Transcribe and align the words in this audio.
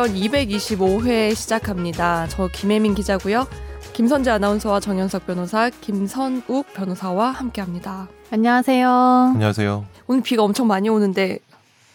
지원 0.00 0.14
225회 0.14 1.34
시작합니다. 1.34 2.26
저 2.28 2.48
김혜민 2.48 2.94
기자고요. 2.94 3.46
김선재 3.92 4.30
아나운서와 4.30 4.80
정현석 4.80 5.26
변호사, 5.26 5.68
김선욱 5.68 6.72
변호사와 6.72 7.32
함께합니다. 7.32 8.08
안녕하세요. 8.30 8.88
안녕하세요. 9.34 9.84
오늘 10.06 10.22
비가 10.22 10.42
엄청 10.42 10.68
많이 10.68 10.88
오는데 10.88 11.40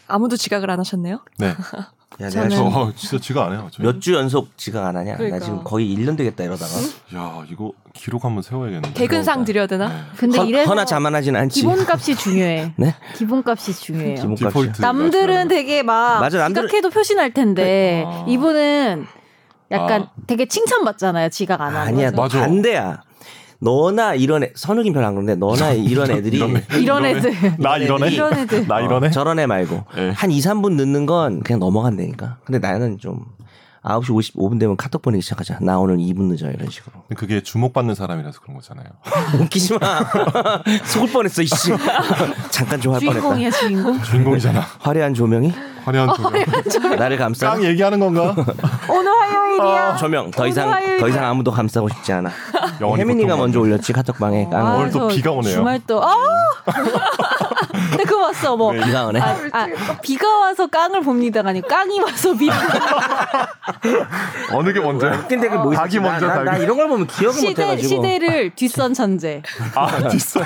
아무도 0.07 0.38
지각을 0.38 0.70
안 0.70 0.79
하셨네요? 0.79 1.21
네. 1.39 1.55
야, 2.21 2.29
내가 2.29 2.43
저 2.43 2.50
지금 2.50 2.66
어, 2.75 2.91
진짜 2.95 3.20
지가 3.20 3.45
안 3.45 3.52
해요. 3.54 3.68
저. 3.71 3.84
몇주 3.84 4.13
연속 4.13 4.57
지각 4.57 4.86
안 4.86 4.95
하냐? 4.95 5.15
그러니까. 5.18 5.39
나 5.39 5.43
지금 5.43 5.64
거의 5.64 5.93
1년 5.95 6.15
되겠다 6.18 6.43
이러다가. 6.45 6.71
야 7.15 7.43
이거 7.52 7.71
기록 7.93 8.24
한번 8.24 8.41
세워야겠는데. 8.41 8.93
개근상 8.93 9.43
그러니까. 9.43 9.46
드려야 9.46 9.68
되나? 9.68 9.88
네. 9.89 9.96
근데 10.18 10.38
허, 10.39 10.46
이래서 10.46 10.69
허나 10.69 10.86
자만하진 10.86 11.36
않지. 11.36 11.60
기본값이 11.61 12.15
중요해. 12.15 12.74
네? 12.78 12.96
기본값이 13.15 13.74
중요해요. 13.74 14.15
기본값이. 14.15 14.46
디폴트. 14.46 14.82
남들은 14.82 15.47
되게 15.50 15.83
막 15.83 16.21
맞아, 16.21 16.38
남들은- 16.47 16.68
지각해도 16.68 16.89
표시날 16.89 17.33
텐데 17.33 18.05
아. 18.07 18.24
이분은 18.27 19.05
약간 19.71 20.04
아. 20.04 20.11
되게 20.27 20.46
칭찬받잖아요. 20.47 21.29
지각 21.29 21.60
안 21.60 21.75
하는 21.75 21.82
아니야, 21.93 22.11
맞아. 22.11 22.39
반대야. 22.39 23.02
너나 23.59 24.15
이런 24.15 24.43
애, 24.43 24.51
선욱이 24.55 24.91
별로 24.91 25.07
안 25.07 25.15
그런데 25.15 25.36
너나 25.36 25.71
이런 25.73 26.11
애들이 26.11 26.37
이런 26.37 26.57
애. 26.57 26.63
이런 26.77 27.05
애들. 27.05 27.57
나 27.57 27.77
이러네. 27.77 28.11
이런 28.11 28.33
애들. 28.33 28.68
나 28.68 28.79
이러네. 28.82 29.07
어, 29.07 29.11
저런 29.11 29.39
애 29.39 29.46
말고 29.46 29.83
네. 29.96 30.09
한 30.11 30.32
2, 30.32 30.39
3분 30.39 30.73
늦는 30.73 31.05
건 31.05 31.41
그냥 31.41 31.60
넘어간다니까. 31.60 32.38
근데 32.45 32.59
나는 32.59 32.97
좀 32.97 33.25
9시 33.83 34.33
55분 34.33 34.59
되면 34.59 34.75
카톡 34.77 35.02
보내기 35.03 35.22
시작하자. 35.22 35.59
나 35.61 35.77
오늘 35.77 35.97
2분 35.97 36.23
늦어 36.23 36.49
이런 36.49 36.69
식으로. 36.69 37.03
그게 37.16 37.41
주목받는 37.41 37.94
사람이라서 37.94 38.41
그런 38.41 38.55
거잖아요. 38.55 38.88
웃기지 39.39 39.77
마. 39.77 40.03
속을 40.85 41.11
뻔했어 41.11 41.43
이씨. 41.43 41.71
잠깐 42.49 42.81
좀할 42.81 42.99
뻔했다. 42.99 43.21
주인공이야 43.21 43.52
주인공. 43.52 44.02
주인공이잖아. 44.02 44.59
화려한 44.80 45.13
조명이 45.13 45.53
화려한 45.86 46.09
조명. 46.72 46.95
나를 46.97 47.17
감싸. 47.17 47.52
깡 47.52 47.64
얘기하는 47.64 48.00
건가? 48.00 48.36
오늘 48.89 49.11
화요일이야. 49.11 49.95
조명 49.97 50.31
더 50.31 50.47
이상 50.47 50.72
화요일이야. 50.72 51.00
더 51.00 51.08
이상 51.08 51.25
아무도 51.25 51.52
감싸고 51.52 51.89
싶지 51.89 52.11
않아. 52.14 52.31
혜민이가 52.81 53.36
먼저. 53.38 53.59
올렸지 53.59 53.94
카톡방에 53.94 54.47
깡. 54.52 54.66
아, 54.66 54.75
오늘 54.77 54.92
또저 54.92 55.16
비가 55.16 55.31
오네요. 55.31 55.53
주말 55.55 55.80
또 55.88 56.03
아. 56.03 56.16
근데 57.92 58.03
그거 58.03 58.27
봤어 58.27 58.58
뭐. 58.58 58.73
네. 58.73 58.83
비가 58.83 59.05
오네. 59.05 59.19
아, 59.22 59.36
아, 59.53 59.67
비가 60.02 60.27
와서 60.39 60.67
깡을 60.67 61.02
봅니다가 61.02 61.50
아니 61.50 61.61
깡이 61.61 61.99
와서 61.99 62.33
비를 62.33 62.53
어느 64.52 64.73
게 64.73 64.80
먼저야? 64.80 65.20
웃긴 65.20 65.39
댓글 65.39 65.59
뭐 65.59 65.73
닭이? 65.73 65.97
나, 65.99 66.11
먼저 66.11 66.27
나, 66.27 66.36
나 66.44 66.52
닭이. 66.52 66.64
이런 66.64 66.77
걸 66.77 66.88
보면 66.89 67.08
기억을 67.08 67.42
못 67.42 67.47
시대 67.47 67.64
해가지고. 67.64 67.88
시대를 68.03 68.55
뒷선 68.55 68.94
천재. 68.94 69.42
아 69.75 70.08
뒷선. 70.09 70.44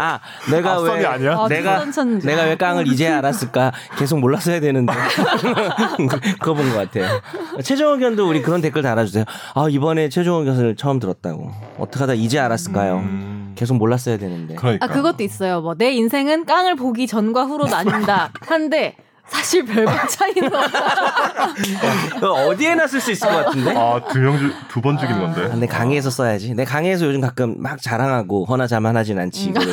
아 0.00 0.20
내가 0.50 0.72
앞선이 0.74 1.00
왜 1.00 1.06
아니야? 1.06 1.36
아, 1.38 1.48
내가. 1.48 1.84
내가 2.22 2.42
왜 2.44 2.56
깡을 2.56 2.86
이제 2.88 3.08
알았을까? 3.08 3.72
계속 3.98 4.18
몰랐 4.20 4.43
어야 4.48 4.60
되는데 4.60 4.92
그거 6.40 6.54
본 6.54 6.70
것 6.70 6.76
같아요. 6.90 7.20
최종 7.62 7.92
의견도 7.94 8.28
우리 8.28 8.42
그런 8.42 8.60
댓글 8.60 8.82
달아주세요. 8.82 9.24
아 9.54 9.66
이번에 9.70 10.08
최종 10.08 10.40
의견을 10.40 10.76
처음 10.76 10.98
들었다고. 10.98 11.50
어떻게 11.78 12.00
하다 12.00 12.14
이제 12.14 12.38
알았을까요? 12.38 12.96
음, 12.98 13.52
계속 13.56 13.74
몰랐어야 13.76 14.16
되는데. 14.18 14.54
그러니까. 14.56 14.84
아 14.84 14.88
그것도 14.88 15.22
있어요. 15.22 15.60
뭐 15.60 15.74
내 15.74 15.92
인생은 15.92 16.44
깡을 16.46 16.76
보기 16.76 17.06
전과 17.06 17.44
후로 17.44 17.66
나뉜다. 17.66 18.30
한데 18.40 18.96
사실 19.26 19.64
별반 19.64 20.06
차이는. 20.08 20.50
그거 22.14 22.32
어디에나 22.48 22.86
쓸 22.86 23.00
수 23.00 23.10
있을 23.12 23.28
것 23.28 23.44
같은데. 23.44 23.74
아 23.76 24.00
두명두 24.12 24.80
번 24.80 24.98
죽인 24.98 25.16
아, 25.16 25.20
건데. 25.20 25.48
근데 25.48 25.66
강의에서 25.66 26.10
써야지. 26.10 26.54
내 26.54 26.64
강의에서 26.64 27.06
요즘 27.06 27.20
가끔 27.20 27.60
막 27.60 27.80
자랑하고 27.80 28.44
허나 28.44 28.66
자만하진 28.66 29.18
않지. 29.18 29.44
이거를 29.50 29.72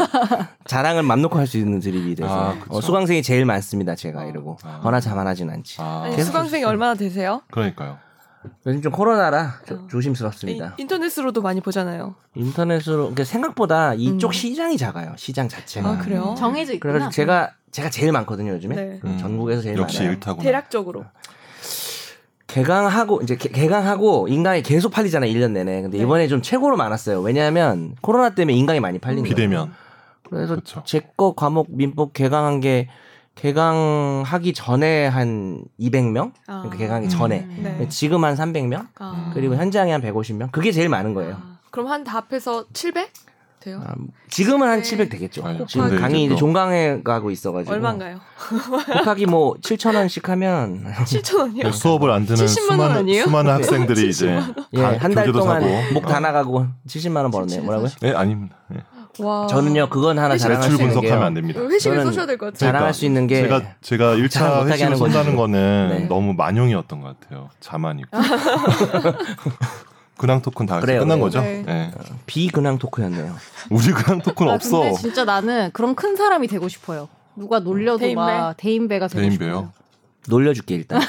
자랑을 0.66 1.04
맘 1.04 1.22
놓고 1.22 1.38
할 1.38 1.48
수 1.52 1.58
있는 1.58 1.80
드립이 1.82 2.16
돼서 2.16 2.30
아. 2.52 2.56
어, 2.70 2.80
수강생이 2.80 3.22
제일 3.24 3.44
많습니다. 3.46 3.94
제가 3.96 4.24
이러고 4.26 4.58
아. 4.64 4.80
허나 4.84 5.00
자만하진 5.02 5.50
않지. 5.50 5.78
아 5.82 6.04
아니, 6.06 6.22
수강생이 6.24 6.64
얼마나 6.64 6.94
되세요? 6.96 7.42
그러니까요. 7.52 7.98
요즘 8.66 8.82
좀 8.82 8.92
코로나라 8.92 9.60
조- 9.68 9.76
이- 9.76 9.88
조심스럽습니다. 9.90 10.76
인터넷으로도 10.78 11.42
많이 11.42 11.62
보잖아요. 11.62 12.16
인터넷으로 12.36 12.98
그러니까 12.98 13.24
생각보다 13.24 13.94
이쪽 13.94 14.30
음. 14.30 14.32
시장이 14.32 14.78
작아요. 14.78 15.14
시장 15.18 15.48
자체가. 15.48 15.88
아 15.90 15.98
그래요? 16.00 16.36
정해져 16.38 16.74
있구나. 16.74 16.94
그래가지고 16.94 17.12
제가 17.16 17.52
제가 17.72 17.90
제일 17.90 18.12
많거든요 18.12 18.52
요즘에 18.54 18.76
네. 18.76 19.00
음, 19.04 19.18
전국에서 19.20 19.62
제일 19.62 19.78
역시 19.78 20.00
많아요. 20.00 20.14
일타구나. 20.14 20.44
대략적으로. 20.44 21.06
개강하고 22.48 23.22
이제 23.22 23.38
개, 23.38 23.48
개강하고 23.50 24.28
인강이 24.28 24.62
계속 24.62 24.92
팔리잖아요 24.92 25.32
1년 25.32 25.52
내내. 25.52 25.82
근데 25.84 25.98
네. 25.98 26.04
이번에 26.04 26.28
좀 26.28 26.42
최고로 26.42 26.76
많았어요. 26.76 27.22
왜냐하면 27.22 27.96
코로나 28.02 28.32
때문에 28.32 28.58
인강이 28.58 28.80
많이 28.82 29.00
팔린 29.00 29.20
거예요. 29.24 29.30
비대면. 29.36 29.74
그래서 30.30 30.56
그쵸. 30.56 30.84
제거 30.86 31.34
과목 31.34 31.68
민법 31.70 32.14
개강한 32.14 32.60
게 32.60 32.90
개강하기 33.42 34.54
전에 34.54 35.08
한 35.08 35.64
200명? 35.80 36.32
아. 36.48 36.60
그러니까 36.62 36.78
개강하기 36.78 37.08
음. 37.08 37.10
전에. 37.10 37.48
네. 37.58 37.88
지금 37.90 38.24
한 38.24 38.36
300명? 38.36 38.88
아. 39.00 39.32
그리고 39.34 39.56
현장에 39.56 39.92
한 39.92 40.02
150명? 40.02 40.52
그게 40.52 40.72
제일 40.72 40.90
많은 40.90 41.14
거예요. 41.16 41.34
아, 41.42 41.58
그럼 41.72 41.88
한 41.88 42.04
다 42.04 42.18
합해서 42.30 42.66
700 42.74 43.10
돼요? 43.60 43.82
아, 43.84 43.94
지금은 44.30 44.68
한 44.68 44.78
네. 44.78 44.84
700 44.84 45.10
되겠죠. 45.10 45.46
아유, 45.46 45.66
지금 45.68 46.00
강의 46.00 46.24
이제 46.26 46.36
종강에 46.36 47.02
가고 47.04 47.32
있어가지고. 47.32 47.74
얼마인가요? 47.74 48.20
곱하기 49.00 49.26
뭐 49.26 49.56
7천 49.56 49.96
원씩 49.96 50.30
하면 50.30 50.84
7천 51.06 51.40
원이요? 51.40 51.64
네, 51.64 51.72
수업을 51.72 52.12
안 52.12 52.26
듣는 52.28 52.46
70만 52.46 52.70
원 52.70 52.78
수많은 52.78 52.96
아니에요? 52.98 53.24
수많은 53.24 53.52
학생들이 53.54 54.10
이제 54.10 54.40
예, 54.74 54.82
가- 54.82 54.98
한달 55.00 55.32
동안. 55.32 55.64
목 55.94 56.06
다 56.06 56.20
나가고 56.20 56.68
70만 56.88 57.18
원 57.24 57.32
벌었네요. 57.32 57.64
뭐라고요? 57.64 57.90
네 58.02 58.14
아닙니다. 58.14 58.56
네. 58.70 58.78
와. 59.20 59.46
저는요 59.48 59.90
그건 59.90 60.18
하나 60.20 60.38
자랑할 60.38 60.62
매출 60.62 60.78
수 60.78 60.82
있는 60.84 60.94
분석하면. 60.96 61.28
안 61.28 61.34
됩니다. 61.34 61.60
회식을 61.62 61.98
저는 61.98 62.06
쏘셔야 62.12 62.26
될 62.26 62.38
것 62.38 62.48
같아요. 62.54 62.58
자랑할 62.72 62.94
수 62.94 63.06
있는 63.06 63.28
게 63.28 63.42
제가 63.42 63.62
제가 63.82 64.16
1차 64.16 64.30
자랑 64.32 64.64
못하게 64.64 64.84
회식을. 64.86 64.96
쏜다는 64.98 65.36
거는 65.36 65.90
네. 65.90 66.00
너무 66.08 66.34
만용이었던 66.34 67.02
것 67.02 67.20
같아요. 67.20 67.50
자만이고. 67.60 68.10
근황 70.18 70.42
토크는 70.42 70.68
다 70.68 70.80
그래요, 70.80 71.00
끝난 71.00 71.18
그래요. 71.20 71.24
거죠? 71.26 71.42
네. 71.42 71.64
네. 71.66 71.92
비근황 72.28 72.78
토크였네요. 72.78 73.36
우리 73.72 73.92
근황 73.92 74.22
토크는 74.22 74.52
아, 74.52 74.56
없어. 74.56 74.82
근데 74.82 74.96
진짜 74.98 75.26
나는 75.26 75.72
그런 75.74 75.96
큰 75.96 76.16
사람이 76.16 76.48
되고 76.48 76.68
싶어요. 76.68 77.10
누가 77.36 77.60
놀려도 77.60 77.98
대인배? 78.00 78.16
막 78.16 78.54
대인배가 78.58 79.08
되고 79.08 79.20
대인배요? 79.22 79.50
싶어요. 79.50 79.72
놀려줄게 80.28 80.76
일단. 80.76 81.02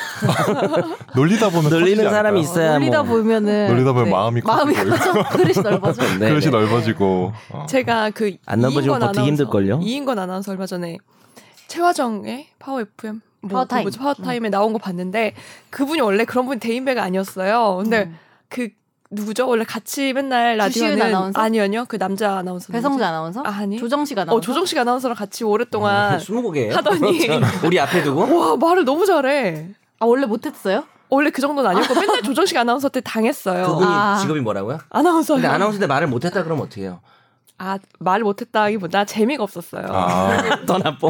놀리다 1.15 1.51
보면 1.51 1.71
놀리는 1.71 2.03
사람이 2.03 2.39
않을까요? 2.39 2.41
있어야 2.41 2.79
놀리다 2.79 3.03
뭐. 3.03 3.17
보면은 3.19 3.69
놀리다 3.69 3.93
보면 3.93 4.05
네. 4.07 4.11
마음이 4.11 4.41
마음이 4.43 4.75
커지고 4.75 5.13
커져 5.13 5.29
그릇이 5.37 5.63
넓어져. 5.63 6.03
네, 6.19 6.29
그릇이 6.29 6.41
네. 6.45 6.51
넓어지고. 6.51 7.33
어. 7.51 7.67
제가 7.69 8.11
그안 8.11 8.61
넘어지면 8.61 9.01
버티기 9.01 9.19
아나운서- 9.21 9.27
힘들걸요? 9.27 9.81
이인권 9.83 10.19
아나운서 10.19 10.53
얼마 10.53 10.67
전에 10.67 10.97
최화정의 11.69 12.49
파워 12.59 12.81
FM 12.81 13.21
뭐 13.43 13.51
파워타임. 13.51 13.81
그 13.81 13.87
뭐지? 13.87 13.99
파워타임에 13.99 14.49
나온 14.51 14.73
거 14.73 14.79
봤는데 14.79 15.35
그분이 15.71 16.01
원래 16.01 16.25
그런 16.25 16.47
분 16.47 16.59
대인배가 16.59 17.03
아니었어요. 17.03 17.81
근데 17.83 18.05
음. 18.05 18.19
그 18.49 18.69
누구죠? 19.13 19.47
원래 19.47 19.65
같이 19.65 20.13
맨날 20.13 20.57
라디오는 20.57 21.01
아나운서? 21.01 21.41
아니요, 21.41 21.85
그 21.87 21.99
남자 21.99 22.39
아나운서. 22.39 22.73
배성재? 22.73 23.05
아나운서? 23.05 23.43
아, 23.45 23.51
아니. 23.51 23.79
조정식 23.79 24.19
아나운서? 24.19 24.37
어 24.37 24.41
조정식 24.41 24.79
아나운서랑 24.79 25.17
같이 25.17 25.45
오랫동안 25.45 26.19
스무 26.19 26.43
곡이에요. 26.43 26.75
하더니. 26.75 27.29
우리 27.65 27.79
앞에 27.79 28.03
두고 28.03 28.39
와 28.39 28.57
말을 28.57 28.85
너무 28.85 29.05
잘해. 29.07 29.69
아 30.01 30.07
원래 30.07 30.27
못 30.27 30.45
했어요? 30.47 30.85
원래 31.11 31.31
그 31.31 31.43
정도는 31.43 31.69
아니었고 31.71 31.95
맨날 31.95 32.23
조정식 32.23 32.57
아나운서 32.57 32.89
때 32.89 33.01
당했어요. 33.03 33.67
그분이 33.67 33.87
아. 33.87 34.19
직업이 34.21 34.41
뭐라고요? 34.41 34.79
아나운서. 34.89 35.35
근데 35.35 35.47
아나운서 35.47 35.79
때 35.79 35.87
말을 35.87 36.07
못했다 36.09 36.43
그러면 36.43 36.65
어떻게 36.65 36.83
해요? 36.83 37.01
아 37.65 37.79
말을 38.01 38.25
못했다기보다 38.25 39.05
재미가 39.05 39.45
없었어요. 39.45 39.87
아, 39.89 40.59
더 40.67 40.79
나빠. 40.79 41.09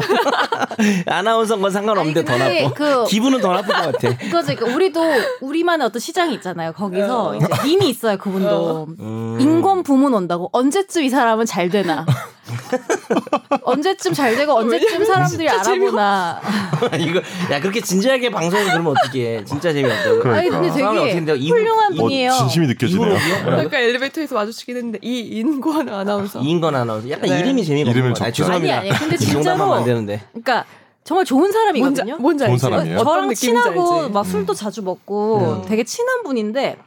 아나운서인 1.07 1.63
건 1.63 1.71
상관없는데 1.71 2.23
더 2.23 2.37
나빠. 2.37 2.73
그- 2.75 3.05
기분은 3.07 3.41
더 3.41 3.53
나쁠 3.53 3.73
것 3.73 3.81
같아. 3.91 4.17
그거지. 4.17 4.55
그러니까 4.55 4.75
우리도 4.75 5.01
우리만의 5.41 5.87
어떤 5.87 5.99
시장이 5.99 6.35
있잖아요. 6.35 6.73
거기서 6.73 7.37
이제 7.37 7.47
밈이 7.63 7.89
있어요. 7.89 8.17
그분도 8.19 8.87
음. 8.99 9.37
인권 9.39 9.81
부문 9.81 10.13
온다고 10.13 10.49
언제쯤 10.53 11.01
이 11.03 11.09
사람은 11.09 11.47
잘 11.47 11.69
되나? 11.69 12.05
언제쯤 13.63 14.13
잘 14.13 14.35
되고 14.35 14.53
언제쯤 14.53 15.05
사람들이 15.05 15.49
알아보나? 15.49 16.41
이거 16.99 17.21
야 17.51 17.59
그렇게 17.59 17.81
진지하게 17.81 18.29
방송을 18.31 18.65
그러면 18.65 18.95
어떻게 18.97 19.37
해? 19.37 19.45
진짜 19.45 19.71
재미없다고. 19.73 20.19
그러니까. 20.19 20.37
아니 20.39 20.49
근데 20.49 20.71
되게 20.71 21.47
훌륭한 21.49 21.93
이- 21.93 21.97
분이에요. 21.97 22.31
어, 22.31 22.37
진심이 22.37 22.67
느껴지네요. 22.67 23.17
아까 23.59 23.79
엘리베이터에서 23.79 24.35
마주치긴 24.35 24.77
했는데 24.77 24.99
이 25.01 25.19
인권 25.19 25.89
아나운서. 25.89 26.39
이인건 26.41 26.75
아나운서. 26.75 27.09
약간 27.09 27.29
네. 27.29 27.39
이름이 27.39 27.63
재미가 27.65 27.89
없는 27.89 27.93
이름을 27.95 28.13
거. 28.13 28.19
적죠. 28.19 28.31
죄송합니다. 28.43 28.79
아니, 28.79 28.89
아니, 28.89 28.99
근데 28.99 29.17
진짜로- 29.17 29.73
안 29.73 29.83
되는데. 29.85 30.21
그러니까 30.31 30.65
정말 31.03 31.25
좋은 31.25 31.39
뭔지, 31.41 31.53
사람이거든요. 31.57 32.17
뭔지 32.17 32.43
좋은 32.43 32.51
알지? 32.51 32.61
사람이에요? 32.61 33.03
저랑 33.03 33.33
친하고 33.33 33.99
알지? 34.03 34.13
막 34.13 34.25
술도 34.25 34.53
자주 34.53 34.81
먹고 34.81 35.61
음. 35.63 35.67
되게 35.67 35.83
친한 35.83 36.23
분인데 36.23 36.77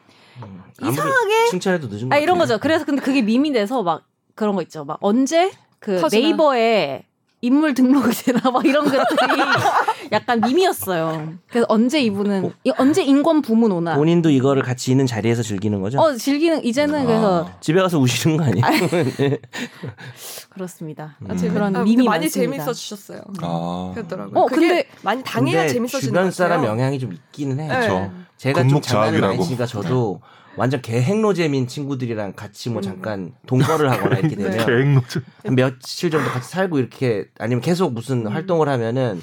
아무리 0.80 0.92
이상하게 0.94 1.46
칭찬해도 1.50 1.88
늦은 1.88 2.12
아거 2.12 2.20
이런. 2.22 2.38
거죠. 2.38 2.58
그래서 2.58 2.84
근데 2.84 3.00
그게 3.02 3.22
밈이 3.22 3.52
돼서 3.52 3.82
막 3.82 4.02
그런 4.36 4.54
거 4.54 4.62
있죠. 4.62 4.84
막 4.84 4.98
언제 5.00 5.50
그 5.80 6.00
터지나. 6.00 6.22
네이버에 6.22 7.02
인물 7.42 7.74
등록이 7.74 8.10
되나 8.24 8.50
막 8.50 8.64
이런 8.64 8.84
것들이 8.84 8.96
약간 10.12 10.40
밈이었어요. 10.40 11.34
그래서 11.48 11.66
언제 11.68 12.00
이분은 12.00 12.52
이- 12.64 12.72
언제 12.78 13.02
인권 13.02 13.40
부문 13.42 13.72
오나? 13.72 13.94
본인도 13.96 14.30
이거를 14.30 14.62
같이 14.62 14.90
있는 14.90 15.06
자리에서 15.06 15.42
즐기는 15.42 15.80
거죠? 15.80 15.98
어 16.00 16.14
즐기는 16.14 16.64
이제는 16.64 17.06
그래서 17.06 17.50
집에 17.60 17.80
가서 17.80 17.98
우시는 17.98 18.36
거 18.36 18.44
아니에요? 18.44 18.64
그렇습니다. 20.50 21.16
아, 21.28 21.36
재미, 21.36 21.52
그런 21.54 21.76
아, 21.76 21.82
밈이 21.82 22.04
많이 22.04 22.24
많습니다. 22.24 22.52
재밌어 22.56 22.72
주셨어요. 22.72 23.20
아. 23.42 23.92
그렇더라고요. 23.94 24.38
어, 24.38 24.46
그게 24.46 24.68
근데- 24.68 24.88
많이 25.02 25.22
당해야 25.22 25.68
재밌어지는 25.68 26.12
주변. 26.12 26.30
사람 26.30 26.64
영향이 26.64 26.98
좀 26.98 27.12
있기는 27.12 27.60
해. 27.60 27.68
네. 27.68 27.80
그쵸. 27.80 28.10
제가 28.38 28.60
좀 28.60 28.68
금목 28.68 28.82
장난을 28.82 29.12
많이 29.12 29.20
자학이라고. 29.20 29.44
치니까 29.44 29.66
저도 29.66 30.20
완전 30.56 30.80
개행노잼인 30.82 31.66
친구들이랑 31.68 32.32
같이 32.34 32.70
뭐 32.70 32.80
음. 32.80 32.82
잠깐 32.82 33.32
동거를 33.46 33.90
하거나 33.90 34.18
이렇게 34.18 34.36
되면 34.36 34.66
계획노트. 34.66 35.22
한 35.44 35.54
며칠 35.54 36.10
정도 36.10 36.28
같이 36.30 36.48
살고 36.50 36.78
이렇게 36.78 37.26
아니면 37.38 37.60
계속 37.62 37.92
무슨 37.92 38.26
음. 38.26 38.32
활동을 38.32 38.68
하면은 38.68 39.22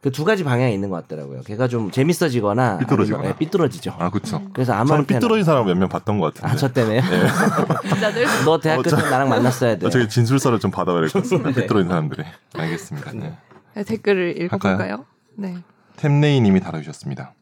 그 0.00 0.10
두 0.12 0.24
가지 0.24 0.44
방향이 0.44 0.72
있는 0.72 0.90
것 0.90 1.02
같더라고요. 1.02 1.42
걔가 1.42 1.66
좀 1.66 1.90
재밌어지거나 1.90 2.78
삐뚤어지거나. 2.78 3.18
아니면, 3.18 3.36
네, 3.36 3.44
삐뚤어지죠. 3.44 3.96
아 3.98 4.10
그쵸. 4.10 4.40
그래서 4.52 4.72
아무한테나 4.72 5.18
삐뚤어진 5.18 5.42
사람 5.44 5.66
몇 5.66 5.74
명 5.76 5.88
봤던 5.88 6.20
것 6.20 6.32
같은데. 6.34 6.52
아, 6.52 6.56
저 6.56 6.72
때문에요? 6.72 7.02
기자들 7.82 8.24
너 8.44 8.60
대학교 8.60 8.80
어, 8.80 8.82
때 8.84 8.90
저- 8.90 8.96
나랑 9.10 9.28
만났어야 9.28 9.76
돼. 9.76 9.86
아, 9.86 9.90
저기 9.90 10.08
진술서를 10.08 10.60
좀 10.60 10.70
받아봐야 10.70 11.00
될것 11.02 11.22
같습니다. 11.24 11.50
네. 11.50 11.62
삐뚤어진 11.62 11.88
사람들이. 11.88 12.22
알겠습니다. 12.54 13.12
네. 13.12 13.34
네, 13.74 13.82
댓글을 13.84 14.40
읽어볼까요? 14.42 14.72
할까요? 14.76 15.04
네. 15.34 15.56
템레이님이 15.96 16.60
다루셨습니다. 16.60 17.34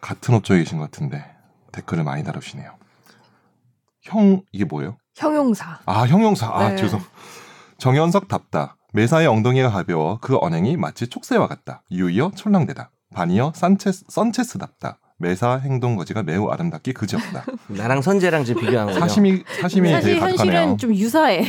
같은 0.00 0.34
업종에 0.34 0.58
계신 0.60 0.78
것 0.78 0.90
같은데 0.90 1.24
댓글을 1.76 2.04
많이 2.04 2.24
다루시네요. 2.24 2.72
형 4.02 4.42
이게 4.52 4.64
뭐예요? 4.64 4.96
형용사. 5.16 5.80
아 5.86 6.06
형용사. 6.06 6.48
아 6.52 6.70
네. 6.70 6.76
죄송. 6.76 7.00
정현석 7.78 8.28
답다. 8.28 8.76
매사의 8.92 9.26
엉덩이가 9.26 9.70
가벼워 9.70 10.18
그 10.20 10.38
언행이 10.40 10.76
마치 10.78 11.06
촉새와 11.06 11.46
같다. 11.48 11.82
유이어 11.90 12.32
촐랑대다. 12.34 12.90
반이어 13.14 13.52
산체스, 13.54 14.04
선체스답다. 14.08 14.98
매사 15.18 15.56
행동 15.56 15.96
거지가 15.96 16.22
매우 16.22 16.48
아름답기 16.48 16.92
그지없다. 16.92 17.44
나랑 17.68 18.00
선재랑 18.02 18.44
지금 18.44 18.62
비교한 18.62 18.86
거죠. 18.86 19.00
사심이 19.00 19.42
사심이 19.60 19.90
사실 19.90 20.08
되게 20.14 20.20
가득하네요. 20.20 20.56
현실은 20.56 20.78
좀 20.78 20.94
유사해. 20.94 21.44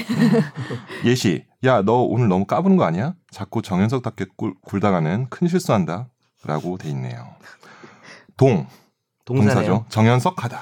예시. 1.05 1.45
야, 1.65 1.81
너 1.81 2.01
오늘 2.01 2.27
너무 2.27 2.45
까부는 2.45 2.77
거 2.77 2.83
아니야? 2.85 3.13
자꾸 3.31 3.61
정현석답게 3.61 4.25
꿀, 4.37 4.53
굴다가는 4.61 5.27
큰 5.29 5.47
실수한다. 5.47 6.07
라고 6.45 6.77
돼 6.77 6.89
있네요. 6.89 7.27
동. 8.37 8.67
동사네요. 9.27 9.53
동사죠. 9.53 9.85
정현석하다. 9.89 10.61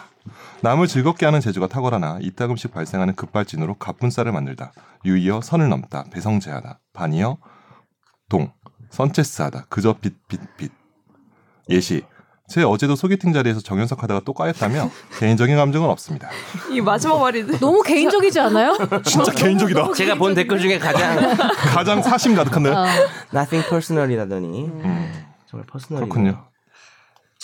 남을 0.62 0.88
즐겁게 0.88 1.26
하는 1.26 1.40
재주가 1.40 1.68
탁월하나 1.68 2.18
이따금씩 2.22 2.74
발생하는 2.74 3.16
급발진으로 3.16 3.76
갑분살을 3.76 4.32
만들다. 4.32 4.74
유이어 5.06 5.42
선을 5.42 5.70
넘다. 5.70 6.06
배성재하다. 6.12 6.80
반이어 6.94 7.38
동. 8.28 8.52
선체스하다. 8.90 9.66
그저 9.70 9.94
빛빛빛. 9.94 10.72
예시. 11.70 12.04
제 12.48 12.62
어제도 12.64 12.96
소개팅 12.96 13.34
자리에서 13.34 13.60
정현석 13.60 14.04
하다가 14.04 14.22
또 14.24 14.34
까였다며 14.34 14.90
개인적인 15.20 15.56
감정은 15.56 15.90
없습니다. 15.90 16.30
이 16.72 16.80
마지막 16.80 17.20
말이 17.20 17.44
너무 17.60 17.82
개인적이지 17.82 18.40
않아요? 18.40 18.78
진짜 19.04 19.32
개인적이다. 19.32 19.94
제가 19.94 20.16
본 20.16 20.36
댓글 20.36 20.60
중에 20.60 20.78
가장 20.78 21.36
가장 21.74 22.02
사심 22.04 22.36
가득한데요. 22.36 22.74
어. 22.74 22.86
nothing 23.34 23.68
personal이라더니 23.68 24.66
음, 24.66 25.26
정말 25.48 25.66
퍼스널이 25.66 26.04
그렇군요. 26.08 26.46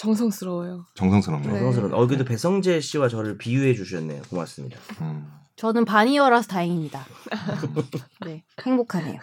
정성스러워요. 0.02 0.86
정성스럽네요. 0.96 1.54
네. 1.54 1.60
정성스러운. 1.60 1.94
어 1.94 2.08
근데 2.08 2.26
배성재 2.26 2.82
씨와 2.82 3.08
저를 3.08 3.38
비유해 3.38 3.74
주셨네요. 3.76 4.24
고맙습니다. 4.30 4.78
음. 5.02 5.32
저는 5.56 5.86
반이어라서 5.86 6.48
다행입니다. 6.48 7.06
네, 8.26 8.44
행복하네요. 8.66 9.20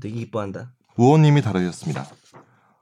되게 0.00 0.14
기뻐한다. 0.14 0.70
우원님이 0.96 1.42
다루셨습니다. 1.42 2.06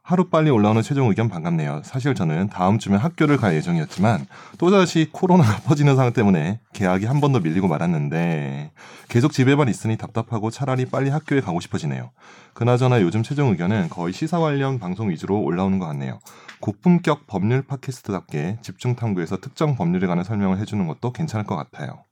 하루 0.03 0.29
빨리 0.29 0.51
올라오는 0.51 0.83
최종 0.83 1.09
의견 1.09 1.29
반갑네요. 1.29 1.83
사실 1.85 2.15
저는 2.17 2.49
다음 2.49 2.79
주면 2.79 2.99
학교를 2.99 3.37
갈 3.37 3.55
예정이었지만 3.55 4.27
또다시 4.59 5.09
코로나가 5.13 5.59
퍼지는 5.63 5.95
상황 5.97 6.13
때문에 6.13 6.61
개학이 6.73 7.07
한 7.07 7.21
번 7.21 7.33
더 7.33 7.39
밀리고 7.41 7.69
말았는데 7.69 8.73
계속 9.09 9.33
집에만 9.33 9.69
있으니 9.69 9.97
답답하고 9.97 10.51
차라리 10.51 10.85
빨리 10.87 11.11
학교에 11.11 11.41
가고 11.41 11.61
싶어지네요. 11.61 12.11
그나저나 12.55 13.01
요즘 13.03 13.23
최종 13.23 13.51
의견은 13.51 13.89
거의 13.89 14.13
시사 14.13 14.41
관련 14.41 14.79
방송 14.81 15.11
위주로 15.11 15.41
올라오는 15.41 15.79
것 15.79 15.87
같네요. 15.87 16.19
고품격 16.61 17.27
법률 17.27 17.63
팟캐스트답게 17.63 18.59
집중 18.63 18.95
탐구해서 18.97 19.39
특정 19.39 19.77
법률에 19.77 20.07
관한 20.07 20.25
설명을 20.25 20.59
해주는 20.59 20.87
것도 20.87 21.13
괜찮을 21.13 21.47
것 21.47 21.57
같아요. 21.57 22.05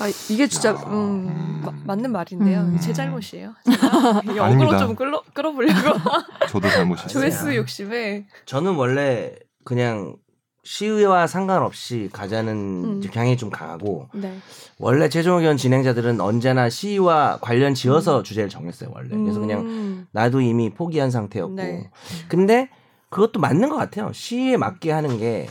아, 0.00 0.08
이게 0.30 0.46
진짜 0.48 0.70
야, 0.70 0.74
음, 0.86 1.28
음. 1.28 1.62
마- 1.64 1.72
맞는 1.94 2.10
말인데요. 2.10 2.60
음. 2.60 2.78
제 2.80 2.92
잘못이에요. 2.92 3.54
제가 3.64 4.22
이 4.34 4.38
아닙니다. 4.40 4.70
어그로 4.74 4.78
좀 4.78 4.94
끌어, 4.96 5.22
끌어보려고 5.34 5.98
저도 6.50 6.68
잘못이었어요. 6.68 7.08
조회수 7.12 7.54
욕심에 7.56 8.26
저는 8.46 8.74
원래 8.74 9.34
그냥 9.64 10.16
시위와 10.62 11.26
상관없이 11.26 12.10
가자는 12.12 12.54
음. 12.84 13.00
경향이 13.00 13.36
좀 13.36 13.50
강하고 13.50 14.08
네. 14.14 14.36
원래 14.78 15.08
최종 15.08 15.38
의견 15.38 15.56
진행자들은 15.56 16.20
언제나 16.20 16.68
시위와 16.68 17.38
관련 17.40 17.74
지어서 17.74 18.22
주제를 18.22 18.50
정했어요 18.50 18.90
원래 18.94 19.08
그래서 19.16 19.40
그냥 19.40 19.60
음, 19.60 20.06
나도 20.12 20.42
이미 20.42 20.68
포기한 20.68 21.10
상태였고 21.10 21.54
네. 21.54 21.90
근데 22.28 22.68
그것도 23.10 23.40
맞는 23.40 23.68
것 23.68 23.76
같아요 23.76 24.12
시위에 24.12 24.56
맞게 24.56 24.90
하는 24.90 25.18
게 25.18 25.48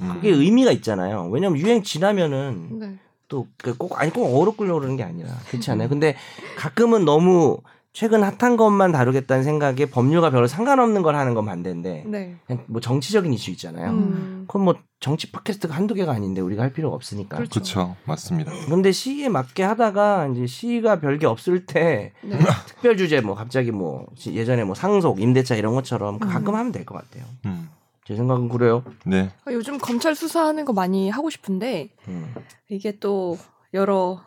음. 0.00 0.14
그게 0.14 0.30
의미가 0.30 0.72
있잖아요 0.72 1.28
왜냐면 1.30 1.58
유행 1.58 1.82
지나면은 1.82 2.78
네. 2.78 2.98
또꼭 3.28 3.98
아니 4.00 4.10
꼭 4.12 4.34
어그로 4.34 4.52
끌려고 4.52 4.80
그러는 4.80 4.96
게 4.96 5.04
아니라 5.04 5.30
그렇지 5.48 5.70
않아요 5.70 5.88
근데 5.88 6.16
가끔은 6.56 7.04
너무 7.04 7.58
최근 7.94 8.22
핫한 8.22 8.56
것만 8.56 8.90
다루겠다는 8.92 9.44
생각에 9.44 9.84
법률과 9.86 10.30
별로 10.30 10.46
상관없는 10.46 11.02
걸 11.02 11.14
하는 11.14 11.34
건 11.34 11.44
반대인데 11.44 12.04
네. 12.06 12.36
그냥 12.46 12.64
뭐 12.66 12.80
정치적인 12.80 13.30
이슈 13.34 13.50
있잖아요 13.50 13.90
음. 13.90 14.44
그건 14.46 14.62
뭐 14.62 14.74
정치 14.98 15.30
팟캐스트가 15.30 15.74
한두 15.74 15.92
개가 15.94 16.10
아닌데 16.12 16.40
우리가 16.40 16.62
할 16.62 16.72
필요가 16.72 16.94
없으니까. 16.96 17.36
그렇죠. 17.36 17.52
그렇죠, 17.52 17.96
맞습니다. 18.04 18.52
근데 18.68 18.92
시위에 18.92 19.28
맞게 19.28 19.62
하다가 19.62 20.28
이제 20.28 20.46
시위가 20.46 21.00
별게 21.00 21.26
없을 21.26 21.66
때 21.66 22.12
네. 22.22 22.38
특별 22.66 22.96
주제 22.96 23.20
뭐 23.20 23.34
갑자기 23.34 23.72
뭐 23.72 24.06
시- 24.16 24.32
예전에 24.34 24.64
뭐 24.64 24.74
상속, 24.74 25.20
임대차 25.20 25.56
이런 25.56 25.74
것처럼 25.74 26.18
가끔 26.18 26.54
음. 26.54 26.58
하면 26.60 26.72
될 26.72 26.86
것 26.86 26.94
같아요. 26.94 27.24
음. 27.46 27.68
제 28.04 28.16
생각은 28.16 28.48
그래요. 28.48 28.82
네, 29.04 29.30
아, 29.44 29.52
요즘 29.52 29.78
검찰 29.78 30.14
수사하는 30.14 30.64
거 30.64 30.72
많이 30.72 31.08
하고 31.10 31.30
싶은데 31.30 31.90
음. 32.08 32.32
이게 32.68 32.98
또 32.98 33.36
여러 33.74 34.20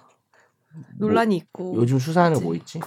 논란이 0.98 1.36
있고 1.38 1.76
요즘 1.78 2.00
수사하는 2.00 2.36
거 2.36 2.40
그치. 2.40 2.46
뭐 2.46 2.56
있지? 2.56 2.80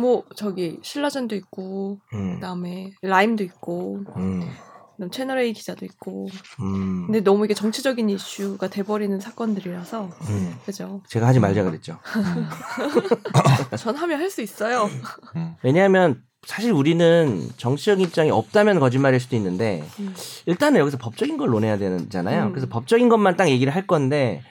뭐 0.00 0.24
저기 0.34 0.78
신라전도 0.82 1.36
있고 1.36 1.98
음. 2.14 2.34
그다음에 2.34 2.92
라임도 3.02 3.44
있고 3.44 4.04
음. 4.16 4.48
그다음 4.96 5.10
채널 5.10 5.38
A 5.38 5.52
기자도 5.52 5.84
있고 5.84 6.28
음. 6.60 7.06
근데 7.06 7.20
너무 7.20 7.44
이게 7.44 7.54
정치적인 7.54 8.08
이슈가 8.10 8.68
돼버리는 8.68 9.18
사건들이라서 9.20 10.04
음. 10.28 10.54
그죠? 10.66 11.02
제가 11.08 11.26
하지 11.26 11.38
말자 11.40 11.62
그랬죠. 11.64 11.98
전 13.78 13.96
하면 13.96 14.20
할 14.20 14.30
수 14.30 14.42
있어요. 14.42 14.88
음. 15.36 15.54
왜냐하면 15.62 16.22
사실 16.46 16.72
우리는 16.72 17.48
정치적 17.56 18.00
입장이 18.00 18.30
없다면 18.30 18.80
거짓말일 18.80 19.20
수도 19.20 19.36
있는데 19.36 19.84
음. 19.98 20.14
일단은 20.46 20.80
여기서 20.80 20.96
법적인 20.98 21.36
걸 21.36 21.50
논해야 21.50 21.76
되잖아요. 21.78 22.44
음. 22.46 22.50
그래서 22.52 22.66
법적인 22.68 23.08
것만 23.08 23.36
딱 23.36 23.48
얘기를 23.48 23.74
할 23.74 23.86
건데 23.86 24.42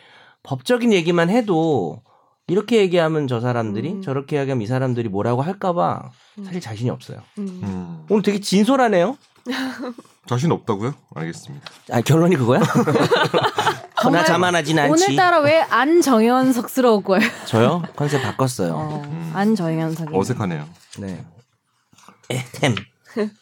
법적인 0.43 0.93
얘기만 0.93 1.29
해도 1.29 2.01
이렇게 2.49 2.77
얘기하면 2.77 3.27
저 3.27 3.39
사람들이 3.39 3.93
음. 3.93 4.01
저렇게 4.01 4.39
얘기하면 4.39 4.61
이 4.61 4.67
사람들이 4.67 5.09
뭐라고 5.09 5.41
할까봐 5.41 6.11
음. 6.39 6.43
사실 6.43 6.61
자신이 6.61 6.89
없어요. 6.89 7.19
음. 7.37 7.59
음. 7.63 8.05
오늘 8.09 8.23
되게 8.23 8.39
진솔하네요. 8.39 9.17
자신 10.27 10.51
없다고요? 10.51 10.93
알겠습니다. 11.15 11.65
아 11.91 12.01
결론이 12.01 12.35
그거야? 12.35 12.59
나 14.11 14.23
자만하진 14.23 14.77
않지. 14.79 15.05
오늘따라 15.05 15.39
왜 15.39 15.61
안정현석스러울 15.61 17.03
거예요? 17.03 17.27
저요? 17.45 17.83
컨셉 17.95 18.21
바꿨어요. 18.21 18.73
어, 18.73 19.01
음. 19.05 19.31
안정현석이. 19.33 20.11
어색하네요. 20.13 20.67
네. 20.99 21.25
에템. 22.29 22.75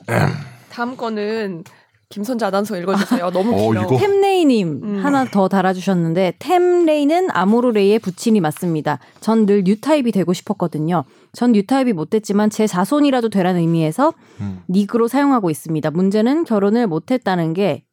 다음 0.72 0.96
거는 0.96 1.64
김선재 2.10 2.46
아나운서 2.46 2.78
읽어주세요. 2.78 3.32
너무 3.32 3.52
어, 3.54 3.72
길어. 3.72 3.86
템레이님 3.98 4.82
음. 4.84 5.06
하나 5.06 5.26
더 5.26 5.48
달아주셨는데 5.50 6.36
템레이는 6.40 7.30
아모르레이의 7.32 8.00
부친이 8.00 8.40
맞습니다. 8.40 9.00
전 9.20 9.46
늘 9.46 9.64
뉴타입이 9.66 10.12
되고 10.12 10.32
싶었거든요. 10.34 11.04
전 11.34 11.52
뉴타입이 11.52 11.94
못됐지만 11.94 12.50
제 12.50 12.66
자손이라도 12.68 13.30
되라는 13.30 13.60
의미에서 13.62 14.14
음. 14.42 14.62
닉으로 14.70 15.08
사용하고 15.08 15.50
있습니다. 15.50 15.92
문제는 15.92 16.44
결혼을 16.46 16.88
못했다는 16.88 17.54
게 17.54 17.84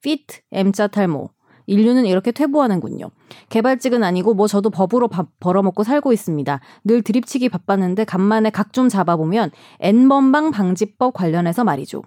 fit 0.00 0.40
M자 0.52 0.88
탈모. 0.88 1.30
인류는 1.66 2.06
이렇게 2.06 2.32
퇴보하는군요. 2.32 3.10
개발직은 3.48 4.02
아니고 4.02 4.34
뭐 4.34 4.48
저도 4.48 4.70
법으로 4.70 5.06
밥 5.06 5.28
벌어먹고 5.38 5.84
살고 5.84 6.12
있습니다. 6.12 6.60
늘 6.84 7.02
드립치기 7.02 7.48
바빴는데 7.48 8.04
간만에 8.04 8.50
각 8.50 8.72
좀 8.72 8.88
잡아보면 8.88 9.50
N번방 9.80 10.50
방지법 10.50 11.14
관련해서 11.14 11.62
말이죠. 11.62 12.02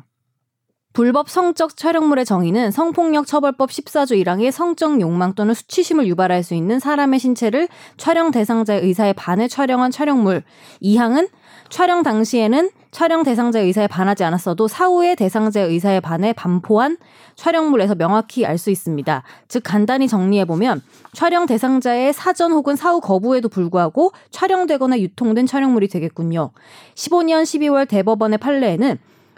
불법 0.95 1.29
성적 1.29 1.75
촬영물의 1.75 2.23
정의는 2.23 2.71
성폭력 2.71 3.27
처벌법 3.27 3.69
14조 3.69 4.15
1항의 4.23 4.49
성적 4.49 5.01
욕망 5.01 5.33
또는 5.33 5.53
수치심을 5.53 6.07
유발할 6.07 6.41
수 6.41 6.53
있는 6.55 6.79
사람의 6.79 7.19
신체를 7.19 7.67
촬영 7.97 8.31
대상자의 8.31 8.79
의사에 8.81 9.11
반해 9.11 9.49
촬영한 9.49 9.91
촬영물 9.91 10.43
2항은 10.81 11.27
촬영 11.67 12.01
당시에는 12.01 12.69
촬영 12.91 13.23
대상자 13.23 13.59
의사에 13.59 13.87
반하지 13.87 14.23
않았어도 14.23 14.69
사후에 14.69 15.15
대상자 15.15 15.59
의사에 15.59 15.99
반해 15.99 16.31
반포한 16.31 16.95
촬영물에서 17.35 17.95
명확히 17.95 18.45
알 18.45 18.57
수 18.57 18.71
있습니다. 18.71 19.23
즉 19.49 19.63
간단히 19.65 20.07
정리해 20.07 20.45
보면 20.45 20.81
촬영 21.11 21.45
대상자의 21.45 22.13
사전 22.13 22.53
혹은 22.53 22.77
사후 22.77 23.01
거부에도 23.01 23.49
불구하고 23.49 24.13
촬영되거나 24.31 24.97
유통된 24.99 25.45
촬영물이 25.45 25.89
되겠군요. 25.89 26.51
15년 26.95 27.43
12월 27.43 27.85
대법원의 27.85 28.37
판례에는 28.37 28.97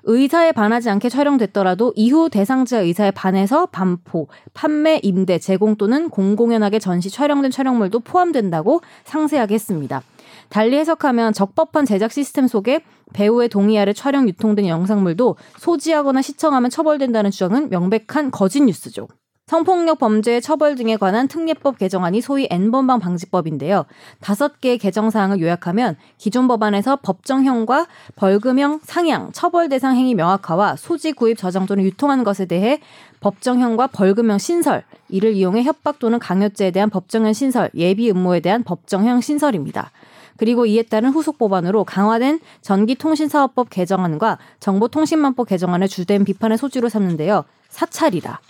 의사에 0.09 0.53
반하지 0.53 0.89
않게 0.89 1.09
촬영됐더라도 1.09 1.91
이후 1.95 2.29
대상자 2.29 2.79
의사에 2.79 3.11
반해서 3.11 3.65
반포, 3.67 4.29
판매, 4.53 5.01
임대, 5.03 5.37
제공 5.37 5.75
또는 5.75 6.09
공공연하게 6.09 6.79
전시 6.79 7.09
촬영된 7.09 7.51
촬영물도 7.51 7.99
포함된다고 7.99 8.81
상세하게 9.03 9.55
했습니다. 9.55 10.01
달리 10.47 10.77
해석하면 10.77 11.33
적법한 11.33 11.85
제작 11.85 12.13
시스템 12.13 12.47
속에 12.47 12.81
배우의 13.13 13.49
동의 13.49 13.77
아래 13.77 13.91
촬영 13.91 14.27
유통된 14.29 14.67
영상물도 14.67 15.35
소지하거나 15.57 16.21
시청하면 16.21 16.69
처벌된다는 16.69 17.29
주장은 17.29 17.69
명백한 17.69 18.31
거짓 18.31 18.63
뉴스죠. 18.63 19.09
성폭력 19.47 19.99
범죄의 19.99 20.41
처벌 20.41 20.75
등에 20.75 20.97
관한 20.97 21.29
특례법 21.29 21.77
개정안이 21.77 22.19
소위 22.19 22.47
N번방 22.51 22.99
방지법인데요. 22.99 23.85
다섯 24.19 24.59
개의 24.59 24.77
개정 24.77 25.09
사항을 25.09 25.39
요약하면 25.39 25.95
기존 26.17 26.49
법안에서 26.49 26.97
법정형과 26.97 27.87
벌금형 28.17 28.81
상향, 28.83 29.31
처벌 29.31 29.69
대상 29.69 29.95
행위 29.95 30.15
명확화와 30.15 30.75
소지 30.75 31.13
구입 31.13 31.37
저장 31.37 31.65
또는 31.65 31.85
유통한 31.85 32.25
것에 32.25 32.45
대해 32.45 32.81
법정형과 33.21 33.87
벌금형 33.87 34.37
신설, 34.37 34.83
이를 35.07 35.31
이용해 35.31 35.63
협박 35.63 35.99
또는 35.99 36.19
강요죄에 36.19 36.71
대한 36.71 36.89
법정형 36.89 37.31
신설, 37.31 37.71
예비 37.73 38.11
음모에 38.11 38.41
대한 38.41 38.63
법정형 38.65 39.21
신설입니다. 39.21 39.91
그리고 40.35 40.65
이에 40.65 40.83
따른 40.83 41.09
후속 41.09 41.37
법안으로 41.37 41.85
강화된 41.85 42.41
전기통신사업법 42.61 43.69
개정안과 43.69 44.39
정보통신망법 44.59 45.47
개정안을 45.47 45.87
주된 45.87 46.25
비판의 46.25 46.57
소지로 46.57 46.89
삼는데요. 46.89 47.45
사찰이다. 47.69 48.41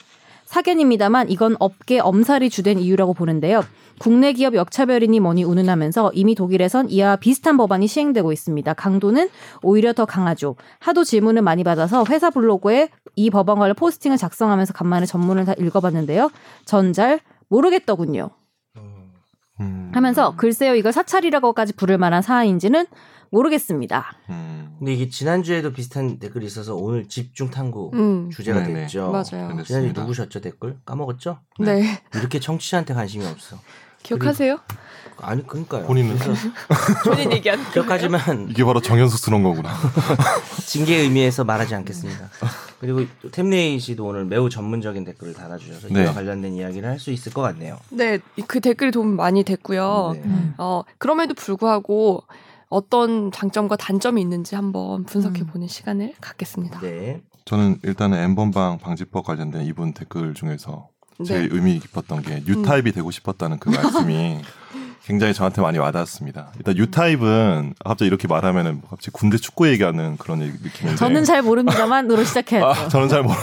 사견입니다만 0.48 1.30
이건 1.30 1.56
업계 1.60 2.00
엄살이 2.00 2.50
주된 2.50 2.80
이유라고 2.80 3.14
보는데요. 3.14 3.64
국내 4.00 4.34
기업 4.34 4.56
역차별이니 4.56 5.20
뭐니 5.20 5.44
운운하면서 5.44 6.12
이미 6.14 6.36
독일에선 6.36 6.90
이와 6.90 7.18
비슷한 7.18 7.58
법안이 7.58 7.88
시행되고 7.88 8.32
있습니다. 8.32 8.74
강도는 8.74 9.30
오히려 9.62 9.94
더 9.94 10.06
강하죠. 10.06 10.56
하도 10.80 11.04
질문을 11.04 11.42
많이 11.42 11.64
받아서 11.64 12.06
회사 12.10 12.30
블로그에 12.30 12.90
이 13.16 13.30
법안 13.30 13.58
관련 13.60 13.76
포스팅을 13.76 14.18
작성하면서 14.18 14.74
간만에 14.74 15.06
전문을 15.06 15.46
다 15.46 15.54
읽어봤는데요. 15.58 16.30
전잘 16.66 17.20
모르겠더군요. 17.50 18.30
음. 19.60 19.92
하면서 19.94 20.36
글쎄요 20.36 20.76
이걸 20.76 20.94
사찰이라고까지 20.94 21.74
부를 21.74 21.98
만한 21.98 22.22
사안인지는 22.22 22.86
모르겠습니다. 23.32 24.14
음. 24.30 24.76
근데 24.80 24.94
이게 24.94 25.10
지난주에도 25.10 25.74
비슷한 25.74 26.20
댓글이 26.20 26.46
있어서 26.46 26.76
오늘 26.76 27.08
집중 27.08 27.50
탐구 27.50 27.92
음, 27.94 28.30
주제가 28.32 28.62
네네. 28.64 28.82
됐죠. 28.82 29.10
맞아요. 29.12 29.24
지난주 29.24 29.64
됐습니다. 29.64 30.02
누구셨죠 30.02 30.42
댓글? 30.42 30.78
까먹었죠? 30.86 31.40
네. 31.60 32.02
이렇게 32.16 32.40
청취자한테 32.40 32.94
관심이 32.94 33.26
없어. 33.26 33.58
기억하세요? 34.04 34.60
아니 35.20 35.46
그러니까요. 35.46 35.86
본인은? 35.88 36.16
본인 37.04 37.30
거. 37.42 37.72
기억하지만 37.74 38.48
이게 38.50 38.64
바로 38.64 38.80
정연숙스러운 38.80 39.42
거구나. 39.44 39.74
징계 40.66 40.98
의미에서 40.98 41.44
말하지 41.44 41.74
않겠습니다. 41.76 42.30
그리고 42.80 43.04
또 43.22 43.32
템레이 43.32 43.80
씨도 43.80 44.06
오늘 44.06 44.26
매우 44.26 44.50
전문적인 44.50 45.04
댓글을 45.04 45.34
달아주셔서 45.34 45.88
네. 45.90 46.04
이와 46.04 46.14
관련된 46.14 46.54
이야기를 46.54 46.88
할 46.88 47.00
수 47.00 47.12
있을 47.12 47.34
것 47.34 47.42
같네요. 47.42 47.78
네, 47.90 48.20
그 48.48 48.60
댓글이 48.60 48.92
도움 48.92 49.16
많이 49.16 49.44
됐고요. 49.44 50.12
네. 50.16 50.24
어, 50.60 50.84
그럼에도 51.00 51.34
불구하고 51.34 52.24
어떤 52.70 53.32
장점과 53.32 53.76
단점이 53.78 54.22
있는지 54.22 54.56
한번 54.56 55.04
분석해 55.06 55.46
보는 55.46 55.68
시간을 55.68 56.14
갖겠습니다. 56.20 56.80
네. 56.82 57.22
저는 57.46 57.80
일단은 57.84 58.18
N번방 58.18 58.80
방지법 58.80 59.26
관련된 59.26 59.66
이분 59.66 59.94
댓글 59.94 60.34
중에서 60.34 60.90
제일 61.26 61.50
네. 61.50 61.56
의미 61.56 61.80
깊었던 61.80 62.22
게 62.22 62.44
유타입이 62.46 62.92
되고 62.92 63.10
싶었다는 63.10 63.60
그 63.60 63.70
말씀이 63.70 64.40
굉장히 65.06 65.34
저한테 65.34 65.62
많이 65.62 65.78
와닿았습니다. 65.78 66.52
일단 66.58 66.76
유타입은 66.78 67.76
갑자기 67.86 68.08
이렇게 68.08 68.28
말하면은 68.28 68.82
갑자기 68.90 69.12
군대 69.12 69.38
축구 69.38 69.70
얘기하는 69.70 70.18
그런 70.18 70.42
얘기- 70.42 70.58
느낌인데. 70.62 70.98
저는 70.98 71.24
잘 71.24 71.42
모릅니다만으로 71.42 72.22
시작해야죠. 72.26 72.68
아, 72.68 72.88
저는 72.90 73.08
잘 73.08 73.24
모르, 73.24 73.36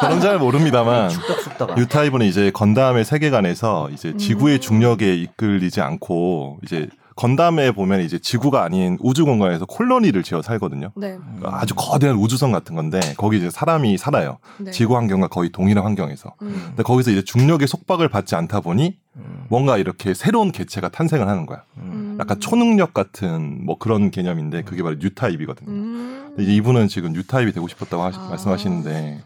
저는 0.00 0.20
잘 0.20 0.40
모릅니다만 0.40 1.10
쑥덕쑥덕. 1.10 1.78
유타입은 1.78 2.22
이제 2.22 2.50
건담의 2.50 3.04
세계관에서 3.04 3.90
이제 3.90 4.08
음. 4.08 4.18
지구의 4.18 4.60
중력에 4.60 5.14
이끌리지 5.14 5.80
않고 5.80 6.58
이제 6.64 6.88
건담에 7.16 7.72
보면 7.72 8.00
이제 8.00 8.18
지구가 8.18 8.62
아닌 8.64 8.96
우주 9.00 9.24
공간에서 9.24 9.66
콜로니를 9.66 10.22
지어 10.22 10.42
살거든요. 10.42 10.90
네, 10.96 11.18
아주 11.44 11.74
거대한 11.76 12.16
우주선 12.16 12.52
같은 12.52 12.74
건데 12.74 13.00
거기 13.16 13.36
이제 13.38 13.50
사람이 13.50 13.98
살아요. 13.98 14.38
네. 14.58 14.70
지구 14.70 14.96
환경과 14.96 15.28
거의 15.28 15.50
동일한 15.50 15.84
환경에서. 15.84 16.34
음. 16.42 16.62
근데 16.68 16.82
거기서 16.82 17.10
이제 17.10 17.22
중력의 17.22 17.68
속박을 17.68 18.08
받지 18.08 18.34
않다 18.34 18.60
보니 18.60 18.96
음, 19.16 19.44
뭔가 19.48 19.76
이렇게 19.76 20.14
새로운 20.14 20.52
개체가 20.52 20.88
탄생을 20.88 21.28
하는 21.28 21.44
거야. 21.46 21.62
음. 21.78 22.16
약간 22.18 22.40
초능력 22.40 22.94
같은 22.94 23.64
뭐 23.66 23.76
그런 23.78 24.10
개념인데 24.10 24.62
그게 24.62 24.82
바로 24.82 24.96
뉴타입이거든요. 24.98 25.70
음. 25.70 26.24
근데 26.28 26.44
이제 26.44 26.54
이분은 26.54 26.88
지금 26.88 27.12
뉴타입이 27.12 27.52
되고 27.52 27.68
싶었다고 27.68 28.02
하시- 28.02 28.18
아. 28.18 28.28
말씀하시는데 28.30 29.22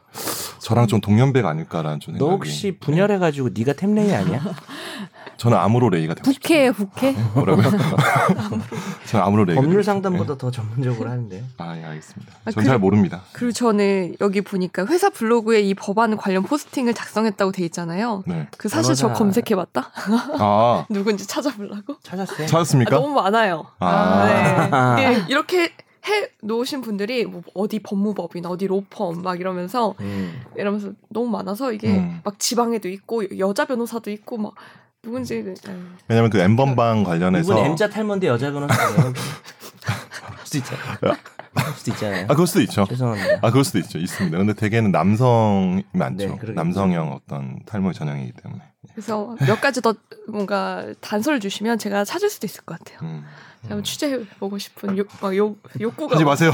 저랑 0.60 0.88
좀 0.88 1.00
동년배가 1.00 1.48
아닐까라는 1.48 2.00
좀너 2.00 2.18
생각이. 2.18 2.32
혹시 2.34 2.78
분열해가지고 2.80 3.50
네가 3.56 3.74
템레이 3.74 4.12
아니야? 4.12 4.40
저는 5.36 5.58
아무로 5.58 5.90
레이가 5.90 6.14
되고 6.14 6.32
싶어요. 6.32 6.40
북해예요 6.42 6.72
북해. 6.72 7.12
뭐라고요? 7.34 7.64
저는 9.06 9.24
아무로 9.26 9.44
레이가 9.44 9.60
법률. 9.60 9.84
상담보다 9.84 10.36
더 10.38 10.50
전문적으로 10.50 11.10
하는데. 11.10 11.44
아, 11.58 11.76
예, 11.76 11.84
알겠습니다. 11.84 12.32
아, 12.44 12.50
전 12.50 12.62
그- 12.62 12.68
잘 12.68 12.78
모릅니다. 12.78 13.22
그리고 13.32 13.52
저는 13.52 14.16
여기 14.20 14.40
보니까 14.40 14.86
회사 14.86 15.10
블로그에 15.10 15.60
이 15.60 15.74
법안 15.74 16.16
관련 16.16 16.42
포스팅을 16.42 16.94
작성했다고 16.94 17.52
돼 17.52 17.64
있잖아요. 17.66 18.22
네. 18.26 18.48
그 18.56 18.68
사실 18.68 18.94
저 18.94 19.08
변호사. 19.08 19.18
검색해봤다. 19.24 19.90
아, 20.38 20.86
누군지 20.90 21.26
찾아보려고. 21.26 21.96
찾았어요? 22.02 22.44
아, 22.44 22.46
찾았습니까? 22.46 22.96
너무 22.96 23.14
많아요. 23.14 23.66
아. 23.78 24.94
네. 24.96 25.24
이렇게 25.28 25.64
해 26.08 26.28
놓으신 26.40 26.82
분들이 26.82 27.24
뭐 27.24 27.42
어디 27.54 27.80
법무법인 27.80 28.46
어디 28.46 28.66
로펌 28.68 29.12
막 29.22 29.40
이러면서 29.40 29.94
음. 30.00 30.40
이러면서 30.56 30.92
너무 31.08 31.28
많아서 31.28 31.72
이게 31.72 31.88
음. 31.98 32.20
막 32.22 32.38
지방에도 32.38 32.88
있고 32.88 33.38
여자 33.38 33.64
변호사도 33.64 34.10
있고 34.12 34.38
막 34.38 34.54
누군지 35.06 35.40
네. 35.44 35.54
왜냐면 36.08 36.30
그 36.30 36.38
N번방 36.40 37.04
관련해서 37.04 37.52
이분 37.52 37.64
M자 37.70 37.88
탈모인데 37.88 38.26
여자 38.26 38.50
변호사예요. 38.50 38.96
그럴 38.96 39.14
수도 40.44 40.58
있잖아요. 40.58 40.96
그럴 41.54 41.72
수도 41.74 41.90
있잖아요. 41.92 42.26
아, 42.28 42.34
그럴 42.34 42.46
수도 42.48 42.60
있죠. 42.62 42.84
죄송합니다. 42.88 43.38
아, 43.40 43.50
그럴 43.52 43.64
수도 43.64 43.78
있죠. 43.78 43.98
있습니다. 43.98 44.36
근데 44.36 44.52
대개는 44.52 44.90
남성이 44.90 45.84
많죠. 45.92 46.38
네. 46.42 46.52
남성형 46.54 47.12
어떤 47.12 47.60
탈모 47.66 47.92
전형이기 47.92 48.32
때문에. 48.42 48.62
그래서 48.92 49.36
몇 49.46 49.60
가지 49.60 49.80
더 49.80 49.94
뭔가 50.28 50.84
단서를 51.00 51.38
주시면 51.38 51.78
제가 51.78 52.04
찾을 52.04 52.28
수도 52.28 52.46
있을 52.48 52.62
것 52.64 52.76
같아요. 52.78 52.98
음. 53.02 53.24
한번 53.62 53.84
취재해 53.84 54.18
보고 54.40 54.58
싶은 54.58 54.98
욕, 54.98 55.08
막 55.20 55.36
욕, 55.36 55.62
욕구가 55.80 56.16
하지 56.16 56.24
마세요. 56.24 56.50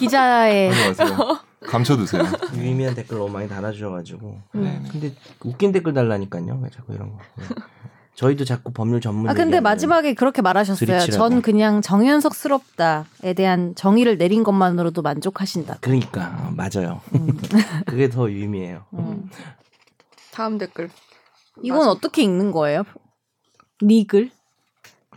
기자의 0.00 0.70
하지 0.74 1.02
마세요. 1.02 1.38
감춰두세요. 1.66 2.22
유의미한 2.56 2.94
댓글 2.94 3.18
너무 3.18 3.32
많이 3.32 3.48
달아주셔가지고. 3.48 4.40
음. 4.54 4.62
네. 4.62 4.82
근데 4.90 5.14
웃긴 5.44 5.72
댓글 5.72 5.92
달라니까요. 5.94 6.60
왜 6.62 6.70
자꾸 6.70 6.94
이런 6.94 7.12
거. 7.12 7.18
네. 7.36 7.44
저희도 8.14 8.44
자꾸 8.44 8.72
법률 8.72 9.00
전문. 9.00 9.30
아 9.30 9.34
근데 9.34 9.60
마지막에 9.60 10.14
그렇게 10.14 10.42
말하셨어요. 10.42 10.86
드립치라고. 10.86 11.12
전 11.30 11.42
그냥 11.42 11.80
정연석스럽다에 11.80 13.32
대한 13.36 13.74
정의를 13.74 14.18
내린 14.18 14.42
것만으로도 14.44 15.00
만족하신다. 15.02 15.78
그러니까 15.80 16.36
어, 16.40 16.50
맞아요. 16.54 17.00
음. 17.14 17.38
그게 17.86 18.08
더 18.10 18.30
유의미해요. 18.30 18.84
음. 18.94 19.30
다음 20.32 20.58
댓글. 20.58 20.90
이건 21.62 21.78
맞아. 21.80 21.90
어떻게 21.90 22.22
읽는 22.22 22.52
거예요? 22.52 22.84
리글? 23.80 24.30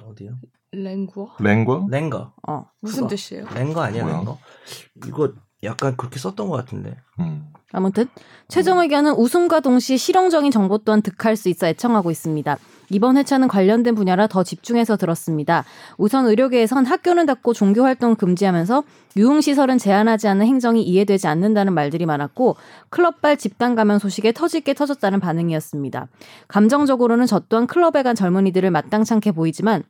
어디요? 0.06 0.38
랭구어? 0.72 1.36
랭거? 1.40 1.88
랭거. 1.90 2.34
어 2.48 2.66
무슨 2.80 3.04
그거. 3.04 3.08
뜻이에요? 3.10 3.48
랭거 3.54 3.82
아니야? 3.82 4.06
랭거? 4.06 4.38
이거 5.08 5.34
약간 5.64 5.96
그렇게 5.98 6.20
썼던 6.20 6.50
것 6.50 6.56
같은데. 6.56 6.96
음. 7.20 7.48
아무튼 7.72 8.08
최종 8.48 8.80
의견은 8.80 9.14
웃음과 9.14 9.60
동시에 9.62 9.98
실용적인 9.98 10.52
정보 10.52 10.78
또한 10.78 11.02
득할 11.02 11.36
수 11.36 11.50
있어 11.50 11.68
애청하고 11.68 12.12
있습니다. 12.12 12.58
이번 12.92 13.18
회차는 13.18 13.48
관련된 13.48 13.96
분야라 13.96 14.28
더 14.28 14.44
집중해서 14.44 14.98
들었습니다. 14.98 15.66
우선 15.98 16.28
의료계에선 16.28 16.86
학교는 16.86 17.26
닫고 17.26 17.54
종교 17.54 17.84
활동 17.84 18.16
금지하면서 18.16 18.84
유흥 19.18 19.42
시설은 19.42 19.80
제한하지 19.80 20.28
않는 20.28 20.46
행정이 20.46 20.84
이해되지 20.84 21.28
않는다는 21.28 21.74
말들이 21.74 22.06
많았고 22.06 22.56
클럽발 22.90 23.38
집단 23.38 23.74
감염 23.74 23.98
소식에 23.98 24.32
터질 24.32 24.62
게 24.62 24.76
터졌다는 24.76 25.20
반응이었습니다. 25.20 26.08
감정적으로는 26.48 27.26
저 27.26 27.40
또한 27.50 27.66
클럽에 27.66 28.04
간 28.04 28.16
젊은이들을 28.16 28.70
마땅찮게 28.70 29.32
보이지만 29.32 29.84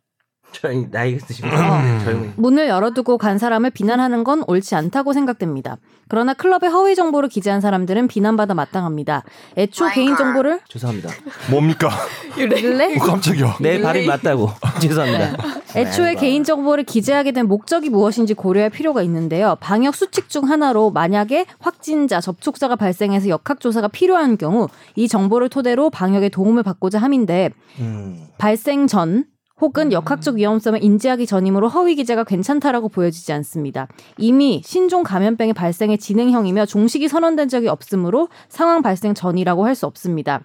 저희 0.54 0.88
나이가 0.92 1.26
드시면 1.26 1.54
음. 1.54 2.02
젊은. 2.04 2.34
문을 2.38 2.68
열어두고 2.68 3.18
간 3.18 3.38
사람을 3.38 3.72
비난하는 3.72 4.24
건 4.24 4.44
옳지 4.48 4.76
않다고 4.76 5.14
생각됩니다. 5.14 5.78
그러나 6.08 6.34
클럽에 6.34 6.68
허위 6.72 6.96
정보를 6.96 7.28
기재한 7.30 7.60
사람들은 7.62 8.08
비난받아 8.08 8.54
마땅합니다. 8.54 9.24
애초 9.58 9.90
개인 9.90 10.16
정보를 10.16 10.60
죄송합니다. 10.70 11.10
뭡니까? 11.50 11.90
이 12.38 12.42
랭- 12.46 12.50
릴레? 12.62 12.96
어, 12.98 13.00
깜짝이야. 13.00 13.58
내 13.62 13.82
발이 13.82 14.06
맞다고. 14.06 14.50
죄송합니다. 14.80 15.38
애초에 15.76 16.16
개인 16.16 16.44
정보를 16.44 16.84
기재하게 16.84 17.32
된 17.32 17.48
목적이 17.48 17.90
무엇인지 17.90 18.36
고려할 18.36 18.70
필요가 18.70 19.02
있는데요. 19.04 19.58
방역 19.60 19.96
수칙 19.96 20.30
중 20.30 20.48
하나로 20.50 20.92
만약에 20.92 21.46
확진자, 21.60 22.22
접촉자가 22.22 22.76
발생해서 22.76 23.30
역학 23.30 23.60
조사가 23.60 23.88
필요한 23.88 24.38
경우 24.38 24.68
이 24.96 25.08
정보를 25.08 25.50
토대로 25.50 25.90
방역에 25.90 26.30
도움을 26.30 26.62
받고자 26.64 27.00
함인데 27.00 27.50
음. 27.80 28.28
발생 28.38 28.86
전 28.86 29.26
혹은 29.64 29.94
역학적 29.94 30.36
위험성을 30.36 30.84
인지하기 30.84 31.26
전이므로 31.26 31.70
허위 31.70 31.96
기재가 31.96 32.26
괜찮다라고 32.26 32.90
보여지지 32.90 33.32
않습니다. 33.32 33.88
이미 34.18 34.62
신종 34.66 35.04
감염병의 35.04 35.54
발생의 35.54 36.00
진행형이며 36.00 36.66
종식이 36.66 37.08
선언된 37.08 37.48
적이 37.48 37.70
없으므로 37.70 38.28
상황 38.50 38.82
발생 38.82 39.14
전이라고 39.14 39.66
할 39.66 39.74
수 39.74 39.88
없습니다. 39.88 40.42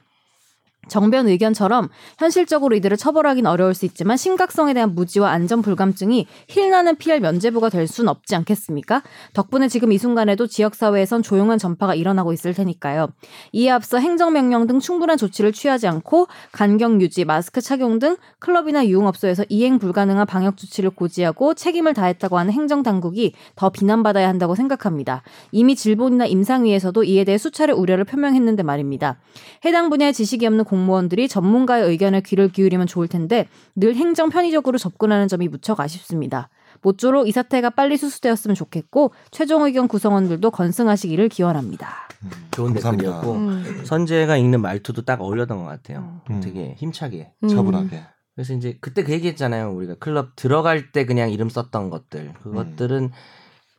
정변 0.88 1.28
의견처럼 1.28 1.88
현실적으로 2.18 2.74
이들을 2.76 2.96
처벌하긴 2.96 3.46
어려울 3.46 3.74
수 3.74 3.86
있지만 3.86 4.16
심각성에 4.16 4.74
대한 4.74 4.94
무지와 4.94 5.30
안전 5.30 5.62
불감증이 5.62 6.26
힐나는 6.48 6.96
피할 6.96 7.20
면제부가 7.20 7.68
될순 7.68 8.08
없지 8.08 8.34
않겠습니까? 8.36 9.02
덕분에 9.34 9.68
지금 9.68 9.92
이 9.92 9.98
순간에도 9.98 10.46
지역사회에선 10.46 11.22
조용한 11.22 11.58
전파가 11.58 11.94
일어나고 11.94 12.32
있을 12.32 12.54
테니까요. 12.54 13.08
이에 13.52 13.70
앞서 13.70 13.98
행정명령 13.98 14.66
등 14.66 14.80
충분한 14.80 15.18
조치를 15.18 15.52
취하지 15.52 15.86
않고 15.86 16.28
간격 16.52 17.00
유지, 17.00 17.24
마스크 17.24 17.60
착용 17.60 17.98
등 17.98 18.16
클럽이나 18.38 18.86
유흥업소에서 18.86 19.44
이행 19.48 19.78
불가능한 19.78 20.26
방역 20.26 20.56
조치를 20.56 20.90
고지하고 20.90 21.54
책임을 21.54 21.94
다했다고 21.94 22.38
하는 22.38 22.52
행정당국이 22.52 23.34
더 23.56 23.70
비난받아야 23.70 24.28
한다고 24.28 24.54
생각합니다. 24.54 25.22
이미 25.52 25.76
질본이나 25.76 26.26
임상위에서도 26.26 27.04
이에 27.04 27.24
대해 27.24 27.38
수차례 27.38 27.72
우려를 27.72 28.04
표명했는데 28.04 28.62
말입니다. 28.62 29.18
해당 29.64 29.90
분야의 29.90 30.12
지식이 30.12 30.46
없는 30.46 30.64
공 30.64 30.77
무원들이 30.78 31.28
전문가의 31.28 31.88
의견에 31.88 32.20
귀를 32.20 32.48
기울이면 32.48 32.86
좋을 32.86 33.08
텐데 33.08 33.48
늘 33.74 33.94
행정 33.94 34.30
편의적으로 34.30 34.78
접근하는 34.78 35.28
점이 35.28 35.48
무척 35.48 35.80
아쉽습니다. 35.80 36.48
모쪼록 36.82 37.28
이 37.28 37.32
사태가 37.32 37.70
빨리 37.70 37.96
수습되었으면 37.96 38.54
좋겠고 38.54 39.12
최종 39.30 39.64
의견 39.64 39.88
구성원들도 39.88 40.50
건승하시기를 40.50 41.28
기원합니다. 41.28 42.08
좋은 42.50 42.72
감사합니다. 42.72 43.20
댓글이었고 43.20 43.32
음. 43.32 43.82
선재가 43.84 44.36
읽는 44.36 44.60
말투도 44.60 45.04
딱 45.04 45.20
어울렸던 45.20 45.58
것 45.58 45.64
같아요. 45.64 46.20
음. 46.30 46.40
되게 46.40 46.74
힘차게. 46.78 47.32
음. 47.44 47.48
차분하게. 47.48 48.02
그래서 48.34 48.54
이제 48.54 48.78
그때 48.80 49.02
그 49.02 49.12
얘기했잖아요. 49.12 49.72
우리가 49.72 49.96
클럽 49.96 50.36
들어갈 50.36 50.92
때 50.92 51.04
그냥 51.04 51.30
이름 51.30 51.48
썼던 51.48 51.90
것들. 51.90 52.34
그것들은 52.42 53.10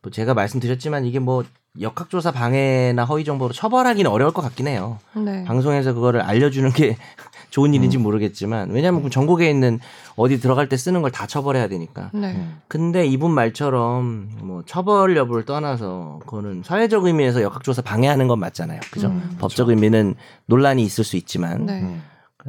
뭐 0.01 0.12
제가 0.12 0.34
말씀드렸지만 0.34 1.06
이게 1.06 1.20
뭐 1.20 1.44
역학조사 1.81 2.31
방해나 2.31 3.05
허위 3.05 3.24
정보로 3.24 3.53
처벌하기는 3.53 4.09
어려울 4.12 4.31
것 4.33 4.41
같긴 4.41 4.67
해요. 4.67 4.98
네. 5.15 5.43
방송에서 5.45 5.93
그거를 5.93 6.21
알려주는 6.21 6.71
게 6.71 6.98
좋은 7.50 7.74
일인지 7.74 7.98
음. 7.98 8.03
모르겠지만 8.03 8.69
왜냐하면 8.71 9.01
그 9.01 9.09
전국에 9.09 9.50
있는 9.50 9.79
어디 10.15 10.39
들어갈 10.39 10.69
때 10.69 10.77
쓰는 10.77 11.01
걸 11.01 11.09
다 11.12 11.25
처벌해야 11.25 11.67
되니까. 11.67 12.12
네. 12.13 12.33
음. 12.33 12.59
근데 12.67 13.05
이분 13.05 13.31
말처럼 13.31 14.29
뭐 14.41 14.63
처벌 14.65 15.17
여부를 15.17 15.45
떠나서 15.45 16.19
그거는 16.25 16.62
사회적 16.63 17.05
의미에서 17.05 17.41
역학조사 17.41 17.81
방해하는 17.81 18.27
건 18.27 18.39
맞잖아요. 18.39 18.79
그죠? 18.91 19.07
음. 19.07 19.36
법적 19.39 19.69
의미는 19.69 20.15
논란이 20.45 20.83
있을 20.83 21.03
수 21.03 21.17
있지만 21.17 21.65
네. 21.65 22.00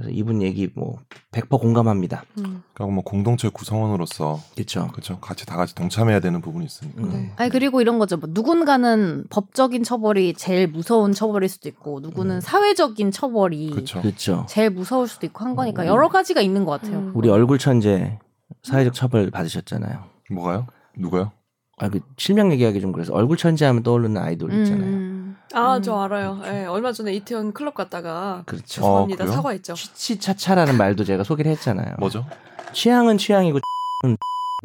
음. 0.00 0.02
그래서 0.02 0.10
이분 0.10 0.42
얘기 0.42 0.68
뭐 0.74 0.98
100% 1.32 1.60
공감합니다. 1.60 2.24
음. 2.38 2.62
그러니까 2.72 2.94
뭐 2.94 3.04
공동체 3.04 3.48
구성원으로서 3.48 4.40
그렇죠. 4.54 4.88
그렇죠. 4.88 5.18
같이 5.20 5.46
다 5.46 5.56
같이 5.56 5.74
동참해야 5.74 6.20
되는 6.20 6.40
부분이 6.40 6.64
있으니까. 6.64 7.02
네. 7.06 7.32
아니 7.36 7.50
그리고 7.50 7.80
이런 7.80 7.98
거죠. 7.98 8.16
뭐 8.16 8.28
누군가는 8.32 9.24
법적인 9.30 9.82
처벌이 9.84 10.34
제일 10.34 10.68
무서운 10.68 11.12
처벌일 11.12 11.48
수도 11.48 11.68
있고 11.68 12.00
누구는 12.00 12.40
사회적인 12.40 13.10
처벌이 13.10 13.70
그렇죠. 13.70 14.00
그렇죠. 14.00 14.46
제일 14.48 14.70
무서울 14.70 15.06
수도 15.06 15.26
있고 15.26 15.44
한 15.44 15.54
거니까 15.54 15.86
여러 15.86 16.08
가지가 16.08 16.40
있는 16.40 16.64
것 16.64 16.80
같아요. 16.80 16.98
음. 16.98 17.12
우리 17.14 17.28
얼굴 17.28 17.58
천재 17.58 18.18
사회적 18.62 18.94
처벌 18.94 19.30
받으셨잖아요. 19.30 20.04
뭐가요? 20.30 20.66
누가요? 20.96 21.32
아 21.80 21.88
그 21.88 22.00
실명 22.18 22.52
얘기하기 22.52 22.80
좀 22.80 22.92
그래서 22.92 23.14
얼굴 23.14 23.36
천재하면 23.38 23.82
떠오르는 23.82 24.20
아이돌 24.20 24.52
있잖아요. 24.52 24.84
음. 24.86 25.36
아, 25.54 25.76
음. 25.76 25.82
저 25.82 25.98
알아요. 26.00 26.40
예, 26.44 26.66
얼마 26.66 26.92
전에 26.92 27.12
이태원 27.14 27.52
클럽 27.52 27.74
갔다가 27.74 28.42
그렇죠. 28.46 28.66
죄송합니다. 28.66 29.24
어? 29.24 29.28
사과했죠. 29.28 29.74
취치차차라는 29.74 30.76
말도 30.76 31.04
제가 31.04 31.24
소개를 31.24 31.50
했잖아요. 31.52 31.94
뭐죠? 31.98 32.26
취향은 32.74 33.16
취향이고 33.18 33.58
은 34.04 34.16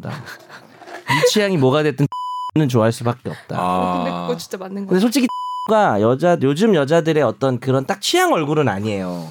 다. 0.02 0.10
이 0.10 1.30
취향이 1.30 1.56
뭐가 1.56 1.82
됐든 1.82 2.06
는 2.56 2.68
좋아할 2.68 2.90
수밖에 2.92 3.28
없다. 3.30 3.56
어, 3.58 3.96
근데 3.98 4.10
아, 4.10 4.26
그거 4.26 4.36
진짜 4.38 4.56
맞는 4.56 4.74
근데 4.76 4.88
거예요. 4.88 5.00
솔직히 5.00 5.26
가 5.68 6.00
여자 6.00 6.38
요즘 6.42 6.74
여자들의 6.74 7.22
어떤 7.22 7.58
그런 7.60 7.84
딱 7.86 8.00
취향 8.00 8.32
얼굴은 8.32 8.68
아니에요. 8.68 9.28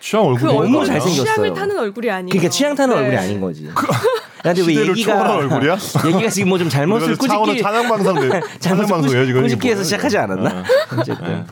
취향 0.00 0.24
얼굴이 0.26 0.40
그 0.40 0.46
너무 0.46 0.58
얼굴 0.60 0.72
뭐예요? 0.72 0.86
잘생겼어요. 0.86 1.24
취향을 1.24 1.54
타는 1.54 1.78
얼굴이 1.78 2.10
아니에요. 2.10 2.28
그러니까 2.30 2.50
취향 2.50 2.74
타는 2.74 2.94
네. 2.94 3.00
얼굴이 3.02 3.18
아닌 3.18 3.40
거지. 3.40 3.66
야, 3.66 3.74
근데 4.44 4.62
왜 4.66 4.88
얘기가 4.88 5.36
얼굴이야? 5.36 5.76
얘기가 6.06 6.28
지금 6.28 6.48
뭐 6.50 6.58
좀 6.58 6.68
잘못을 6.68 7.16
차원은 7.16 7.44
꾸짖기 7.54 7.62
찬양 7.62 7.88
방송 7.88 8.14
찬양 8.60 8.86
방송이에요 8.86 9.26
지금. 9.26 9.42
꾸짖기에서. 9.42 9.82
시작하지 9.82 10.18
않았나? 10.18 10.48
네. 10.50 10.62
어쨌든 10.98 11.24
네. 11.26 11.44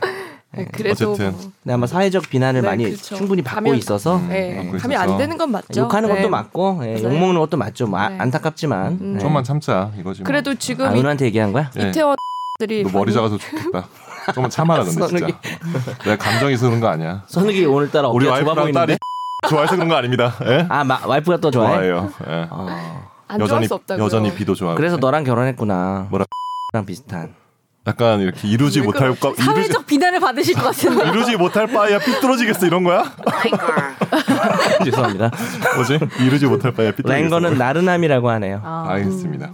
네, 0.55 0.67
그래도 0.71 1.13
어쨌든. 1.13 1.31
뭐, 1.31 1.51
근데 1.63 1.73
아마 1.73 1.87
사회적 1.87 2.29
비난을 2.29 2.61
네, 2.61 2.67
많이 2.67 2.83
그렇죠. 2.85 3.15
충분히 3.15 3.41
받고 3.41 3.71
가면- 3.71 3.77
있어서 3.79 4.17
음. 4.17 4.29
예, 4.31 4.55
받고 4.57 4.77
하면 4.77 4.97
안 5.01 5.05
있어서. 5.07 5.17
되는 5.17 5.37
건 5.37 5.51
맞죠. 5.51 5.81
욕하는 5.81 6.07
것도 6.09 6.21
네. 6.21 6.27
맞고 6.29 6.81
예, 6.83 6.93
네. 6.93 7.03
욕 7.03 7.13
먹는 7.17 7.39
것도 7.39 7.57
맞죠. 7.57 7.87
뭐 7.87 7.99
아- 7.99 8.09
네. 8.09 8.17
안타깝지만 8.19 8.87
음. 9.01 9.13
예. 9.17 9.19
좀만 9.19 9.43
참자 9.43 9.89
이거지. 9.99 10.21
뭐. 10.21 10.27
그래도 10.27 10.53
지금 10.53 10.85
아, 10.85 10.93
이, 10.93 10.99
은우한테 10.99 11.25
얘기한 11.25 11.51
거야? 11.53 11.71
예. 11.79 11.89
이태원들이 11.89 12.83
너 12.83 12.89
머리 12.99 13.11
작아서 13.11 13.37
좋겠다. 13.39 13.87
좀만 14.35 14.51
참아라 14.51 14.83
근데 14.85 15.07
진짜. 15.07 15.27
내가 16.05 16.15
감정이 16.17 16.55
그런 16.57 16.79
거 16.79 16.87
아니야. 16.87 17.23
선욱이 17.25 17.65
오늘따라 17.65 18.09
우리 18.09 18.27
와이프랑 18.27 18.55
보이는데. 18.55 18.79
딸이 18.79 18.97
좋아해서 19.49 19.75
그런 19.75 19.87
거 19.89 19.95
아닙니다. 19.95 20.33
예? 20.45 20.65
아 20.69 20.83
마, 20.83 20.99
와이프가 21.05 21.37
또 21.37 21.51
좋아해? 21.51 21.73
좋아해요. 21.75 22.11
예. 22.27 22.47
어. 22.49 22.67
안 23.27 23.39
좋아할 23.39 23.41
여전히 23.41 23.67
수 23.67 23.73
없다고요. 23.75 24.03
여전히 24.05 24.33
비도 24.33 24.55
좋아하고. 24.55 24.77
그래서 24.77 24.97
너랑 24.97 25.23
결혼했구나. 25.23 26.07
뭐라- 26.11 26.25
랑 26.73 26.85
비슷한. 26.85 27.33
약간 27.85 28.21
이렇게 28.21 28.47
이루지 28.47 28.79
왜 28.79 28.85
못할 28.85 29.13
거 29.19 29.29
이루지, 29.31 29.43
사회적 29.43 29.85
비난을 29.85 30.19
받으실 30.21 30.53
것 30.55 30.63
같은데. 30.63 31.03
이루지 31.09 31.35
못할 31.35 31.67
바에야 31.67 31.99
삐뚤어지겠어 31.99 32.65
이런 32.65 32.83
거야? 32.85 33.03
죄송합니다. 34.85 35.31
뭐지? 35.75 35.99
이루지 36.21 36.45
못할 36.45 36.71
바에야 36.73 36.91
삐뚤어지겠어. 36.91 37.21
랭거는 37.21 37.57
나른함이라고 37.57 38.29
하네요. 38.29 38.61
아, 38.63 38.85
알겠습니다. 38.89 39.51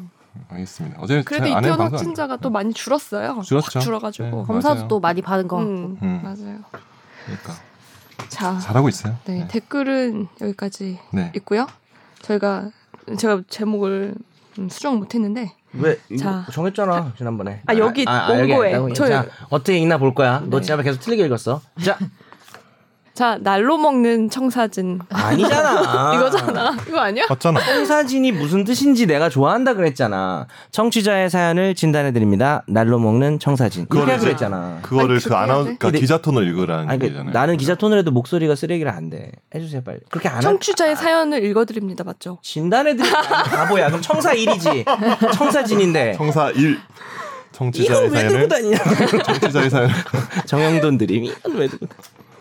알겠습니다. 0.52 0.98
어제 1.02 1.24
그래도 1.24 1.48
이태원 1.48 1.64
방송 1.78 1.86
확진자가 1.98 2.38
또 2.38 2.50
많이 2.50 2.74
줄었어요. 2.74 3.42
줄었죠. 3.44 3.80
확 3.80 3.84
줄어가지고. 3.84 4.26
네. 4.42 4.44
검사도 4.46 4.76
맞아요. 4.76 4.88
또 4.88 5.00
많이 5.00 5.22
받은 5.22 5.48
거. 5.48 5.60
음, 5.60 5.98
음. 6.02 6.20
맞아요. 6.24 6.58
그러니까 7.26 7.54
자, 8.30 8.58
잘하고 8.60 8.90
있어요. 8.90 9.16
네, 9.26 9.48
댓글은 9.50 10.28
여기까지 10.42 11.00
네. 11.12 11.32
있고요. 11.38 11.68
저희가 12.22 12.70
제가 13.18 13.42
제목을 13.50 14.16
음, 14.60 14.70
수정 14.70 14.98
못했는데 14.98 15.54
왜 15.74 16.00
자. 16.20 16.46
정했잖아 16.52 17.14
지난번에. 17.18 17.62
아, 17.66 17.76
여기 17.78 18.06
원고에. 18.08 18.68
알겠다고. 18.74 18.94
저희- 18.94 19.10
자 19.12 19.26
어떻게 19.50 19.78
읽나 19.78 19.98
볼 19.98 20.14
거야. 20.14 20.42
너 20.46 20.60
네. 20.60 20.66
지난번 20.66 20.86
에 20.86 20.90
계속 20.90 21.00
틀리게 21.02 21.26
읽었어. 21.26 21.62
자 21.84 21.98
자 23.20 23.38
날로 23.42 23.78
먹는 23.78 24.30
청사진 24.30 25.02
아니잖아. 25.10 26.14
이거잖아. 26.16 26.78
이거 26.88 27.00
아니야? 27.02 27.26
맞잖아. 27.28 27.60
청사진이 27.60 28.32
무슨 28.32 28.64
뜻인지 28.64 29.08
내가 29.08 29.28
좋아한다 29.28 29.74
그랬잖아. 29.74 30.48
청취자의 30.72 31.30
사연을 31.30 31.76
진단해 31.76 32.14
드립니다. 32.14 32.64
날로 32.66 32.98
먹는 32.98 33.40
청사진. 33.40 33.88
이렇게 33.92 34.00
그거를 34.00 34.18
이제 34.20 34.30
했잖아. 34.30 34.80
그거를 34.84 35.16
아니, 35.18 35.24
그 35.26 35.36
아나운? 35.36 35.64
그러니까 35.78 35.92
기자 36.00 36.20
톤을 36.20 36.48
읽으라는 36.48 36.90
아니, 36.90 36.98
그 36.98 37.08
얘기잖아요. 37.08 37.34
나는 37.34 37.58
기자 37.58 37.76
톤을 37.76 37.98
해도 37.98 38.12
목소리가 38.12 38.56
쓰레기라 38.56 38.94
안 38.94 39.10
돼. 39.10 39.34
해주세요 39.54 39.84
빨리. 39.84 40.00
그렇게 40.10 40.30
안 40.30 40.38
하. 40.38 40.40
청취자의 40.40 40.96
사연을 40.96 41.44
읽어드립니다. 41.44 42.06
맞죠? 42.06 42.40
진단해 42.42 42.96
드립니다. 42.96 43.44
바보야. 43.44 43.88
그럼 43.88 44.02
청사 44.02 44.34
1이지. 44.34 44.86
청사진인데. 45.36 46.14
청사 46.14 46.52
1 46.52 46.80
이건 47.60 47.74
청취자의 47.74 48.10
사연을 48.10 48.48
다니냐? 48.48 48.78
청취자의 49.26 49.70
사연 49.70 49.90
정영돈 50.46 50.98
드림. 50.98 51.26
이건 51.26 51.58
왜 51.58 51.68
들고? 51.68 51.88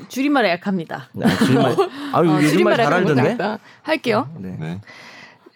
줄임말에 0.08 0.50
약합니다. 0.52 1.08
아, 1.22 1.36
줄임말. 1.44 1.72
아, 2.12 2.18
어, 2.18 2.24
요즘 2.24 2.32
말 2.40 2.48
줄임말에 2.48 2.84
잘 2.84 2.92
알던데. 2.92 3.38
할게요. 3.82 4.28
네. 4.38 4.56
네. 4.58 4.80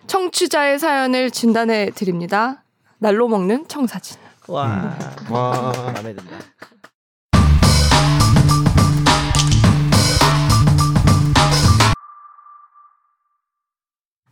청취자의 0.06 0.78
사연을 0.78 1.30
진단해 1.30 1.90
드립니다. 1.94 2.62
날로 2.98 3.28
먹는 3.28 3.66
청사진. 3.68 4.18
와. 4.48 4.96
와. 5.30 5.72
마음에 5.94 6.14
든다. 6.14 6.36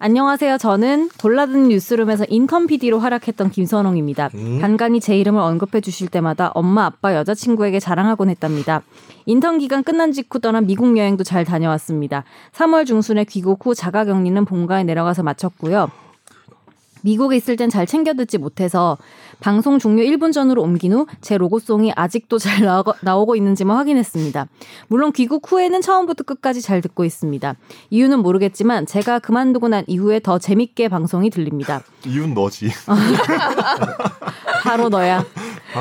안녕하세요. 0.03 0.57
저는 0.57 1.11
골라든 1.21 1.69
뉴스룸에서 1.69 2.25
인턴 2.31 2.67
PD로 2.67 3.01
활약했던 3.01 3.51
김선홍입니다. 3.51 4.31
음. 4.35 4.59
간간히 4.59 4.99
제 4.99 5.19
이름을 5.19 5.39
언급해 5.39 5.83
주실 5.83 6.09
때마다 6.09 6.51
엄마, 6.55 6.87
아빠, 6.87 7.15
여자친구에게 7.15 7.81
자랑하곤 7.81 8.31
했답니다. 8.31 8.81
인턴 9.27 9.59
기간 9.59 9.83
끝난 9.83 10.13
직후 10.13 10.41
떠난 10.41 10.65
미국 10.65 10.97
여행도 10.97 11.23
잘 11.23 11.45
다녀왔습니다. 11.45 12.25
3월 12.53 12.87
중순에 12.87 13.25
귀국 13.25 13.67
후 13.67 13.75
자가격리는 13.75 14.43
본가에 14.47 14.85
내려가서 14.85 15.23
마쳤고요. 15.23 15.91
미국에 17.03 17.37
있을 17.37 17.57
땐 17.57 17.71
잘 17.71 17.87
챙겨 17.87 18.15
듣지 18.15 18.39
못해서 18.39 18.99
방송 19.41 19.79
종료 19.79 20.03
1분 20.03 20.33
전으로 20.33 20.63
옮긴 20.63 20.93
후 20.93 21.07
제 21.21 21.37
로고송이 21.39 21.93
아직도 21.97 22.39
잘 22.39 22.65
나오고, 22.65 22.95
나오고 23.03 23.37
있는지만 23.37 23.77
확인했습니다. 23.77 24.47
물론 24.89 25.13
귀국 25.13 25.51
후에는 25.51 25.81
처음부터 25.81 26.25
끝까지 26.25 26.61
잘 26.63 26.81
듣고 26.81 27.05
있습니다. 27.05 27.55
이유는 27.91 28.21
모르겠지만 28.21 28.87
제가 28.87 29.19
그만두고 29.19 29.69
난 29.69 29.85
이후에 29.87 30.21
더 30.21 30.39
재밌게 30.39 30.89
방송이 30.89 31.31
들립니다. 31.31 31.83
이윤 32.07 32.35
너지. 32.35 32.71
바로 34.65 34.89
너야. 34.89 35.25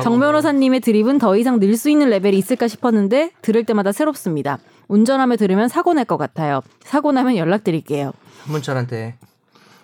정 0.02 0.18
변호사님의 0.20 0.80
드립은 0.80 1.18
더 1.18 1.36
이상 1.36 1.58
늘 1.58 1.76
수 1.76 1.88
있는 1.90 2.10
레벨이 2.10 2.36
있을까 2.38 2.68
싶었는데 2.68 3.32
들을 3.42 3.64
때마다 3.64 3.92
새롭습니다. 3.92 4.58
운전하며 4.88 5.36
들으면 5.36 5.68
사고 5.68 5.94
날 5.94 6.04
것 6.04 6.16
같아요. 6.16 6.60
사고 6.82 7.12
나면 7.12 7.36
연락드릴게요. 7.36 8.12
한문철한테 8.44 9.16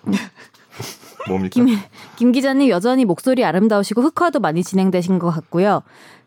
뭡니까? 1.27 1.53
김, 1.53 1.67
김 2.15 2.31
기자님 2.31 2.69
여전히 2.69 3.05
목소리 3.05 3.43
아름다우시고 3.43 4.01
흑화도 4.01 4.39
많이 4.39 4.63
진행되신 4.63 5.19
것 5.19 5.29
같고요. 5.31 5.81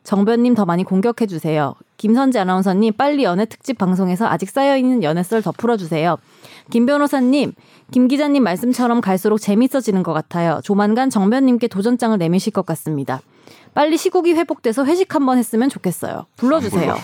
정변님 0.04 0.54
더 0.54 0.64
많이 0.64 0.82
공격해 0.82 1.26
주세요. 1.26 1.74
김선재 1.98 2.38
아나운서님 2.38 2.94
빨리 2.94 3.24
연애 3.24 3.44
특집 3.44 3.76
방송에서 3.76 4.26
아직 4.26 4.48
쌓여 4.48 4.76
있는 4.76 5.02
연애 5.02 5.22
썰 5.22 5.42
더 5.42 5.52
풀어 5.52 5.76
주세요. 5.76 6.16
김 6.70 6.86
변호사님, 6.86 7.52
김 7.90 8.08
기자님 8.08 8.42
말씀처럼 8.42 9.00
갈수록 9.02 9.38
재밌어지는 9.38 10.02
것 10.02 10.12
같아요. 10.14 10.60
조만간 10.64 11.10
정변님께 11.10 11.68
도전장을 11.68 12.16
내미실 12.16 12.52
것 12.52 12.64
같습니다. 12.64 13.20
빨리 13.74 13.96
시국이 13.98 14.32
회복돼서 14.32 14.84
회식 14.84 15.14
한번 15.14 15.38
했으면 15.38 15.68
좋겠어요. 15.68 16.26
불러주세요. 16.36 16.96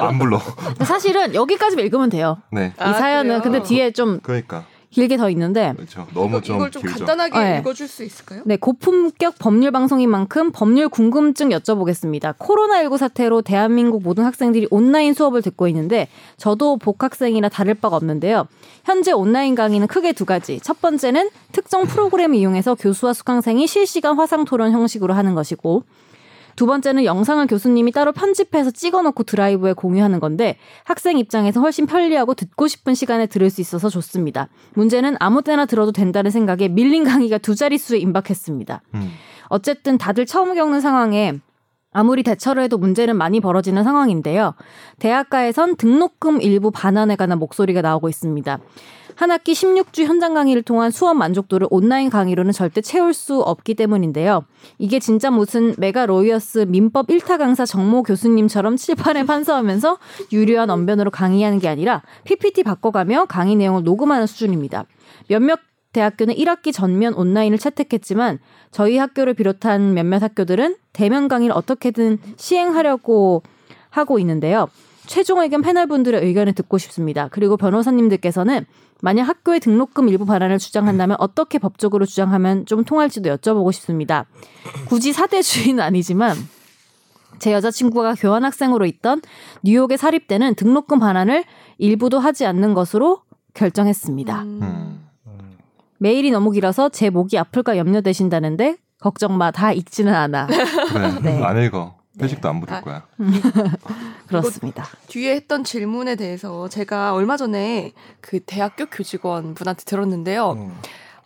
안 0.00 0.18
불러. 0.18 0.38
근데 0.38 0.84
사실은 0.86 1.34
여기까지만 1.34 1.84
읽으면 1.86 2.10
돼요. 2.10 2.36
네. 2.52 2.72
아, 2.78 2.90
이 2.90 2.94
사연은 2.94 3.40
그래요? 3.40 3.42
근데 3.42 3.62
뒤에 3.62 3.90
좀 3.92 4.20
그러니까 4.22 4.64
길게 4.96 5.18
더 5.18 5.28
있는데 5.28 5.74
그렇죠. 5.76 6.06
너무 6.14 6.40
좀 6.40 6.56
이걸 6.56 6.70
좀 6.70 6.80
길죠. 6.80 7.04
간단하게 7.04 7.38
네. 7.38 7.58
읽어줄 7.58 7.86
수 7.86 8.02
있을까요? 8.02 8.40
네, 8.46 8.56
고품격 8.56 9.38
법률 9.38 9.70
방송인 9.70 10.08
만큼 10.08 10.52
법률 10.52 10.88
궁금증 10.88 11.50
여쭤보겠습니다. 11.50 12.38
코로나19 12.38 12.96
사태로 12.96 13.42
대한민국 13.42 14.02
모든 14.02 14.24
학생들이 14.24 14.68
온라인 14.70 15.12
수업을 15.12 15.42
듣고 15.42 15.68
있는데 15.68 16.08
저도 16.38 16.78
복학생이라 16.78 17.50
다를 17.50 17.74
바가 17.74 17.94
없는데요. 17.96 18.48
현재 18.84 19.12
온라인 19.12 19.54
강의는 19.54 19.86
크게 19.86 20.14
두 20.14 20.24
가지. 20.24 20.60
첫 20.60 20.80
번째는 20.80 21.28
특정 21.52 21.84
프로그램을 21.84 22.36
이용해서 22.36 22.74
교수와 22.74 23.12
수강생이 23.12 23.66
실시간 23.66 24.16
화상 24.16 24.46
토론 24.46 24.72
형식으로 24.72 25.12
하는 25.12 25.34
것이고 25.34 25.84
두 26.56 26.66
번째는 26.66 27.04
영상을 27.04 27.46
교수님이 27.46 27.92
따로 27.92 28.12
편집해서 28.12 28.70
찍어놓고 28.70 29.22
드라이브에 29.24 29.74
공유하는 29.74 30.20
건데 30.20 30.56
학생 30.84 31.18
입장에서 31.18 31.60
훨씬 31.60 31.86
편리하고 31.86 32.34
듣고 32.34 32.66
싶은 32.66 32.94
시간에 32.94 33.26
들을 33.26 33.48
수 33.50 33.60
있어서 33.60 33.88
좋습니다. 33.88 34.48
문제는 34.74 35.16
아무 35.20 35.42
때나 35.42 35.66
들어도 35.66 35.92
된다는 35.92 36.30
생각에 36.30 36.68
밀린 36.68 37.04
강의가 37.04 37.38
두 37.38 37.54
자릿수에 37.54 37.98
임박했습니다. 37.98 38.82
음. 38.94 39.10
어쨌든 39.48 39.98
다들 39.98 40.26
처음 40.26 40.54
겪는 40.54 40.80
상황에 40.80 41.34
아무리 41.92 42.22
대처를 42.22 42.62
해도 42.62 42.76
문제는 42.76 43.16
많이 43.16 43.40
벌어지는 43.40 43.82
상황인데요. 43.82 44.54
대학가에선 44.98 45.76
등록금 45.76 46.42
일부 46.42 46.70
반환에 46.70 47.16
관한 47.16 47.38
목소리가 47.38 47.80
나오고 47.80 48.10
있습니다. 48.10 48.58
한 49.16 49.30
학기 49.30 49.54
16주 49.54 50.04
현장 50.04 50.34
강의를 50.34 50.62
통한 50.62 50.90
수업 50.90 51.14
만족도를 51.14 51.68
온라인 51.70 52.10
강의로는 52.10 52.52
절대 52.52 52.82
채울 52.82 53.14
수 53.14 53.40
없기 53.40 53.74
때문인데요. 53.74 54.44
이게 54.78 54.98
진짜 54.98 55.30
무슨 55.30 55.74
메가 55.78 56.04
로이어스 56.04 56.66
민법 56.68 57.06
1타 57.08 57.38
강사 57.38 57.64
정모 57.64 58.02
교수님처럼 58.02 58.76
칠판에 58.76 59.24
판서하면서 59.24 59.98
유료한 60.32 60.68
언변으로 60.68 61.10
강의하는 61.10 61.58
게 61.58 61.68
아니라 61.68 62.02
PPT 62.24 62.62
바꿔가며 62.62 63.24
강의 63.24 63.56
내용을 63.56 63.84
녹음하는 63.84 64.26
수준입니다. 64.26 64.84
몇몇 65.28 65.60
대학교는 65.92 66.34
1학기 66.34 66.70
전면 66.74 67.14
온라인을 67.14 67.56
채택했지만 67.56 68.38
저희 68.70 68.98
학교를 68.98 69.32
비롯한 69.32 69.94
몇몇 69.94 70.22
학교들은 70.22 70.76
대면 70.92 71.28
강의를 71.28 71.56
어떻게든 71.56 72.18
시행하려고 72.36 73.42
하고 73.88 74.18
있는데요. 74.18 74.68
최종 75.06 75.40
의견 75.40 75.62
패널분들의 75.62 76.22
의견을 76.22 76.52
듣고 76.52 76.78
싶습니다. 76.78 77.28
그리고 77.30 77.56
변호사님들께서는 77.56 78.66
만약 79.02 79.24
학교의 79.24 79.60
등록금 79.60 80.08
일부 80.08 80.24
반환을 80.26 80.58
주장한다면 80.58 81.16
어떻게 81.20 81.58
법적으로 81.58 82.06
주장하면 82.06 82.66
좀 82.66 82.84
통할지도 82.84 83.34
여쭤보고 83.36 83.72
싶습니다. 83.72 84.24
굳이 84.86 85.12
사대주의는 85.12 85.82
아니지만 85.82 86.36
제 87.38 87.52
여자친구가 87.52 88.14
교환학생으로 88.14 88.86
있던 88.86 89.20
뉴욕에 89.62 89.96
사립대는 89.96 90.54
등록금 90.54 90.98
반환을 90.98 91.44
일부도 91.78 92.18
하지 92.18 92.46
않는 92.46 92.72
것으로 92.74 93.20
결정했습니다. 93.54 94.42
음. 94.42 94.60
음. 95.26 95.56
메일이 95.98 96.30
너무 96.30 96.50
길어서 96.50 96.88
제 96.88 97.10
목이 97.10 97.38
아플까 97.38 97.76
염려되신다는데 97.76 98.76
걱정 99.00 99.36
마 99.36 99.50
다 99.50 99.72
읽지는 99.72 100.14
않아 100.14 100.46
그래. 100.46 101.12
네. 101.22 101.42
안 101.42 101.62
읽어. 101.62 101.95
회식도 102.20 102.48
안 102.48 102.60
부를 102.60 102.74
아. 102.74 102.80
거야. 102.80 103.02
그렇습니다. 104.26 104.86
뒤에 105.08 105.34
했던 105.34 105.64
질문에 105.64 106.16
대해서 106.16 106.68
제가 106.68 107.14
얼마 107.14 107.36
전에 107.36 107.92
그 108.20 108.40
대학교 108.40 108.86
교직원 108.86 109.54
분한테 109.54 109.84
들었는데요. 109.84 110.52
음. 110.52 110.72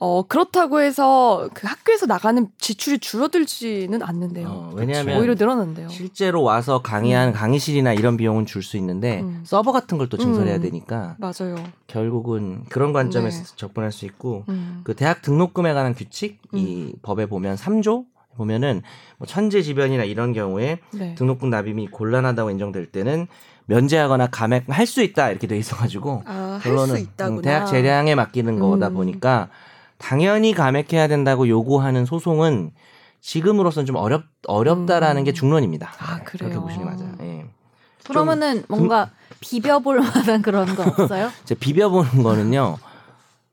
어, 0.03 0.23
그렇다고 0.27 0.81
해서 0.81 1.51
그 1.53 1.67
학교에서 1.67 2.07
나가는 2.07 2.49
지출이 2.57 3.01
줄어들지는 3.01 4.03
않는데요. 4.03 4.49
어, 4.49 4.73
왜냐하면 4.75 5.19
오히려 5.21 5.35
늘어난대요. 5.35 5.89
실제로 5.91 6.43
와서 6.43 6.81
강의하는 6.81 7.35
강의실이나 7.35 7.93
이런 7.93 8.17
비용은 8.17 8.47
줄 8.47 8.63
수 8.63 8.79
있는데 8.79 9.21
음. 9.21 9.43
서버 9.45 9.73
같은 9.73 9.99
걸 9.99 10.09
또 10.09 10.17
증설해야 10.17 10.57
음. 10.57 10.63
되니까 10.63 11.17
맞아요. 11.19 11.57
결국은 11.87 12.65
그런 12.71 12.95
관점에서 12.95 13.45
네. 13.45 13.53
접근할 13.57 13.93
수 13.93 14.07
있고 14.07 14.45
음. 14.49 14.81
그 14.85 14.95
대학 14.97 15.21
등록금에 15.21 15.75
관한 15.75 15.95
규칙 15.95 16.41
이 16.55 16.95
법에 17.03 17.27
보면 17.27 17.57
3조 17.57 18.07
보면은 18.41 18.83
뭐 19.19 19.27
천재지변이나 19.27 20.05
이런 20.05 20.33
경우에 20.33 20.79
네. 20.93 21.15
등록금 21.15 21.51
납입이 21.51 21.89
곤란하다고 21.89 22.51
인정될 22.51 22.87
때는 22.87 23.27
면제하거나 23.67 24.29
감액할 24.29 24.87
수 24.87 25.03
있다 25.03 25.31
이렇게 25.31 25.47
돼 25.47 25.59
있어가지고 25.59 26.23
아, 26.27 26.59
결론은. 26.63 27.07
음, 27.21 27.43
대학 27.43 27.67
재량에 27.67 28.15
맡기는 28.15 28.59
거다 28.59 28.89
음. 28.89 28.95
보니까 28.95 29.49
당연히 29.99 30.55
감액해야 30.55 31.07
된다고 31.09 31.47
요구하는 31.47 32.07
소송은 32.07 32.73
지금으로선 33.21 33.85
좀 33.85 33.97
어렵 33.97 34.25
어렵다라는 34.47 35.23
음. 35.23 35.25
게 35.25 35.33
중론입니다. 35.33 35.93
아, 35.99 36.17
네, 36.17 36.25
그래요? 36.25 36.49
그렇게 36.49 36.59
보시는 36.59 36.97
게 36.97 37.03
맞아요. 37.05 37.15
예. 37.21 37.45
그러면은 38.05 38.65
뭔가 38.69 39.11
비벼볼 39.41 40.01
만한 40.01 40.41
그런 40.41 40.75
거 40.75 40.83
없어요? 40.83 41.31
이제 41.45 41.55
비벼보는 41.55 42.23
거는요 42.23 42.79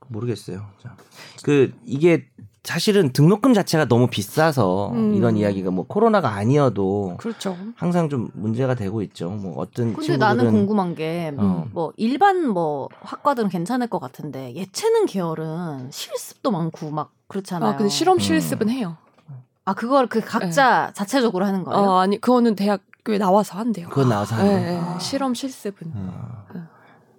모르겠어요. 0.07 0.65
자, 0.81 0.95
그 1.43 1.73
이게 1.85 2.25
사실은 2.67 3.13
등록금 3.13 3.53
자체가 3.53 3.85
너무 3.85 4.07
비싸서 4.07 4.91
음. 4.91 5.13
이런 5.13 5.37
이야기가 5.37 5.71
뭐 5.71 5.85
코로나가 5.87 6.33
아니어도 6.33 7.15
그렇죠. 7.17 7.55
항상 7.77 8.09
좀 8.09 8.29
문제가 8.33 8.75
되고 8.75 9.01
있죠. 9.03 9.29
뭐 9.29 9.53
어떤 9.53 9.93
근데 9.93 10.01
친구들은 10.01 10.19
나는 10.19 10.51
궁금한 10.51 10.93
게뭐 10.93 11.69
어. 11.73 11.91
일반 11.95 12.45
뭐 12.45 12.89
학과들은 12.99 13.47
괜찮을 13.47 13.87
것 13.87 13.99
같은데 13.99 14.53
예체능 14.53 15.05
계열은 15.05 15.91
실습도 15.91 16.51
많고 16.51 16.91
막 16.91 17.11
그렇잖아요. 17.29 17.71
아, 17.71 17.75
근데 17.77 17.89
실험 17.89 18.17
음. 18.17 18.19
실습은 18.19 18.69
해요. 18.69 18.97
아 19.63 19.73
그걸 19.73 20.07
그 20.07 20.19
각자 20.19 20.91
자체적으로 20.93 21.45
하는 21.45 21.63
거예요? 21.63 21.81
어, 21.81 21.99
아니, 21.99 22.19
그거는 22.19 22.55
대학교에 22.55 23.17
나와서 23.17 23.57
한대요. 23.57 23.87
그건 23.87 24.09
나와서 24.09 24.35
네, 24.35 24.41
하는 24.41 24.61
네. 24.65 24.77
아. 24.77 24.99
실험 24.99 25.33
실습은. 25.33 25.87
음. 25.95 26.11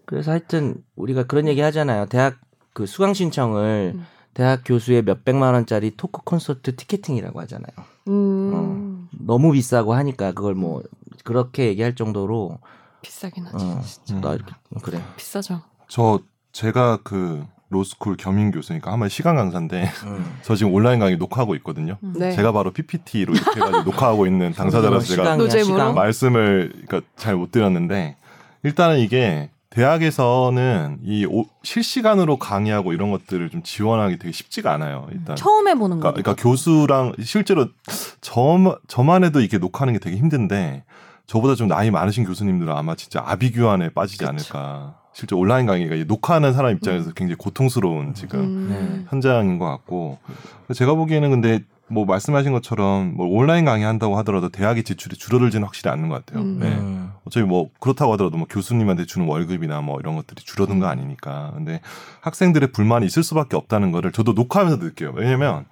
그래서 0.05 0.31
하여튼 0.33 0.75
우리가 0.95 1.23
그런 1.23 1.49
얘기 1.49 1.63
하잖아요. 1.63 2.05
대학 2.05 2.37
그 2.75 2.85
수강 2.85 3.15
신청을 3.15 3.93
음. 3.95 4.07
대학 4.39 4.63
교수의 4.65 5.03
몇 5.03 5.25
백만 5.25 5.53
원짜리 5.55 5.97
토크 5.97 6.23
콘서트 6.23 6.77
티켓팅이라고 6.77 7.41
하잖아요. 7.41 7.73
음, 8.07 9.09
너무 9.11 9.51
비싸고 9.51 9.95
하니까 9.95 10.31
그걸 10.31 10.55
뭐 10.55 10.81
그렇게 11.25 11.67
얘기할 11.67 11.97
정도로 11.97 12.61
비싸긴 13.03 13.47
하지. 13.47 13.65
어, 13.65 13.81
음. 14.13 14.21
나 14.21 14.35
이렇게 14.35 14.53
그래. 14.85 15.03
비싸죠. 15.17 15.63
저 15.89 16.21
제가 16.53 17.01
그 17.03 17.45
로스쿨 17.71 18.17
겸임 18.17 18.53
교수니까 18.53 18.93
한번 18.93 19.09
시간 19.09 19.35
강사인데 19.35 19.91
음. 20.05 20.25
저 20.43 20.55
지금 20.55 20.73
온라인 20.73 21.01
강의 21.01 21.17
녹화하고 21.17 21.57
있거든요. 21.57 21.97
음. 22.05 22.13
네. 22.17 22.31
제가 22.31 22.53
바로 22.53 22.71
PPT로 22.73 23.35
이렇게 23.35 23.57
해가지고 23.57 23.83
녹화하고 23.91 24.25
있는 24.27 24.53
당사자라서 24.53 25.17
제가. 25.57 25.93
말씀을 25.95 26.85
그러니까 26.87 27.01
잘 27.17 27.35
못 27.35 27.51
드렸는데 27.51 28.15
일단은 28.63 29.01
이게 29.01 29.51
대학에서는 29.71 31.01
이 31.03 31.27
오- 31.27 31.47
실시간으로 31.63 32.39
강의하고 32.39 32.93
이런 32.93 33.11
것들을 33.11 33.51
좀 33.51 33.63
지원하기 33.63 34.19
되게 34.19 34.33
쉽지가 34.33 34.73
않아요. 34.75 35.07
일단 35.13 35.37
처음 35.37 35.69
해보는 35.69 36.01
그러니까, 36.01 36.13
거니까. 36.13 36.23
그러니까 36.23 36.43
교수랑 36.43 37.13
실제로 37.23 37.69
저, 38.21 38.79
저만 38.89 39.25
해도 39.25 39.41
이게 39.41 39.59
녹화하는 39.59 39.93
게 39.93 39.99
되게 39.99 40.17
힘든데 40.17 40.85
저보다 41.27 41.55
좀 41.55 41.69
나이 41.69 41.91
많으신 41.91 42.25
교수님들은 42.25 42.73
아마 42.73 42.95
진짜 42.95 43.23
아비규환에 43.27 43.91
빠지지 43.91 44.25
그쵸. 44.25 44.29
않을까. 44.31 44.95
실제 45.13 45.35
온라인 45.35 45.67
강의가 45.67 45.97
녹화하는 46.07 46.53
사람 46.53 46.73
입장에서 46.73 47.13
굉장히 47.13 47.37
고통스러운 47.37 48.15
지금 48.15 48.41
음. 48.41 49.07
현장인 49.11 49.59
것 49.59 49.67
같고 49.67 50.19
제가 50.75 50.95
보기에는 50.95 51.31
근데 51.31 51.61
뭐 51.91 52.05
말씀하신 52.05 52.53
것처럼 52.53 53.15
뭐 53.17 53.27
온라인 53.27 53.65
강의 53.65 53.85
한다고 53.85 54.17
하더라도 54.19 54.49
대학의 54.49 54.85
지출이 54.85 55.17
줄어들지는 55.17 55.65
확실히 55.67 55.91
않는 55.91 56.09
것 56.09 56.25
같아요. 56.25 56.45
음. 56.45 56.59
네. 56.61 56.69
음. 56.69 57.13
어차피 57.25 57.47
뭐 57.47 57.69
그렇다고 57.81 58.13
하더라도 58.13 58.37
뭐 58.37 58.47
교수님한테 58.49 59.07
주는 59.07 59.27
월급이나 59.27 59.81
뭐 59.81 59.99
이런 60.01 60.17
것들이 60.17 60.43
줄어든 60.45 60.79
거 60.79 60.87
아니니까. 60.87 61.53
근데 61.55 61.81
학생들의 62.21 62.73
불만이 62.73 63.07
있을 63.07 63.23
수밖에 63.23 63.57
없다는 63.57 63.93
거를 63.93 64.13
저도 64.13 64.33
녹화하면서 64.33 64.85
느껴요. 64.85 65.13
왜냐면 65.15 65.65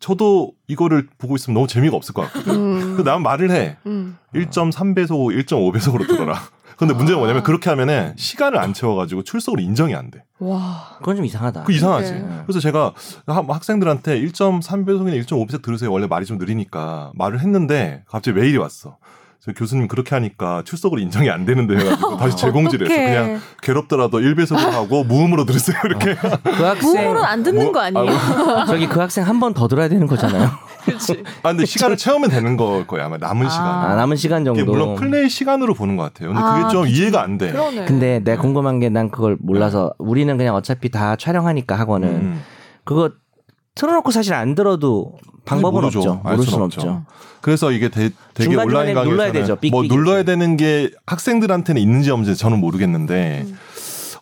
저도 0.00 0.52
이거를 0.68 1.08
보고 1.18 1.34
있으면 1.34 1.54
너무 1.54 1.66
재미가 1.66 1.96
없을 1.96 2.14
것 2.14 2.22
같거든. 2.22 2.54
음. 2.54 2.96
그난 2.98 3.22
말을 3.22 3.50
해. 3.50 3.76
음. 3.86 4.16
1.3배속, 4.34 5.44
1.5배속으로 5.44 6.06
들어라. 6.06 6.40
근데 6.78 6.94
문제는 6.94 7.18
뭐냐면 7.18 7.42
그렇게 7.42 7.68
하면은 7.70 8.14
시간을 8.16 8.58
안 8.58 8.72
채워가지고 8.72 9.24
출석으로 9.24 9.60
인정이 9.60 9.94
안 9.94 10.10
돼. 10.10 10.24
와. 10.38 10.94
그건 10.98 11.16
좀 11.16 11.24
이상하다. 11.24 11.64
그 11.64 11.72
이상하지. 11.72 12.12
그러게. 12.12 12.34
그래서 12.46 12.60
제가 12.60 12.92
하- 13.26 13.44
학생들한테 13.48 14.20
1.3배속이나 14.20 15.24
1.5배속 15.26 15.62
들으세요. 15.62 15.90
원래 15.90 16.06
말이 16.06 16.24
좀 16.24 16.38
느리니까 16.38 17.10
말을 17.14 17.40
했는데 17.40 18.04
갑자기 18.06 18.38
메일이 18.38 18.56
왔어. 18.58 18.96
저 19.40 19.52
교수님 19.52 19.86
그렇게 19.86 20.14
하니까 20.16 20.62
출석으로 20.64 21.00
인정이 21.00 21.30
안 21.30 21.44
되는데 21.44 21.76
해가지고 21.76 22.16
다시 22.16 22.36
재공지를. 22.38 22.86
어떡해. 22.88 23.04
그냥 23.06 23.40
괴롭더라도 23.62 24.18
1배속으로 24.18 24.56
하고 24.70 25.04
무음으로 25.04 25.44
들으세요. 25.44 25.78
이렇게. 25.84 26.16
그 26.42 26.50
학생 26.64 26.90
무음으로는 26.92 27.24
안 27.24 27.42
듣는 27.44 27.62
뭐- 27.64 27.72
거 27.72 27.80
아니에요? 27.80 28.64
저기 28.66 28.86
그 28.88 28.98
학생 28.98 29.24
한 29.26 29.38
번 29.38 29.54
더 29.54 29.68
들어야 29.68 29.88
되는 29.88 30.06
거잖아요. 30.08 30.50
그렇지. 30.84 31.22
아 31.44 31.50
근데 31.50 31.64
시간을 31.66 31.96
채우면 31.96 32.30
되는 32.30 32.56
걸 32.56 32.86
거야 32.88 33.06
아마 33.06 33.16
남은 33.16 33.46
아. 33.46 33.48
시간. 33.50 33.66
아, 33.66 33.94
남은 33.94 34.16
시간 34.16 34.44
정도. 34.44 34.64
물론 34.64 34.96
플레이 34.96 35.28
시간으로 35.28 35.72
보는 35.74 35.96
것 35.96 36.02
같아요. 36.02 36.30
근데 36.30 36.42
그게 36.42 36.64
아, 36.64 36.68
좀 36.68 36.82
그치. 36.82 36.94
이해가 36.96 37.22
안 37.22 37.38
돼. 37.38 37.52
그러네. 37.52 37.84
근데 37.84 38.18
내가 38.24 38.42
궁금한 38.42 38.80
게 38.80 38.88
난 38.88 39.10
그걸 39.10 39.36
몰라서 39.40 39.92
우리는 39.98 40.36
그냥 40.36 40.54
어차피 40.56 40.90
다 40.90 41.14
촬영하니까 41.14 41.76
학원은 41.78 42.08
음. 42.08 42.42
그거 42.84 43.10
틀어놓고 43.76 44.10
사실 44.10 44.34
안 44.34 44.54
들어도 44.56 45.12
방법은 45.48 45.80
모르죠. 45.80 45.98
없죠. 46.00 46.20
알 46.24 46.36
모를 46.36 46.50
수는 46.50 46.64
없죠. 46.64 46.80
없죠. 46.80 47.02
그래서 47.40 47.70
이게 47.72 47.88
되, 47.88 48.10
되게 48.34 48.54
온라인 48.56 48.68
강의에서는 48.94 49.08
눌러야 49.10 49.32
되죠. 49.32 49.56
삑, 49.56 49.70
뭐삑 49.70 49.92
눌러야 49.92 50.22
되는 50.24 50.56
게 50.56 50.90
학생들한테는 51.06 51.80
있는지 51.80 52.10
없는지 52.10 52.36
저는 52.36 52.58
모르겠는데 52.60 53.44
음. 53.46 53.58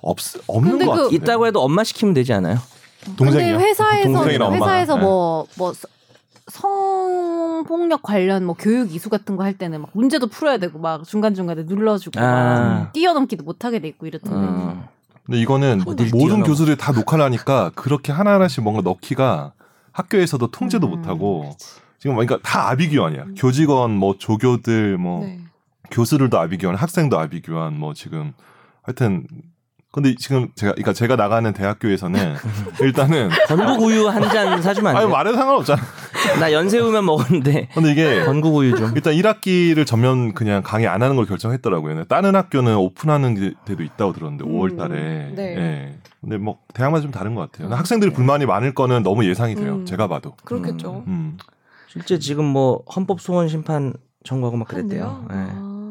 없 0.03 0.19
없는 0.47 0.79
것 0.79 0.85
그- 0.85 0.91
같아요. 0.91 1.09
있다고 1.11 1.47
해도 1.47 1.62
엄마 1.62 1.83
시키면 1.85 2.15
되지 2.15 2.33
않아요? 2.35 2.59
동생이요. 3.17 3.57
근데 3.59 3.65
회사에서. 3.71 4.25
회사에서 4.53 4.95
네. 4.97 5.01
뭐뭐 5.01 5.73
성폭력 6.49 8.03
관련 8.03 8.45
뭐 8.45 8.55
교육 8.59 8.95
이수 8.95 9.09
같은 9.11 9.37
거 9.37 9.43
할 9.47 9.55
때는 9.55 9.81
막 9.83 9.91
문제도 9.93 10.27
풀어야 10.27 10.59
되고 10.59 10.79
막 10.79 11.05
중간 11.05 11.35
중간에 11.35 11.62
눌러주고 11.65 12.19
아. 12.21 12.25
막 12.85 12.93
뛰어넘기도 12.93 13.45
못하게 13.45 13.79
돼 13.81 13.89
있고 13.89 14.07
이렇던데. 14.07 14.37
어. 14.39 14.89
근데 15.25 15.41
이거는 15.41 15.83
모든 15.85 16.07
뛰어넘어. 16.11 16.45
교수들이 16.45 16.77
다 16.77 16.93
녹화를 16.93 17.25
하니까 17.25 17.71
그렇게 17.75 18.12
하나하나씩 18.12 18.62
뭔가 18.62 18.83
넣기가 18.83 19.53
학교에서도 19.96 20.50
통제도 20.50 20.87
음. 20.87 20.90
못하고 20.90 21.56
지금 21.98 22.16
그러니까 22.16 22.38
다 22.42 22.68
아비규환이야. 22.68 23.28
교직원, 23.37 23.96
뭐 23.96 24.16
조교들, 24.18 24.98
뭐 24.98 25.24
네. 25.24 25.40
교수들도 25.90 26.38
아비규환, 26.38 26.76
학생도 26.76 27.18
아비규환, 27.18 27.78
뭐 27.78 27.94
지금 27.94 28.35
하여튼 28.82 29.26
근데 29.96 30.14
지금 30.14 30.48
제가 30.54 30.72
그러니까 30.72 30.92
제가 30.92 31.16
나가는 31.16 31.50
대학교에서는 31.54 32.35
일단은 32.82 33.30
건국 33.48 33.82
우유 33.87 34.06
한 34.09 34.22
잔 34.28 34.61
사주면 34.61 34.90
안 34.90 34.96
아니 34.98 35.06
돼? 35.06 35.12
말해도 35.12 35.37
상관없잖아. 35.38 35.80
나 36.38 36.52
연세우면 36.52 37.02
먹었는데 37.06 37.68
근데 37.72 37.92
이게 37.92 38.24
건국 38.26 38.54
우유 38.56 38.76
좀. 38.76 38.92
일단 38.94 39.14
1학기를 39.14 39.87
전면 39.87 40.35
그냥 40.35 40.62
강의 40.62 40.87
안 40.87 41.02
하는 41.02 41.16
걸 41.16 41.24
결정했더라고요. 41.24 42.04
다른 42.04 42.37
학교는 42.37 42.76
오픈하는 42.76 43.35
게- 43.35 43.54
데도 43.64 43.82
있다고 43.82 44.12
들었는데 44.12 44.44
음, 44.44 44.50
5월 44.52 44.76
달에. 44.76 45.32
네. 45.35 45.42
예. 45.56 45.98
근데 46.20 46.37
뭐 46.37 46.59
대학마다 46.74 47.00
좀 47.00 47.11
다른 47.11 47.35
것 47.35 47.50
같아요. 47.50 47.74
학생들이 47.74 48.12
불만이 48.12 48.44
많을 48.44 48.74
거는 48.74 49.02
너무 49.02 49.24
예상이 49.24 49.54
돼요. 49.54 49.76
음. 49.76 49.87
제가 49.87 50.09
봐도. 50.09 50.35
그렇겠죠. 50.44 51.04
음. 51.06 51.38
실제 51.88 52.18
지금 52.18 52.44
뭐 52.44 52.82
헌법 52.94 53.22
소원 53.22 53.48
심판 53.48 53.94
청구하고 54.24 54.59
막 54.59 54.68
그랬대요. 54.68 55.24
예. 55.30 55.35
아. 55.35 55.86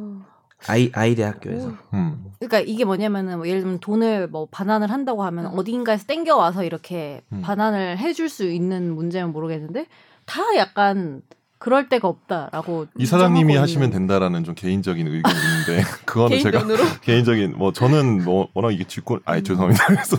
아이 0.68 0.92
아이 0.94 1.16
대학교에서. 1.16 1.68
오. 1.68 1.74
음. 1.94 2.26
그러니까 2.40 2.60
이게 2.60 2.86
뭐냐면은 2.86 3.38
뭐 3.38 3.48
예를 3.48 3.62
들면 3.62 3.80
돈을 3.80 4.28
뭐 4.28 4.48
반환을 4.50 4.92
한다고 4.92 5.24
하면 5.24 5.46
음. 5.46 5.52
어딘가에서 5.58 6.06
땡겨 6.06 6.36
와서 6.36 6.64
이렇게 6.64 7.22
음. 7.32 7.42
반환을 7.42 7.98
해줄 7.98 8.30
수 8.30 8.50
있는 8.50 8.94
문제면 8.94 9.32
모르겠는데 9.32 9.88
다 10.26 10.42
약간 10.58 11.22
그럴 11.58 11.90
데가 11.90 12.08
없다라고 12.08 12.88
이 12.98 13.06
사장님이 13.06 13.54
주장하고 13.54 13.64
하시면. 13.64 13.90
된다라는 13.90 14.44
좀 14.44 14.56
개인적인 14.56 15.08
의견이 15.08 15.36
있는데 15.36 15.84
그거는 16.06 16.40
제가 16.40 16.64
개인적인 17.02 17.56
뭐 17.58 17.72
저는 17.72 18.24
뭐 18.24 18.50
워낙 18.54 18.72
이게 18.72 18.84
쥐권 18.84 19.22
아니 19.26 19.44
죄송합니다. 19.44 19.86
그래서 19.88 20.18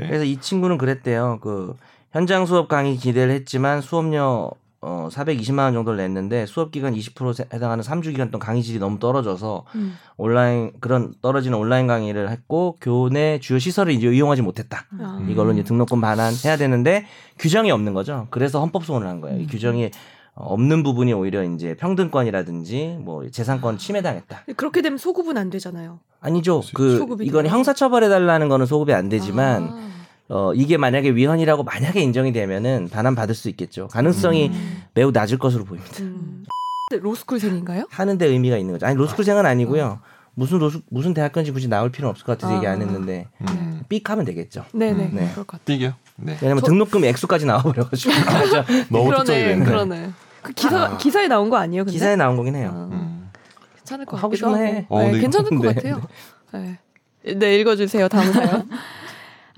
예. 0.00 0.06
그래서 0.06 0.24
이 0.24 0.38
친구는 0.40 0.78
그랬대요. 0.78 1.38
그 1.42 1.74
현장 2.12 2.46
수업 2.46 2.68
강의 2.68 2.96
기대를 2.96 3.34
했지만 3.34 3.80
수업료 3.82 4.52
어 4.88 5.08
420만 5.10 5.58
원 5.64 5.74
정도를 5.74 5.96
냈는데 5.96 6.46
수업 6.46 6.70
기간 6.70 6.94
20% 6.94 7.52
해당하는 7.52 7.82
3주 7.82 8.12
기간 8.12 8.30
동안 8.30 8.46
강의 8.46 8.62
질이 8.62 8.78
너무 8.78 9.00
떨어져서 9.00 9.64
음. 9.74 9.96
온라인 10.16 10.70
그런 10.78 11.12
떨어지는 11.22 11.58
온라인 11.58 11.88
강의를 11.88 12.30
했고 12.30 12.76
교내 12.80 13.40
주요 13.40 13.58
시설을 13.58 13.92
이제 13.92 14.06
이용하지 14.06 14.42
못했다. 14.42 14.86
아. 15.00 15.18
음. 15.20 15.28
이걸로 15.28 15.52
이제 15.52 15.64
등록금 15.64 16.00
반환해야 16.00 16.56
되는데 16.56 17.04
규정이 17.40 17.72
없는 17.72 17.94
거죠. 17.94 18.28
그래서 18.30 18.60
헌법 18.60 18.84
소원을 18.84 19.08
한 19.08 19.20
거예요. 19.20 19.40
이 19.40 19.42
음. 19.42 19.46
규정이 19.50 19.90
없는 20.34 20.84
부분이 20.84 21.12
오히려 21.14 21.42
이제 21.42 21.74
평등권이라든지 21.74 22.98
뭐 23.00 23.28
재산권 23.28 23.78
침해당했다. 23.78 24.44
그렇게 24.54 24.82
되면 24.82 24.98
소급은 24.98 25.36
안 25.36 25.50
되잖아요. 25.50 25.98
아니죠. 26.20 26.62
그 26.74 27.04
이건? 27.22 27.48
형사처벌해 27.48 28.08
달라는 28.08 28.48
거는 28.48 28.66
소급이 28.66 28.92
안 28.92 29.08
되지만 29.08 29.64
아. 29.64 29.95
어 30.28 30.52
이게 30.54 30.76
만약에 30.76 31.10
위헌이라고 31.10 31.62
만약에 31.62 32.00
인정이 32.00 32.32
되면은 32.32 32.88
반환 32.90 33.14
받을 33.14 33.34
수 33.34 33.48
있겠죠. 33.48 33.88
가능성이 33.88 34.48
음. 34.48 34.82
매우 34.94 35.10
낮을 35.12 35.38
것으로 35.38 35.64
보입니다. 35.64 36.02
음. 36.02 36.44
로스쿨생인가요? 36.92 37.86
하는데 37.90 38.26
의미가 38.26 38.56
있는 38.56 38.72
거죠. 38.74 38.86
아니 38.86 38.96
로스쿨생은 38.96 39.44
아니고요. 39.46 40.00
무슨 40.34 40.58
로스 40.58 40.80
무슨 40.90 41.14
대학교인지 41.14 41.50
굳이 41.52 41.68
나올 41.68 41.90
필요는 41.90 42.10
없을 42.10 42.24
것 42.26 42.36
같아서 42.38 42.56
얘기 42.56 42.66
안 42.66 42.80
아. 42.80 42.84
했는데 42.84 43.28
음. 43.40 43.82
삑 43.88 44.08
하면 44.10 44.24
되겠죠. 44.24 44.64
네네. 44.72 45.10
네. 45.12 45.30
그럴 45.32 45.46
것 45.46 45.46
같아요. 45.46 45.64
띠게요. 45.64 45.92
네. 46.16 46.36
왜냐면 46.42 46.62
저- 46.62 46.66
등록금 46.68 47.04
액수까지 47.04 47.46
나와버려가지고. 47.46 48.12
너무 48.90 49.14
특정이 49.14 49.24
그러네. 49.24 49.46
됐네. 49.46 49.64
그러네. 49.64 50.10
그 50.42 50.52
기사 50.52 50.84
아. 50.84 50.96
기사에 50.96 51.28
나온 51.28 51.50
거 51.50 51.56
아니에요? 51.56 51.84
근데? 51.84 51.92
기사에 51.92 52.16
나온 52.16 52.36
거긴 52.36 52.54
해요. 52.56 52.70
아, 52.72 52.88
음. 52.92 53.30
괜찮을 53.78 54.06
것 54.06 54.20
같기도 54.20 54.46
하고. 54.48 54.56
해. 54.58 54.86
어, 54.88 55.02
네, 55.02 55.12
네. 55.12 55.20
괜찮을 55.20 55.50
것 55.50 55.60
네. 55.62 55.74
같아요. 55.74 56.02
네. 56.52 56.78
네, 57.34 57.56
읽어주세요. 57.58 58.08
다음 58.08 58.32
사연. 58.32 58.68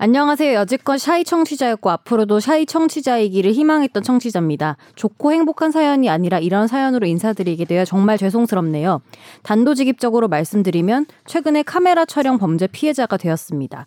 안녕하세요. 0.01 0.53
여지껏 0.53 0.97
샤이 0.97 1.25
청취자였고 1.25 1.89
앞으로도 1.89 2.39
샤이 2.39 2.65
청취자이기를 2.65 3.51
희망했던 3.51 4.01
청취자입니다. 4.01 4.77
좋고 4.95 5.33
행복한 5.33 5.71
사연이 5.71 6.09
아니라 6.09 6.39
이런 6.39 6.67
사연으로 6.67 7.05
인사드리게 7.05 7.65
되어 7.65 7.83
정말 7.83 8.17
죄송스럽네요. 8.17 9.01
단도직입적으로 9.43 10.29
말씀드리면 10.29 11.05
최근에 11.25 11.63
카메라 11.63 12.05
촬영 12.05 12.37
범죄 12.37 12.65
피해자가 12.67 13.17
되었습니다. 13.17 13.85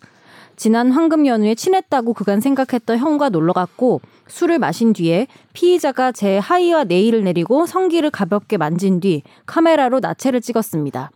지난 0.55 0.91
황금 0.91 1.25
연휴에 1.25 1.55
친했다고 1.55 2.13
그간 2.13 2.41
생각했던 2.41 2.99
형과 2.99 3.29
놀러 3.29 3.51
갔고 3.51 3.99
술을 4.27 4.59
마신 4.59 4.93
뒤에 4.93 5.25
피의자가 5.53 6.11
제 6.11 6.37
하의와 6.37 6.83
네일을 6.83 7.23
내리고 7.23 7.65
성기를 7.65 8.11
가볍게 8.11 8.57
만진 8.57 8.99
뒤 8.99 9.23
카메라로 9.47 9.99
나체를 9.99 10.41
찍었습니다. 10.41 11.09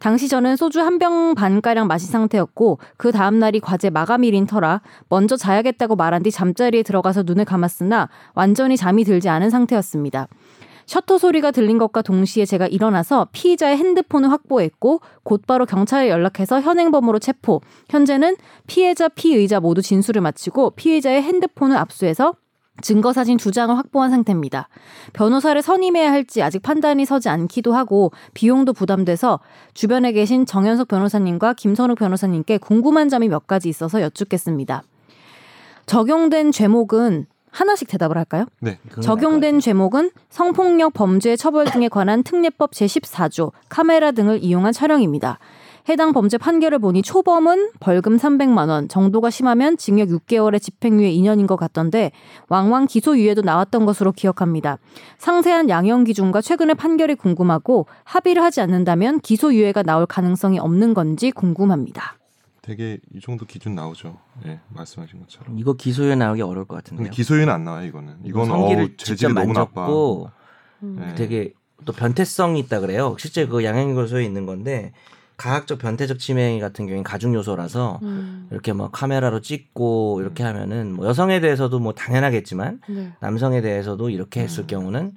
당시 0.00 0.28
저는 0.28 0.56
소주 0.56 0.80
한 0.80 0.98
병 0.98 1.34
반가량 1.34 1.86
마신 1.86 2.10
상태였고 2.10 2.78
그 2.98 3.10
다음 3.12 3.38
날이 3.38 3.58
과제 3.60 3.88
마감일인 3.88 4.46
터라 4.46 4.82
먼저 5.08 5.36
자야겠다고 5.36 5.96
말한 5.96 6.22
뒤 6.22 6.30
잠자리에 6.30 6.82
들어가서 6.82 7.22
눈을 7.22 7.46
감았으나 7.46 8.08
완전히 8.34 8.76
잠이 8.76 9.04
들지 9.04 9.30
않은 9.30 9.48
상태였습니다. 9.48 10.28
셔터 10.84 11.18
소리가 11.18 11.52
들린 11.52 11.78
것과 11.78 12.02
동시에 12.02 12.44
제가 12.44 12.66
일어나서 12.66 13.28
피의자의 13.32 13.76
핸드폰을 13.78 14.30
확보했고 14.32 15.00
곧바로 15.22 15.64
경찰에 15.64 16.10
연락해서 16.10 16.60
현행범으로 16.60 17.18
체포. 17.20 17.60
현재는 17.88 18.36
피해자, 18.66 19.08
피의자 19.08 19.60
모두 19.60 19.80
진술을 19.82 20.20
마치고 20.20 20.70
피의자의 20.72 21.22
핸드폰을 21.22 21.76
압수해서 21.76 22.34
증거 22.80 23.12
사진 23.12 23.36
두 23.36 23.50
장을 23.50 23.76
확보한 23.76 24.10
상태입니다. 24.10 24.68
변호사를 25.12 25.60
선임해야 25.60 26.10
할지 26.10 26.42
아직 26.42 26.62
판단이 26.62 27.04
서지 27.04 27.28
않기도 27.28 27.74
하고 27.74 28.12
비용도 28.34 28.72
부담돼서 28.72 29.40
주변에 29.74 30.12
계신 30.12 30.46
정현석 30.46 30.88
변호사님과 30.88 31.54
김선욱 31.54 31.98
변호사님께 31.98 32.58
궁금한 32.58 33.08
점이 33.08 33.28
몇 33.28 33.46
가지 33.46 33.68
있어서 33.68 34.00
여쭙겠습니다. 34.02 34.82
적용된 35.86 36.52
죄목은 36.52 37.26
하나씩 37.50 37.88
대답을 37.88 38.16
할까요? 38.16 38.46
네. 38.60 38.78
적용된 39.02 39.60
죄목은 39.60 40.10
성폭력 40.28 40.92
범죄 40.94 41.36
처벌 41.36 41.64
등에 41.66 41.88
관한 41.88 42.22
특례법 42.22 42.70
제14조 42.70 43.52
카메라 43.68 44.12
등을 44.12 44.42
이용한 44.42 44.72
촬영입니다. 44.72 45.38
해당 45.88 46.12
범죄 46.12 46.36
판결을 46.38 46.78
보니 46.78 47.02
초범은 47.02 47.70
벌금 47.80 48.16
300만 48.16 48.68
원, 48.68 48.88
정도가 48.88 49.30
심하면 49.30 49.76
징역 49.76 50.08
6개월에 50.08 50.60
집행유예 50.60 51.10
2년인 51.12 51.46
것 51.46 51.56
같던데 51.56 52.12
왕왕 52.48 52.86
기소유예도 52.86 53.42
나왔던 53.42 53.86
것으로 53.86 54.12
기억합니다. 54.12 54.78
상세한 55.18 55.68
양형 55.68 56.04
기준과 56.04 56.40
최근의 56.42 56.74
판결이 56.74 57.14
궁금하고 57.14 57.86
합의를 58.04 58.42
하지 58.42 58.60
않는다면 58.60 59.20
기소유예가 59.20 59.82
나올 59.82 60.06
가능성이 60.06 60.58
없는 60.58 60.94
건지 60.94 61.30
궁금합니다. 61.30 62.16
되게 62.62 62.98
이 63.14 63.20
정도 63.20 63.46
기준 63.46 63.74
나오죠. 63.74 64.18
예, 64.46 64.60
말씀하신 64.68 65.20
것처럼. 65.20 65.58
이거 65.58 65.72
기소에 65.72 66.14
나오기 66.14 66.42
어려울 66.42 66.66
것 66.66 66.76
근데 66.76 66.90
같은데요. 66.90 67.10
기소유는 67.10 67.52
안 67.52 67.64
나와요, 67.64 67.86
이거는. 67.86 68.16
이건 68.22 68.46
성기를 68.46 68.82
어우, 68.82 68.88
직접 68.90 69.04
재질이 69.06 69.32
너무 69.34 69.52
나빠. 69.54 69.80
만졌고 69.80 70.30
음. 70.82 70.96
네. 71.00 71.14
되게 71.14 71.52
또 71.86 71.92
변태성이 71.94 72.60
있다 72.60 72.80
그래요. 72.80 73.16
실제 73.18 73.46
그 73.46 73.64
양형 73.64 73.96
요소에 73.96 74.24
있는 74.24 74.44
건데 74.44 74.92
가학적 75.40 75.78
변태적 75.78 76.18
치매 76.18 76.60
같은 76.60 76.84
경우엔 76.84 77.02
가중 77.02 77.34
요소라서 77.34 77.98
음. 78.02 78.46
이렇게 78.50 78.74
뭐 78.74 78.90
카메라로 78.90 79.40
찍고 79.40 80.20
이렇게 80.20 80.42
하면은 80.42 80.92
뭐 80.92 81.06
여성에 81.06 81.40
대해서도 81.40 81.78
뭐 81.78 81.94
당연하겠지만 81.94 82.82
네. 82.86 83.12
남성에 83.20 83.62
대해서도 83.62 84.10
이렇게 84.10 84.42
했을 84.42 84.66
경우는 84.66 85.12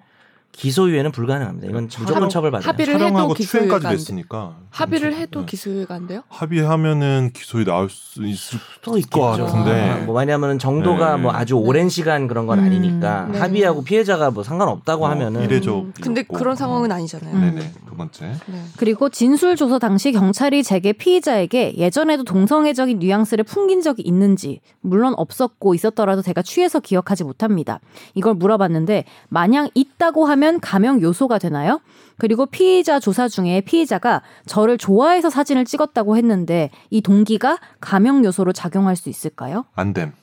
기소유예는 0.54 1.12
불가능합니다. 1.12 1.68
이건 1.68 1.90
무조건 2.00 2.24
합- 2.24 2.30
처벌받아요. 2.30 2.68
합의를 2.70 2.94
해도 3.02 3.34
돼. 3.34 3.90
냈으니까 3.90 4.56
합의를 4.70 5.12
좀- 5.12 5.20
해도 5.20 5.40
네. 5.42 5.46
기소유예가 5.48 5.96
안 5.96 6.08
돼요? 6.08 6.22
합의하면은 6.30 7.32
기소에 7.34 7.64
나올 7.66 7.90
수 7.90 8.26
있을 8.26 8.60
또것 8.84 9.00
있겠죠. 9.00 9.46
같은데 9.46 9.90
아, 9.90 9.98
뭐 10.06 10.16
왜냐하면 10.20 10.60
정도가 10.60 11.16
네. 11.18 11.22
뭐 11.24 11.34
아주 11.34 11.56
오랜 11.56 11.90
시간 11.90 12.28
그런 12.28 12.46
건 12.46 12.60
음, 12.60 12.66
아니니까 12.66 13.30
네. 13.32 13.40
합의하고 13.40 13.84
피해자가 13.84 14.30
뭐 14.30 14.44
상관없다고 14.44 15.06
어, 15.06 15.10
하면은 15.10 15.42
이래저 15.44 15.80
음, 15.80 15.94
근데. 16.00 16.22
그런 16.22 16.56
상황은 16.56 16.92
아니잖아요. 16.92 17.34
음. 17.36 17.42
네네 17.42 17.72
두 17.90 17.96
번째. 17.96 18.26
네. 18.46 18.62
그리고 18.78 19.10
진술 19.10 19.56
조서 19.56 19.80
당시 19.80 20.12
경찰이 20.12 20.64
제게 20.64 20.94
피의자에게 20.94 21.76
예전에도 21.78 22.24
동성애적인 22.24 23.00
뉘앙스를 23.00 23.44
풍긴 23.44 23.82
적이 23.82 24.04
있는지 24.04 24.62
물론 24.82 25.14
없었고 25.18 25.74
있었더라도 25.74 26.22
제가 26.22 26.44
취해서 26.44 26.80
기억하지 26.80 27.24
못합니다. 27.24 27.80
이걸 28.14 28.36
물어봤는데 28.36 29.06
마냥 29.30 29.70
있다고 29.74 30.26
하면 30.26 30.43
감형 30.60 31.02
요소가 31.02 31.40
되나요? 31.40 31.80
그리고 32.18 32.46
피의자 32.46 33.00
조사 33.00 33.28
중에 33.28 33.62
피의자가 33.62 34.22
저를 34.46 34.78
좋아해서 34.78 35.30
사진을 35.30 35.66
찍었다고 35.66 36.16
했는데 36.18 36.70
이 36.90 37.02
동기가 37.02 37.58
감형 37.80 38.24
요소로 38.26 38.54
작용할 38.54 38.96
수 38.96 39.10
있을까요? 39.10 39.66
안 39.76 39.94
됨. 39.94 40.14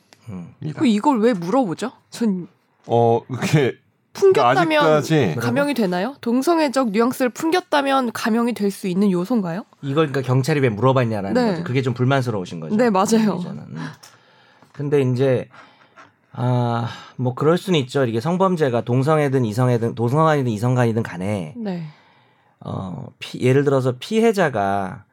그 0.77 0.87
이걸 0.87 1.21
왜 1.21 1.33
물어보죠? 1.33 1.93
전 2.11 2.49
어 2.87 3.21
그게 3.29 3.75
풍겼다면 4.15 4.83
아직까지 4.85 5.37
감형이 5.41 5.75
되나요? 5.75 6.17
동성애적 6.21 6.91
뉘앙스를 6.91 7.31
풍겼다면 7.31 8.11
감형이 8.13 8.55
될 8.55 8.71
수 8.71 8.89
있는 8.89 9.11
요소인가요? 9.11 9.65
이걸 9.83 10.09
그러니까 10.09 10.23
경찰이 10.23 10.61
왜 10.61 10.69
물어봤냐라는 10.71 11.35
네. 11.35 11.51
거죠. 11.53 11.65
그게 11.65 11.83
좀 11.83 11.95
불만스러우신 11.95 12.61
거죠. 12.61 12.77
네, 12.77 12.91
맞아요. 12.91 13.43
음. 13.47 13.77
근데 14.73 15.03
이제 15.03 15.49
아 16.33 16.89
뭐 17.21 17.35
그럴 17.35 17.59
수는 17.59 17.79
있죠. 17.81 18.07
이게 18.07 18.19
성범죄가 18.19 18.81
동성애든 18.81 19.45
이성애든 19.45 19.95
동성간이든 19.95 20.51
이성간이든 20.51 21.03
간에 21.03 21.53
네. 21.55 21.85
어 22.61 23.09
피, 23.19 23.43
예를 23.43 23.63
들어서 23.63 23.97
피해자가 23.99 25.05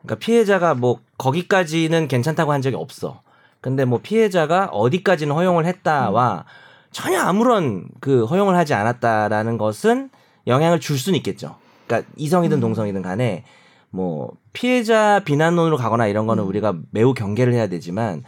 그러니까 0.00 0.24
피해자가 0.24 0.74
뭐 0.74 1.00
거기까지는 1.18 2.06
괜찮다고 2.06 2.52
한 2.52 2.62
적이 2.62 2.76
없어. 2.76 3.20
근데 3.60 3.84
뭐 3.84 3.98
피해자가 4.00 4.66
어디까지는 4.66 5.34
허용을 5.34 5.66
했다와 5.66 6.44
전혀 6.92 7.20
아무런 7.20 7.88
그 7.98 8.24
허용을 8.26 8.54
하지 8.54 8.74
않았다라는 8.74 9.58
것은 9.58 10.10
영향을 10.46 10.78
줄 10.78 10.96
수는 10.96 11.16
있겠죠. 11.16 11.56
그러니까 11.88 12.08
이성이든 12.16 12.58
음. 12.58 12.60
동성이든 12.60 13.02
간에 13.02 13.42
뭐 13.90 14.30
피해자 14.52 15.20
비난론으로 15.24 15.76
가거나 15.76 16.06
이런 16.06 16.28
거는 16.28 16.44
음. 16.44 16.48
우리가 16.48 16.74
매우 16.92 17.12
경계를 17.12 17.52
해야 17.54 17.66
되지만 17.66 18.22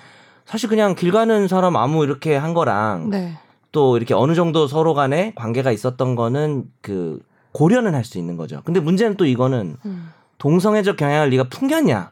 사실 0.47 0.69
그냥 0.69 0.95
길 0.95 1.13
가는 1.13 1.49
사람 1.49 1.77
아무 1.77 2.05
이렇게 2.05 2.37
한 2.37 2.55
거랑 2.55 3.11
네. 3.11 3.39
또 3.71 3.97
이렇게 3.97 4.15
어느 4.15 4.35
정도 4.35 4.67
서로 4.67 4.95
간에 4.95 5.33
관계가 5.35 5.71
있었던 5.73 6.15
거는 6.17 6.65
그 6.81 7.21
고려는 7.53 7.95
할 7.95 8.05
수 8.05 8.19
있는 8.19 8.37
거죠. 8.37 8.61
근데 8.65 8.81
문제는 8.81 9.17
또 9.17 9.25
이거는 9.25 9.77
음. 9.85 10.11
동성애적 10.39 10.97
경향을 10.97 11.31
네가 11.31 11.45
풍겼냐? 11.45 12.11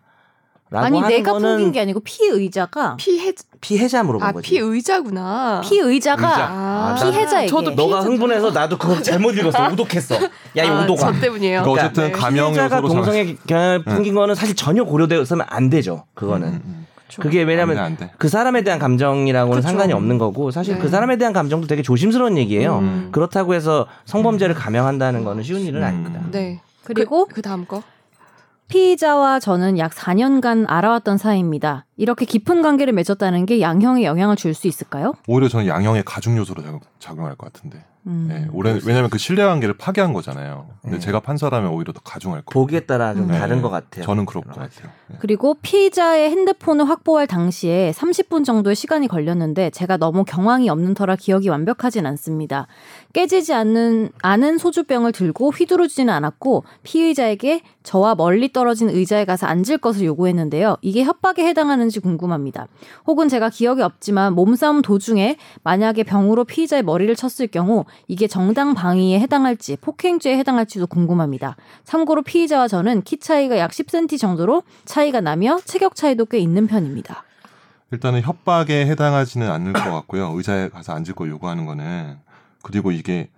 라고 0.73 0.87
아니 0.87 0.99
하는 1.01 1.17
내가 1.17 1.33
거는 1.33 1.49
풍긴 1.57 1.73
게 1.73 1.81
아니고 1.81 1.99
피의자가 2.05 2.97
피해 2.97 3.33
피해자 3.61 4.05
물어본 4.05 4.29
아 4.29 4.31
거지. 4.31 4.49
피의자구나. 4.49 5.63
피의자가 5.65 6.29
의자. 6.31 6.49
아, 6.49 6.95
피해자에게. 7.11 7.49
저도 7.51 7.71
너가 7.73 7.97
피해자- 7.97 8.09
흥분해서 8.09 8.51
나도 8.53 8.79
그거 8.79 9.03
잘못 9.03 9.33
읽었어. 9.37 9.69
우독했어. 9.73 10.15
야, 10.57 10.65
이 10.65 10.69
아, 10.69 10.83
우독아. 10.85 11.13
저 11.13 11.21
때문이에요. 11.21 11.63
그러니까 11.63 11.87
어쨌든 11.87 12.05
네. 12.05 12.13
감형 12.13 12.53
피해자가 12.53 12.81
동성애 12.87 13.35
경향을 13.49 13.83
풍긴 13.85 14.15
거는 14.15 14.37
사실 14.37 14.55
전혀 14.55 14.85
고려되었으면 14.85 15.45
안 15.51 15.71
되죠. 15.71 16.05
그거는. 16.15 16.47
음, 16.49 16.63
음, 16.65 16.87
그게 17.19 17.43
왜냐면 17.43 17.79
안 17.79 17.97
돼, 17.97 18.05
안 18.05 18.11
돼. 18.11 18.15
그 18.19 18.29
사람에 18.29 18.63
대한 18.63 18.79
감정이랑고는 18.79 19.63
그쵸. 19.63 19.69
상관이 19.69 19.93
없는 19.93 20.19
거고 20.19 20.51
사실 20.51 20.75
네. 20.75 20.81
그 20.81 20.89
사람에 20.89 21.17
대한 21.17 21.33
감정도 21.33 21.67
되게 21.67 21.83
조심스러운 21.83 22.37
얘기예요. 22.39 22.79
음. 22.79 23.09
그렇다고 23.13 23.55
해서 23.55 23.87
성범죄를 24.05 24.55
감형한다는 24.55 25.25
거는 25.25 25.43
쉬운 25.43 25.61
일은 25.63 25.81
음. 25.83 25.85
아닙니다. 25.87 26.21
네. 26.31 26.61
그리고 26.85 27.27
그, 27.27 27.35
그 27.37 27.43
다음 27.43 27.67
거. 27.67 27.83
피의자와 28.69 29.41
저는 29.41 29.79
약 29.79 29.91
4년간 29.93 30.65
알아왔던 30.69 31.19
사이입니다. 31.19 31.87
이렇게 31.97 32.25
깊은 32.25 32.63
관계를 32.63 32.93
맺었다는 32.93 33.45
게 33.47 33.61
양형에 33.61 34.05
영향을 34.05 34.37
줄 34.37 34.55
수 34.55 34.69
있을까요? 34.69 35.15
오히려 35.27 35.49
저는 35.49 35.67
양형의 35.67 36.05
가중 36.05 36.37
요소로 36.37 36.63
작용, 36.63 36.81
작용할 37.01 37.35
것 37.35 37.53
같은데. 37.53 37.83
음. 38.07 38.27
네, 38.29 38.49
오래, 38.53 38.79
왜냐하면 38.85 39.11
그 39.11 39.19
신뢰 39.19 39.45
관계를 39.45 39.77
파괴한 39.77 40.13
거잖아요. 40.13 40.69
근데 40.83 40.97
네. 40.97 41.01
제가 41.01 41.21
판사라면 41.21 41.71
오히려 41.71 41.93
더 41.93 42.01
가중할 42.01 42.43
거. 42.43 42.51
보기에 42.53 42.81
따라 42.81 43.13
좀 43.15 43.25
음. 43.25 43.29
다른 43.29 43.61
것 43.61 43.69
같아요. 43.69 44.05
저는 44.05 44.25
그럴 44.25 44.43
것. 44.43 44.55
같아요. 44.55 44.91
네. 45.09 45.17
그리고 45.21 45.57
피의자의 45.61 46.31
핸드폰을 46.31 46.89
확보할 46.89 47.27
당시에 47.27 47.93
30분 47.95 48.45
정도의 48.45 48.75
시간이 48.75 49.07
걸렸는데 49.07 49.71
제가 49.71 49.99
너무 49.99 50.25
경황이 50.25 50.71
없는 50.71 50.95
터라 50.95 51.17
기억이 51.17 51.49
완벽하진 51.51 52.07
않습니다. 52.07 52.67
깨지지 53.13 53.53
않는 53.53 54.11
않은 54.23 54.59
소주병을 54.59 55.13
들고 55.13 55.51
휘두르지는 55.51 56.13
않았고 56.13 56.65
피의자에게 56.85 57.63
저와 57.83 58.15
멀리 58.15 58.53
떨어진 58.53 58.89
의자에 58.89 59.25
가서 59.25 59.47
앉을 59.47 59.79
것을 59.79 60.05
요구했는데요. 60.07 60.77
이게 60.81 61.03
협박에 61.03 61.45
해당하는지 61.45 61.99
궁금합니다. 62.01 62.69
혹은 63.07 63.29
제가 63.29 63.51
기억이 63.51 63.83
없지만 63.83 64.35
몸싸움 64.35 64.83
도중에 64.83 65.37
만약에 65.65 66.05
병으로 66.05 66.45
피의자의 66.45 66.85
머리를 66.85 67.15
쳤을 67.17 67.49
경우 67.49 67.85
이게 68.07 68.29
정당 68.29 68.75
방위에 68.75 69.19
해당할지 69.19 69.77
폭행죄에 69.77 70.37
해당할지도 70.39 70.87
궁금합니다. 70.87 71.57
참고로 71.85 72.23
피의자와 72.23 72.69
저는 72.69 73.03
키 73.03 73.19
차이가 73.19 73.59
약 73.59 73.73
10cm 73.73 74.21
정도로 74.21 74.63
차이가 74.85 75.21
나며 75.21 75.59
체격 75.65 75.97
차이도 75.97 76.27
꽤 76.27 76.39
있는 76.39 76.67
편입니다. 76.69 77.25
일단은 77.93 78.23
협박에 78.23 78.87
해당하지는 78.87 79.51
않을 79.51 79.73
것 79.73 79.91
같고요. 79.91 80.33
의자에 80.37 80.69
가서 80.69 80.93
앉을 80.93 81.15
걸 81.15 81.29
요구하는 81.29 81.67
거는 81.67 82.19
그리고 82.63 82.93
이게 82.93 83.29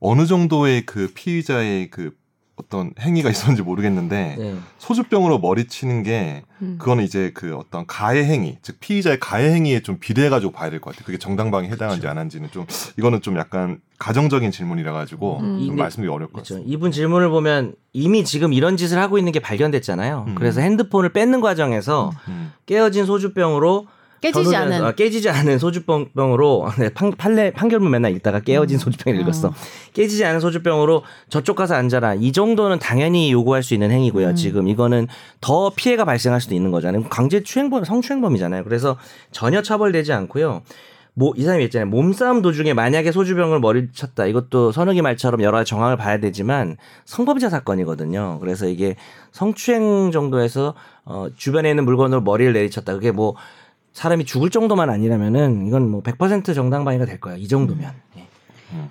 어느 0.00 0.26
정도의 0.26 0.84
그 0.86 1.10
피의자의 1.14 1.90
그 1.90 2.12
어떤 2.56 2.92
행위가 3.00 3.30
있었는지 3.30 3.62
모르겠는데 3.62 4.36
네. 4.38 4.54
소주병으로 4.78 5.38
머리 5.38 5.66
치는 5.66 6.02
게 6.02 6.42
음. 6.60 6.76
그거는 6.78 7.02
이제 7.02 7.30
그 7.34 7.56
어떤 7.56 7.86
가해 7.86 8.24
행위, 8.24 8.58
즉 8.60 8.76
피의자의 8.78 9.18
가해 9.20 9.50
행위에 9.52 9.80
좀 9.80 9.96
비례해 9.98 10.28
가지고 10.28 10.52
봐야 10.52 10.68
될 10.68 10.78
것 10.78 10.90
같아요. 10.90 11.06
그게 11.06 11.16
정당방위 11.18 11.68
해당하는지 11.68 12.06
안 12.06 12.18
하는지는 12.18 12.50
좀 12.50 12.66
이거는 12.98 13.22
좀 13.22 13.38
약간 13.38 13.80
가정적인 13.98 14.50
질문이라 14.50 14.92
가지고 14.92 15.38
음. 15.40 15.64
좀 15.66 15.76
말씀드리기 15.76 16.12
어려울 16.12 16.30
것. 16.30 16.40
같습니다. 16.42 16.68
이분 16.70 16.92
질문을 16.92 17.30
보면 17.30 17.74
이미 17.94 18.22
지금 18.24 18.52
이런 18.52 18.76
짓을 18.76 18.98
하고 18.98 19.16
있는 19.16 19.32
게 19.32 19.40
발견됐잖아요. 19.40 20.24
음. 20.28 20.34
그래서 20.34 20.60
핸드폰을 20.60 21.08
뺏는 21.14 21.40
과정에서 21.40 22.12
음. 22.28 22.52
깨어진 22.66 23.06
소주병으로 23.06 23.86
깨지지 24.22 24.54
않은 24.56 24.84
아, 24.84 24.92
깨지지 24.92 25.28
않은 25.28 25.58
소주병으로 25.58 26.68
네, 26.78 26.88
판, 26.90 27.10
판례 27.10 27.50
판결문 27.50 27.90
맨날 27.90 28.12
읽다가 28.12 28.40
깨어진 28.40 28.76
음. 28.76 28.78
소주병 28.78 29.16
읽었어. 29.16 29.48
음. 29.48 29.52
깨지지 29.92 30.24
않은 30.24 30.40
소주병으로 30.40 31.02
저쪽 31.28 31.56
가서 31.56 31.74
앉아라. 31.74 32.14
이 32.14 32.32
정도는 32.32 32.78
당연히 32.78 33.32
요구할 33.32 33.62
수 33.62 33.74
있는 33.74 33.90
행위고요. 33.90 34.28
음. 34.28 34.34
지금 34.36 34.68
이거는 34.68 35.08
더 35.40 35.70
피해가 35.74 36.04
발생할 36.04 36.40
수도 36.40 36.54
있는 36.54 36.70
거잖아요. 36.70 37.04
강제 37.10 37.42
추행범, 37.42 37.84
성추행범이잖아요. 37.84 38.64
그래서 38.64 38.96
전혀 39.32 39.60
처벌되지 39.60 40.12
않고요. 40.12 40.62
뭐, 41.14 41.34
이 41.36 41.42
사람이 41.42 41.64
있잖아요. 41.64 41.90
몸싸움 41.90 42.40
도중에 42.40 42.72
만약에 42.72 43.12
소주병을 43.12 43.60
머리 43.60 43.92
쳤다. 43.92 44.24
이것도 44.24 44.72
선욱이 44.72 45.02
말처럼 45.02 45.42
여러 45.42 45.58
가지 45.58 45.68
정황을 45.68 45.98
봐야 45.98 46.18
되지만 46.18 46.78
성범죄 47.04 47.50
사건이거든요. 47.50 48.38
그래서 48.40 48.66
이게 48.66 48.96
성추행 49.30 50.10
정도에서 50.10 50.74
어, 51.04 51.26
주변에 51.36 51.68
있는 51.68 51.84
물건으로 51.84 52.22
머리를 52.22 52.54
내리쳤다. 52.54 52.94
그게 52.94 53.10
뭐 53.10 53.34
사람이 53.92 54.24
죽을 54.24 54.50
정도만 54.50 54.90
아니라면은 54.90 55.66
이건 55.66 55.90
뭐 55.90 56.02
100% 56.02 56.54
정당방위가 56.54 57.04
될 57.04 57.20
거야. 57.20 57.36
이 57.36 57.46
정도면. 57.48 57.92
예. 58.16 58.26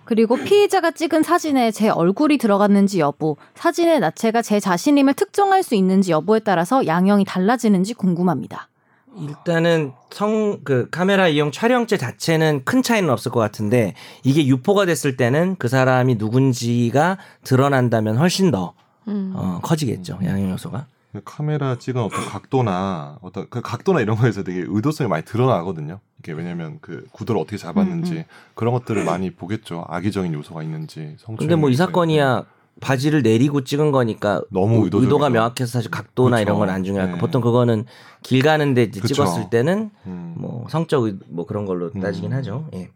그리고 0.05 0.35
피의자가 0.35 0.91
찍은 0.91 1.23
사진에 1.23 1.71
제 1.71 1.89
얼굴이 1.89 2.37
들어갔는지 2.37 2.99
여부, 2.99 3.35
사진의 3.55 3.99
나체가 3.99 4.43
제 4.43 4.59
자신임을 4.59 5.15
특정할 5.15 5.63
수 5.63 5.73
있는지 5.73 6.11
여부에 6.11 6.39
따라서 6.39 6.85
양형이 6.85 7.25
달라지는지 7.25 7.95
궁금합니다. 7.95 8.69
일단은 9.17 9.91
성 10.09 10.59
그 10.63 10.87
카메라 10.89 11.27
이용 11.27 11.51
촬영죄 11.51 11.97
자체는 11.97 12.63
큰 12.63 12.81
차이는 12.81 13.09
없을 13.09 13.31
것 13.31 13.39
같은데 13.39 13.93
이게 14.23 14.45
유포가 14.45 14.85
됐을 14.85 15.17
때는 15.17 15.55
그 15.57 15.67
사람이 15.67 16.15
누군지가 16.15 17.17
드러난다면 17.43 18.17
훨씬 18.17 18.51
더 18.51 18.73
음. 19.07 19.33
어, 19.35 19.59
커지겠죠 19.61 20.19
양형 20.23 20.51
요소가. 20.51 20.85
그 21.11 21.21
카메라 21.25 21.77
찍은 21.77 22.01
어떤 22.01 22.23
각도나 22.25 23.17
어떤 23.21 23.49
그 23.49 23.61
각도나 23.61 23.99
이런 24.01 24.15
거에서 24.17 24.43
되게 24.43 24.63
의도성이 24.67 25.09
많이 25.09 25.25
드러나거든요. 25.25 25.99
이게 26.19 26.31
왜냐면 26.31 26.77
그 26.81 27.05
구도를 27.11 27.41
어떻게 27.41 27.57
잡았는지 27.57 28.11
음, 28.13 28.17
음. 28.19 28.23
그런 28.55 28.73
것들을 28.73 29.03
많이 29.03 29.31
보겠죠. 29.31 29.85
악의적인 29.89 30.33
요소가 30.33 30.63
있는지. 30.63 31.17
근데 31.37 31.55
뭐 31.55 31.69
이 31.69 31.75
사건이야 31.75 32.45
바지를 32.79 33.21
내리고 33.21 33.63
찍은 33.63 33.91
거니까 33.91 34.41
너무 34.49 34.75
의- 34.75 34.83
의도적이죠. 34.85 35.03
의도가 35.07 35.29
명확해서 35.29 35.69
사실 35.71 35.91
각도나 35.91 36.37
그렇죠. 36.37 36.41
이런 36.43 36.57
건 36.59 36.69
안 36.69 36.83
중요하고 36.85 37.13
네. 37.13 37.17
보통 37.19 37.41
그거는 37.41 37.85
길 38.23 38.41
가는데 38.41 38.89
그쵸. 38.89 39.07
찍었을 39.07 39.49
때는 39.49 39.91
음. 40.05 40.35
뭐 40.37 40.65
성적 40.69 41.03
의- 41.03 41.17
뭐 41.27 41.45
그런 41.45 41.65
걸로 41.65 41.91
따지긴 41.91 42.31
음. 42.31 42.37
하죠. 42.37 42.69
예. 42.73 42.89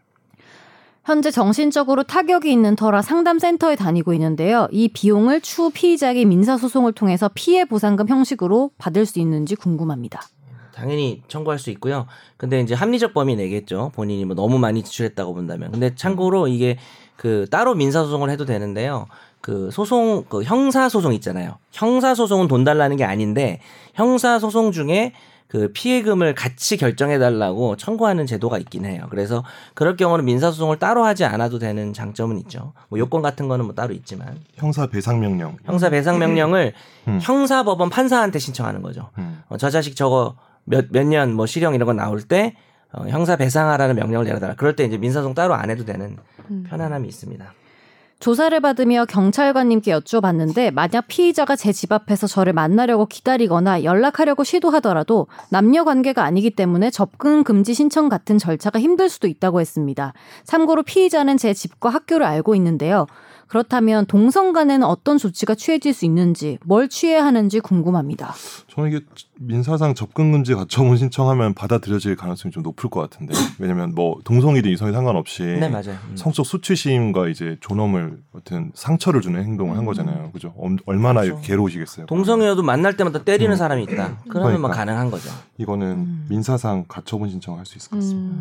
현재 1.06 1.30
정신적으로 1.30 2.02
타격이 2.02 2.52
있는 2.52 2.76
터라 2.76 3.04
상담센터에 3.04 3.76
다니고 3.76 4.14
있는데요. 4.16 4.68
이 4.72 4.88
비용을 4.88 5.40
추후 5.42 5.70
피의자에게 5.70 6.26
민사소송을 6.26 6.94
통해서 6.94 7.30
피해 7.32 7.64
보상금 7.64 8.08
형식으로 8.08 8.72
받을 8.80 9.06
수 9.06 9.20
있는지 9.20 9.56
궁금합니다. 9.56 10.24
당연히 10.74 11.22
청구할 11.28 11.60
수 11.60 11.70
있고요. 11.70 12.08
근데 12.38 12.60
이제 12.60 12.74
합리적 12.74 13.14
범위 13.14 13.36
내겠죠. 13.36 13.92
본인이 13.94 14.26
뭐 14.26 14.36
너무 14.36 14.58
많이 14.58 14.84
지출했다고 14.84 15.36
본다면. 15.36 15.72
근데 15.72 15.94
참고로 15.94 16.48
이게 16.48 16.80
그 17.16 17.46
따로 17.52 17.76
민사소송을 17.76 18.32
해도 18.32 18.46
되는데요. 18.46 19.06
그 19.42 19.70
소송 19.72 20.26
그 20.28 20.42
형사 20.42 20.90
소송 20.90 21.14
있잖아요. 21.14 21.60
형사 21.72 22.16
소송은 22.16 22.48
돈 22.48 22.64
달라는 22.64 22.98
게 22.98 23.04
아닌데 23.04 23.62
형사 23.94 24.40
소송 24.40 24.72
중에 24.72 25.14
그 25.48 25.72
피해금을 25.74 26.34
같이 26.36 26.76
결정해 26.76 27.20
달라고 27.20 27.76
청구하는 27.78 28.26
제도가 28.26 28.58
있긴 28.58 28.84
해요. 28.86 29.06
그래서 29.10 29.44
그럴 29.74 29.96
경우는 29.96 30.26
민사 30.26 30.52
소송을 30.52 30.80
따로 30.80 31.06
하지 31.06 31.24
않아도 31.24 31.60
되는 31.60 31.94
장점은 31.94 32.38
있죠. 32.40 32.74
뭐 32.90 33.00
요건 33.00 33.22
같은 33.22 33.48
거는 33.48 33.66
뭐 33.66 33.74
따로 33.76 33.94
있지만 33.94 34.40
형사 34.56 34.88
배상 34.88 35.20
명령. 35.20 35.58
형사 35.64 35.90
배상 35.90 36.18
명령을 36.20 36.74
음. 37.08 37.20
형사법원 37.22 37.90
판사한테 37.90 38.40
신청하는 38.40 38.82
거죠. 38.82 39.10
음. 39.18 39.42
어, 39.48 39.58
저 39.58 39.70
자식 39.70 39.96
저거 39.96 40.36
몇 40.66 40.88
몇 40.92 41.06
년 41.08 41.34
뭐 41.34 41.46
실형 41.46 41.76
이런 41.76 41.86
거 41.86 41.94
나올 41.94 42.22
때 42.22 42.56
어, 42.92 43.06
형사 43.08 43.36
배상하라는 43.36 43.96
명령을 43.96 44.26
내려달라. 44.26 44.56
그럴 44.56 44.76
때 44.76 44.84
이제 44.84 44.98
민사소송 44.98 45.36
따로 45.36 45.54
안 45.54 45.70
해도 45.70 45.86
되는 45.86 46.18
음. 46.50 46.66
편안함이 46.68 47.08
있습니다. 47.08 47.54
조사를 48.20 48.58
받으며 48.60 49.06
경찰관님께 49.06 49.92
여쭤봤는데 49.92 50.74
만약 50.74 51.08
피의자가 51.08 51.56
제 51.56 51.72
집 51.76 51.92
앞에서 51.92 52.26
저를 52.26 52.54
만나려고 52.54 53.06
기다리거나 53.06 53.84
연락하려고 53.84 54.46
시도하더라도 54.46 55.28
남녀 55.50 55.84
관계가 55.84 56.24
아니기 56.24 56.50
때문에 56.52 56.90
접근 56.90 57.44
금지 57.44 57.74
신청 57.74 58.08
같은 58.08 58.38
절차가 58.38 58.80
힘들 58.80 59.10
수도 59.10 59.28
있다고 59.28 59.60
했습니다. 59.60 60.14
참고로 60.46 60.84
피의자는 60.84 61.36
제 61.38 61.54
집과 61.54 61.90
학교를 61.90 62.26
알고 62.26 62.56
있는데요. 62.56 63.08
그렇다면 63.48 64.06
동성 64.06 64.54
간에는 64.54 64.86
어떤 64.86 65.18
조치가 65.18 65.56
취해질 65.56 65.94
수 65.94 66.06
있는지, 66.06 66.58
뭘 66.66 66.90
취해야 66.90 67.24
하는지 67.26 67.60
궁금합니다. 67.60 68.34
저는 68.68 68.92
이게 68.92 69.06
민사상 69.40 69.94
접근 69.96 70.32
금지 70.32 70.54
가처분 70.56 70.98
신청하면 70.98 71.54
받아들여질 71.54 72.16
가능성이 72.16 72.52
좀 72.52 72.64
높을 72.64 72.90
것 72.90 73.00
같은데 73.02 73.34
왜냐면 73.60 73.94
뭐 73.96 74.20
동성이든 74.24 74.72
이성이 74.72 74.92
상관없이 74.94 75.44
네 75.44 75.70
맞아요. 75.70 75.98
음. 76.10 76.16
성적 76.18 76.46
수치심과 76.46 77.28
이제 77.30 77.58
존엄을 77.62 78.18
어떤 78.34 78.72
상처를 78.74 79.22
주는 79.22 79.42
행동을 79.44 79.78
한 79.78 79.86
거잖아요. 79.86 80.32
그죠? 80.32 80.54
엄- 80.58 80.78
얼마나 80.86 81.22
음. 81.22 81.26
그렇죠. 81.28 81.42
괴로우시겠어요. 81.42 82.06
동성이어도 82.08 82.64
만날 82.64 82.98
때마다 82.98 83.24
때리는 83.24 83.54
음. 83.54 83.58
사람이 83.58 83.84
있다. 83.84 84.18
그러면 84.30 84.52
뭐 84.62 84.70
그러니까. 84.70 84.74
가능한 84.74 85.12
거죠. 85.12 85.30
이거는 85.58 85.88
음. 85.88 86.26
민사상 86.30 86.86
가처분 86.88 87.30
신청할 87.30 87.66
수 87.66 87.78
있을 87.78 87.90
것 87.92 87.98
같습니다. 87.98 88.36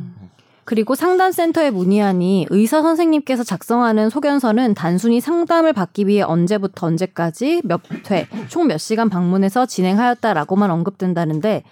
음. 0.65 0.67
그리고 0.67 0.95
상담센터에 0.95 1.71
문의하니 1.71 2.47
의사 2.51 2.83
선생님께서 2.83 3.45
작성하는 3.45 4.11
소견서는 4.11 4.75
단순히 4.75 5.21
상담을 5.21 5.73
받기 5.73 6.07
위해 6.07 6.23
언제부터 6.23 6.87
언제까지 6.87 7.63
몇 7.65 7.81
회, 8.11 8.27
총 8.49 8.67
몇 8.67 8.79
시간 8.79 9.11
방문해서 9.11 9.67
진행하였다라고만 9.67 10.71
언급된다는데 10.71 11.63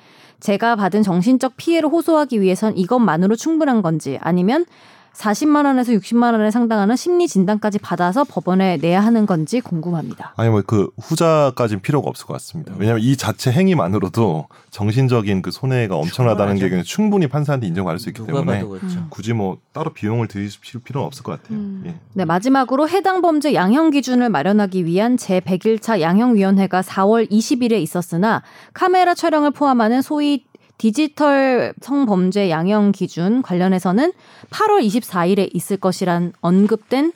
제가 0.41 0.77
받은 0.77 1.03
정신적 1.03 1.57
피해를 1.57 1.89
호소하기 1.89 2.41
위해선 2.41 2.77
이것만으로 2.77 3.37
충분한 3.37 3.81
건지 3.81 4.19
아니면 4.21 4.67
40만 5.15 5.67
원에서 5.67 5.93
60만 5.93 6.33
원에 6.33 6.51
상당하는 6.51 6.97
심리 6.97 7.29
진단까지 7.29 7.79
받아서 7.79 8.25
법원에 8.25 8.79
내야 8.79 9.01
하는 9.01 9.27
건지 9.27 9.61
궁금합니다. 9.61 10.35
아니 10.37 10.49
뭐 10.51 10.63
그 10.67 10.89
후자까지는 11.01 11.83
필요가 11.83 12.09
없을 12.09 12.27
것 12.27 12.33
같습니다. 12.35 12.73
왜냐하면 12.79 13.03
이 13.05 13.17
자체 13.17 13.51
행위만으로도 13.53 14.47
정신적인 14.71 15.43
그 15.43 15.51
손해가 15.51 15.97
엄청나다는 15.97 16.57
게. 16.57 16.69
그냥 16.69 16.85
충분히 16.85 17.27
판사한테 17.27 17.67
인정받을 17.67 17.99
수 17.99 18.09
있기 18.09 18.25
때문에 18.25 18.65
그렇죠. 18.65 18.87
음. 18.87 19.07
굳이 19.11 19.33
뭐 19.35 19.59
따로 19.73 19.93
비용을 19.93 20.29
들이실 20.29 20.81
필요는 20.83 21.07
없을 21.07 21.23
것 21.23 21.33
같아요. 21.33 21.59
음. 21.59 21.83
예. 21.87 21.95
네, 22.15 22.25
마지막으로 22.25 22.89
해당 22.89 23.21
범죄 23.21 23.53
양형 23.53 23.91
기준을 23.91 24.31
마련하기 24.31 24.87
위한 24.87 25.17
제 25.17 25.41
100일차 25.41 26.01
양형위원회가 26.01 26.81
4월 26.81 27.31
20일에 27.31 27.73
있었으나 27.83 28.43
카메라 28.73 29.15
촬영을 29.15 29.51
포함하는 29.51 30.01
소위 30.01 30.45
디지털 30.83 31.75
성범죄 31.81 32.51
양형 32.51 32.91
기준 32.91 33.41
관련해서는 33.41 34.13
8월 34.51 34.85
24일에 34.85 35.49
있을 35.55 35.77
것이란 35.77 36.33
언급된 36.41 37.13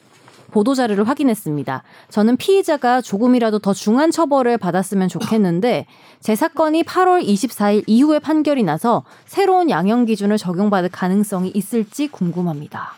보도 0.53 0.77
자료를 0.77 1.09
확인했습니다. 1.09 1.83
저는 2.09 2.37
피의자가 2.37 3.01
조금이라도 3.01 3.59
더 3.59 3.75
중한 3.75 4.13
처벌을 4.13 4.57
받았으면 4.57 5.09
좋겠는데 5.09 5.87
제 6.21 6.37
사건이 6.37 6.85
8월 6.85 7.27
24일 7.27 7.83
이후에 7.89 8.21
판결이 8.21 8.63
나서 8.63 9.03
새로운 9.25 9.69
양형 9.69 10.05
기준을 10.05 10.39
적용받을 10.39 10.89
가능성이 10.89 11.51
있을지 11.53 12.07
궁금합니다. 12.07 12.95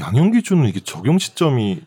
양형 0.00 0.32
기준은 0.32 0.66
이게 0.66 0.80
적용 0.80 1.18
시점이 1.18 1.80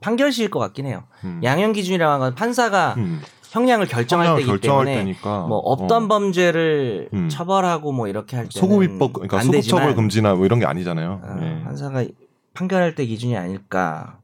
판결시일 0.00 0.48
것 0.48 0.60
같긴 0.60 0.86
해요. 0.86 1.04
음. 1.24 1.42
양형 1.44 1.74
기준이라고 1.74 2.10
하는 2.10 2.24
건 2.24 2.34
판사가 2.34 2.94
음. 2.96 3.20
형량을 3.54 3.86
결정할 3.86 4.26
형량을 4.26 4.40
때이기 4.40 4.50
결정할 4.50 4.84
때문에 4.86 5.04
때니까 5.04 5.46
뭐 5.46 5.58
없던 5.58 6.04
어. 6.04 6.08
법죄를 6.08 7.08
음. 7.12 7.28
처벌하고 7.28 7.92
뭐 7.92 8.08
이렇게 8.08 8.36
할 8.36 8.46
때는 8.46 8.50
소급입법 8.50 9.12
그러니까 9.12 9.38
안 9.38 9.44
소급처벌 9.44 9.94
금지나 9.94 10.34
뭐 10.34 10.44
이런 10.44 10.58
게 10.58 10.66
아니잖아요. 10.66 11.20
어, 11.22 11.36
예. 11.40 11.62
판사가 11.62 12.04
판결할 12.52 12.96
때 12.96 13.06
기준이 13.06 13.36
아닐까. 13.36 14.18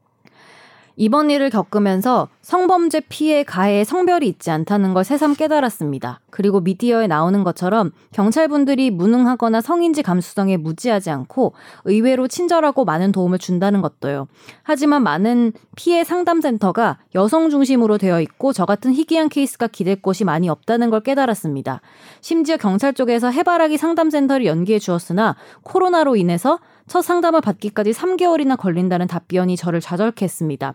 이번 1.01 1.31
일을 1.31 1.49
겪으면서 1.49 2.27
성범죄 2.43 3.01
피해 3.09 3.43
가해에 3.43 3.83
성별이 3.83 4.27
있지 4.27 4.51
않다는 4.51 4.93
걸 4.93 5.03
새삼 5.03 5.33
깨달았습니다. 5.33 6.19
그리고 6.29 6.59
미디어에 6.59 7.07
나오는 7.07 7.43
것처럼 7.43 7.91
경찰분들이 8.11 8.91
무능하거나 8.91 9.61
성인지 9.61 10.03
감수성에 10.03 10.57
무지하지 10.57 11.09
않고 11.09 11.53
의외로 11.85 12.27
친절하고 12.27 12.85
많은 12.85 13.11
도움을 13.13 13.39
준다는 13.39 13.81
것도요. 13.81 14.27
하지만 14.61 15.01
많은 15.01 15.53
피해 15.75 16.03
상담센터가 16.03 16.99
여성 17.15 17.49
중심으로 17.49 17.97
되어 17.97 18.21
있고 18.21 18.53
저 18.53 18.67
같은 18.67 18.93
희귀한 18.93 19.29
케이스가 19.29 19.65
기댈 19.65 19.99
곳이 19.99 20.23
많이 20.23 20.49
없다는 20.49 20.91
걸 20.91 21.01
깨달았습니다. 21.01 21.81
심지어 22.21 22.57
경찰 22.57 22.93
쪽에서 22.93 23.31
해바라기 23.31 23.79
상담센터를 23.79 24.45
연기해 24.45 24.77
주었으나 24.77 25.35
코로나로 25.63 26.15
인해서 26.15 26.59
첫 26.87 27.01
상담을 27.01 27.41
받기까지 27.41 27.91
3개월이나 27.91 28.57
걸린다는 28.57 29.07
답변이 29.07 29.55
저를 29.55 29.81
좌절케 29.81 30.25
했습니다. 30.25 30.73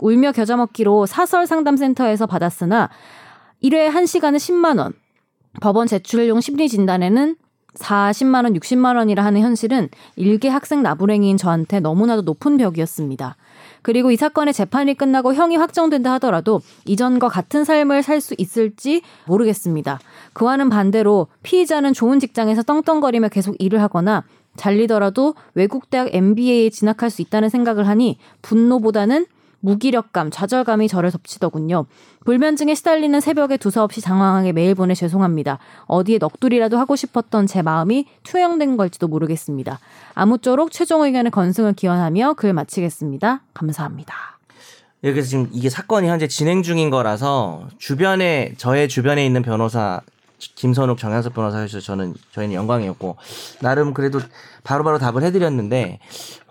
울며 0.00 0.32
겨자 0.32 0.56
먹기로 0.56 1.06
사설 1.06 1.46
상담센터에서 1.46 2.26
받았으나 2.26 2.90
1회 3.62 3.90
1시간에 3.90 4.36
10만 4.36 4.78
원, 4.78 4.92
법원 5.60 5.86
제출용 5.86 6.40
심리 6.40 6.68
진단에는 6.68 7.36
40만 7.74 8.44
원, 8.44 8.52
60만 8.54 8.96
원이라 8.96 9.24
하는 9.24 9.40
현실은 9.40 9.88
일개 10.16 10.48
학생 10.48 10.82
나부랭이인 10.82 11.38
저한테 11.38 11.80
너무나도 11.80 12.22
높은 12.22 12.58
벽이었습니다. 12.58 13.36
그리고 13.80 14.10
이 14.10 14.16
사건의 14.16 14.52
재판이 14.52 14.94
끝나고 14.94 15.32
형이 15.34 15.56
확정된다 15.56 16.12
하더라도 16.14 16.60
이전과 16.84 17.28
같은 17.28 17.64
삶을 17.64 18.02
살 18.02 18.20
수 18.20 18.34
있을지 18.38 19.02
모르겠습니다. 19.26 19.98
그와는 20.32 20.68
반대로 20.68 21.28
피의자는 21.42 21.92
좋은 21.92 22.20
직장에서 22.20 22.62
떵떵거리며 22.62 23.28
계속 23.30 23.56
일을 23.58 23.80
하거나 23.80 24.22
잘리더라도 24.56 25.34
외국 25.54 25.90
대학 25.90 26.14
MBA에 26.14 26.70
진학할 26.70 27.10
수 27.10 27.22
있다는 27.22 27.48
생각을 27.48 27.88
하니 27.88 28.18
분노보다는 28.42 29.26
무기력감, 29.62 30.30
좌절감이 30.30 30.88
저를 30.88 31.10
덮치더군요. 31.10 31.86
불면증에 32.24 32.74
시달리는 32.74 33.18
새벽에 33.20 33.56
두서없이 33.56 34.00
장황하게 34.00 34.52
메일 34.52 34.74
보내 34.74 34.94
죄송합니다. 34.94 35.58
어디에 35.86 36.18
넋두리라도 36.18 36.78
하고 36.78 36.96
싶었던 36.96 37.46
제 37.46 37.62
마음이 37.62 38.06
투영된 38.24 38.76
걸지도 38.76 39.08
모르겠습니다. 39.08 39.78
아무쪼록 40.14 40.72
최종 40.72 41.02
의견의 41.02 41.30
건승을 41.30 41.74
기원하며 41.74 42.34
글 42.34 42.52
마치겠습니다. 42.52 43.42
감사합니다. 43.54 44.14
예, 45.04 45.12
그래서 45.12 45.28
지금 45.30 45.48
이게 45.52 45.68
사건이 45.68 46.08
현재 46.08 46.28
진행 46.28 46.62
중인 46.62 46.90
거라서 46.90 47.68
주변에 47.78 48.54
저의 48.56 48.88
주변에 48.88 49.24
있는 49.24 49.42
변호사 49.42 50.00
김선욱 50.54 50.98
정현석 50.98 51.34
변호사에서 51.34 51.80
저는 51.80 52.14
저희는 52.32 52.54
영광이었고 52.54 53.16
나름 53.60 53.94
그래도 53.94 54.20
바로 54.64 54.84
바로 54.84 54.98
답을 54.98 55.22
해드렸는데 55.22 55.98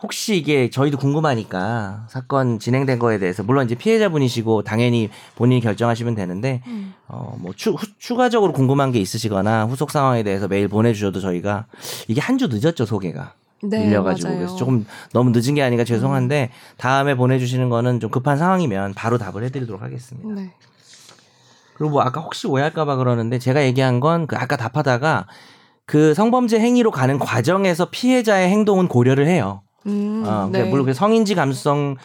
혹시 0.02 0.38
이게 0.38 0.70
저희도 0.70 0.98
궁금하니까 0.98 2.08
사건 2.10 2.60
진행된 2.60 3.00
거에 3.00 3.20
대해서 3.20 3.44
물론 3.44 3.66
이제 3.66 3.76
피해자분이시고 3.76 4.64
당연히 4.64 5.10
본인이 5.36 5.62
결정하시면 5.62 6.16
되는데 6.16 6.62
어뭐 7.08 7.54
추가적으로 8.00 8.54
궁금한 8.54 8.92
게 8.92 9.00
있으시거나 9.00 9.66
후속 9.66 9.92
상황에 9.92 10.24
대해서 10.24 10.48
메일 10.48 10.68
보내주셔도 10.68 11.20
저희가 11.20 11.66
이게 12.08 12.20
한 12.20 12.38
주 12.38 12.48
늦었죠 12.48 12.86
소개가 12.86 13.34
네, 13.64 13.86
밀려가지고 13.86 14.28
맞아요. 14.30 14.39
그래서 14.39 14.56
조금 14.56 14.86
너무 15.14 15.30
늦은 15.30 15.54
게 15.54 15.62
아닌가 15.62 15.84
죄송한데 15.84 16.50
다음에 16.78 17.14
보내주시는 17.14 17.70
거는 17.70 18.00
좀 18.00 18.10
급한 18.10 18.38
상황이면 18.39 18.96
바로 18.96 19.20
답을 19.20 19.44
해드리도록 19.44 19.84
하겠습니다. 19.84 20.28
네. 20.34 20.52
그리고 21.82 21.93
뭐 21.93 22.03
아까 22.03 22.21
혹시 22.21 22.45
오해할까봐 22.47 22.95
그러는데 22.97 23.39
제가 23.39 23.63
얘기한 23.63 23.99
건 23.99 24.27
그 24.27 24.36
아까 24.38 24.55
답하다가 24.55 25.25
그 25.88 26.13
성범죄 26.13 26.59
행위로 26.59 26.91
가는 26.91 27.17
과정에서 27.17 27.88
피해자의 27.89 28.49
행동은 28.49 28.88
고려를 28.88 29.25
해요. 29.27 29.61
음, 29.88 30.23
어, 30.27 30.43
네. 30.45 30.59
그러니까 30.59 30.69
물론 30.69 30.86
그 30.86 30.93
성인지 30.93 31.34
감수성 31.34 31.95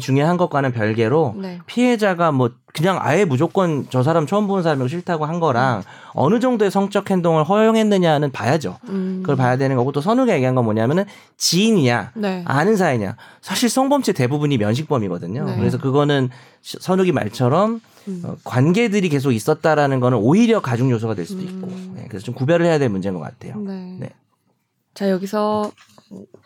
중요한 0.00 0.38
것과는 0.38 0.72
별개로 0.72 1.34
네. 1.36 1.58
피해자가 1.66 2.32
뭐 2.32 2.50
그냥 2.72 2.98
아예 3.00 3.24
무조건 3.26 3.86
저 3.90 4.02
사람 4.02 4.26
처음 4.26 4.46
보는 4.46 4.62
사람이고 4.62 4.88
싫다고 4.88 5.26
한 5.26 5.40
거랑 5.40 5.82
어느 6.14 6.40
정도의 6.40 6.70
성적 6.70 7.10
행동을 7.10 7.44
허용했느냐는 7.44 8.32
봐야죠. 8.32 8.78
음. 8.88 9.20
그걸 9.22 9.36
봐야 9.36 9.56
되는 9.58 9.76
거고 9.76 9.92
또 9.92 10.00
선우가 10.00 10.32
얘기한 10.34 10.54
건 10.54 10.64
뭐냐면은 10.64 11.04
지인이냐 11.36 12.12
네. 12.14 12.42
아는 12.46 12.76
사이냐 12.76 13.16
사실 13.42 13.68
성범죄 13.68 14.12
대부분이 14.14 14.56
면식범이거든요. 14.56 15.44
네. 15.44 15.56
그래서 15.56 15.76
그거는 15.78 16.30
시- 16.62 16.78
선욱이 16.80 17.12
말처럼 17.12 17.80
음. 18.08 18.22
어, 18.24 18.36
관계들이 18.44 19.08
계속 19.08 19.32
있었다라는 19.32 20.00
거는 20.00 20.18
오히려 20.18 20.60
가중 20.60 20.90
요소가 20.90 21.14
될 21.14 21.26
수도 21.26 21.42
있고 21.42 21.66
음. 21.66 21.92
네, 21.96 22.06
그래서 22.08 22.24
좀 22.24 22.34
구별을 22.34 22.66
해야 22.66 22.78
될 22.78 22.88
문제인 22.88 23.14
것 23.14 23.20
같아요. 23.20 23.56
네. 23.58 23.96
네. 24.00 24.10
자 24.94 25.10
여기서 25.10 25.70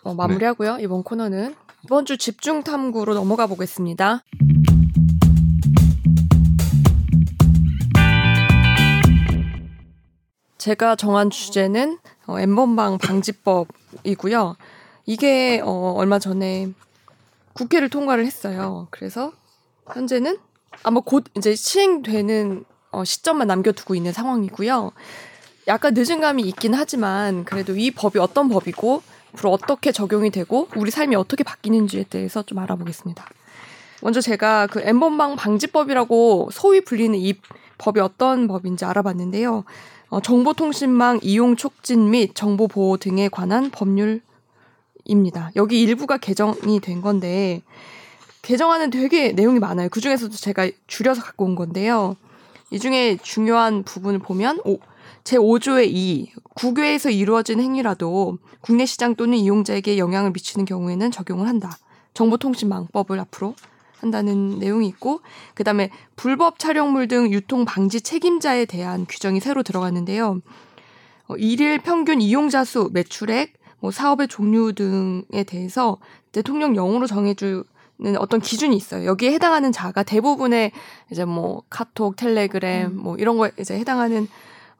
어, 0.03 0.15
마무리하고요. 0.15 0.79
이번 0.81 1.03
코너는 1.03 1.55
이번 1.85 2.05
주 2.05 2.19
집중 2.19 2.63
탐구로 2.63 3.15
넘어가 3.15 3.47
보겠습니다. 3.47 4.23
제가 10.59 10.95
정한 10.95 11.31
주제는 11.31 11.99
어, 12.27 12.39
엠번방 12.39 12.99
방지법이고요. 12.99 14.57
이게 15.07 15.61
어, 15.65 15.95
얼마 15.97 16.19
전에 16.19 16.71
국회를 17.55 17.89
통과를 17.89 18.25
했어요. 18.25 18.87
그래서 18.91 19.33
현재는 19.93 20.39
아마 20.83 21.01
곧 21.01 21.25
이제 21.37 21.55
시행되는 21.55 22.65
어, 22.91 23.05
시점만 23.05 23.47
남겨두고 23.49 23.95
있는 23.95 24.13
상황이고요. 24.13 24.93
약간 25.69 25.95
늦은 25.95 26.21
감이 26.21 26.43
있긴 26.43 26.75
하지만 26.75 27.45
그래도 27.45 27.77
이 27.77 27.91
법이 27.91 28.19
어떤 28.19 28.49
법이고 28.49 29.03
앞으로 29.33 29.51
어떻게 29.53 29.93
적용이 29.93 30.31
되고 30.31 30.69
우리 30.77 30.91
삶이 30.91 31.17
어떻게 31.17 31.45
바뀌는지에 31.45 32.05
대해서 32.05 32.43
좀 32.43 32.59
알아보겠습니다. 32.59 33.25
먼저 34.03 34.21
제가 34.21 34.67
그 34.67 34.81
엠번방 34.81 35.37
방지법이라고 35.37 36.51
소위 36.53 36.81
불리는 36.83 37.17
이 37.19 37.35
법이 37.79 38.01
어떤 38.01 38.49
법인지 38.49 38.85
알아봤는데요. 38.85 39.65
어, 40.09 40.21
정보통신망 40.21 41.21
이용 41.23 41.57
촉진 41.57 42.11
및 42.11 42.35
정보 42.35 42.69
보호 42.69 42.97
등에 42.97 43.29
관한 43.29 43.71
법률입니다. 43.71 45.51
여기 45.57 45.81
일부가 45.81 46.19
개정이 46.19 46.81
된 46.81 47.01
건데 47.01 47.63
개정안은 48.43 48.91
되게 48.91 49.33
내용이 49.33 49.61
많아요. 49.61 49.89
그 49.89 50.01
중에서도 50.01 50.35
제가 50.35 50.69
줄여서 50.87 51.23
갖고 51.23 51.45
온 51.45 51.55
건데요. 51.55 52.17
이 52.71 52.79
중에 52.79 53.17
중요한 53.23 53.85
부분을 53.85 54.19
보면 54.19 54.61
오, 54.65 54.79
제5조의 55.25 55.89
2. 55.91 56.33
국외에서 56.55 57.11
이루어진 57.11 57.61
행위라도 57.61 58.39
국내 58.61 58.85
시장 58.85 59.15
또는 59.15 59.39
이용자에게 59.39 59.99
영향을 59.99 60.33
미치는 60.33 60.65
경우에는 60.65 61.11
적용을 61.11 61.47
한다. 61.47 61.79
정보통신망법을 62.15 63.21
앞으로 63.21 63.55
한다는 63.99 64.59
내용이 64.59 64.89
있고 64.89 65.21
그다음에 65.55 65.91
불법 66.17 66.59
촬영물 66.59 67.07
등 67.09 67.33
유통 67.33 67.65
방지 67.65 68.01
책임자에 68.01 68.65
대한 68.65 69.07
규정이 69.09 69.39
새로 69.39 69.63
들어갔는데요. 69.63 70.41
어, 71.29 71.37
일일 71.37 71.79
평균 71.79 72.21
이용자 72.21 72.65
수, 72.65 72.91
매출액, 72.93 73.55
뭐 73.79 73.91
사업의 73.91 74.29
종류 74.29 74.73
등에 74.73 75.45
대해서 75.47 75.99
대통령령으로 76.33 77.07
정해주는 77.07 77.65
어떤 78.19 78.41
기준이 78.41 78.77
있어요. 78.77 79.07
여기에 79.07 79.33
해당하는 79.33 79.73
자가 79.73 80.03
대부분의 80.03 80.73
이제 81.11 81.25
뭐 81.25 81.63
카톡, 81.71 82.17
텔레그램 82.17 82.97
뭐 82.97 83.17
이런 83.17 83.37
거에 83.37 83.53
이제 83.59 83.79
해당하는 83.79 84.29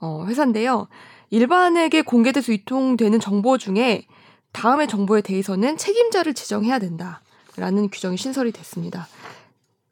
어, 0.01 0.25
회사인데요. 0.27 0.89
일반에게 1.31 2.03
공개돼서 2.03 2.53
유통되는 2.53 3.21
정보 3.21 3.57
중에 3.59 4.07
다음의 4.53 4.89
정보에 4.89 5.23
대해서는 5.23 5.77
책임자를 5.77 6.35
지정해야 6.35 6.79
된다라는 6.79 7.89
규정이 7.91 8.17
신설이 8.17 8.53
됐습니다. 8.53 9.09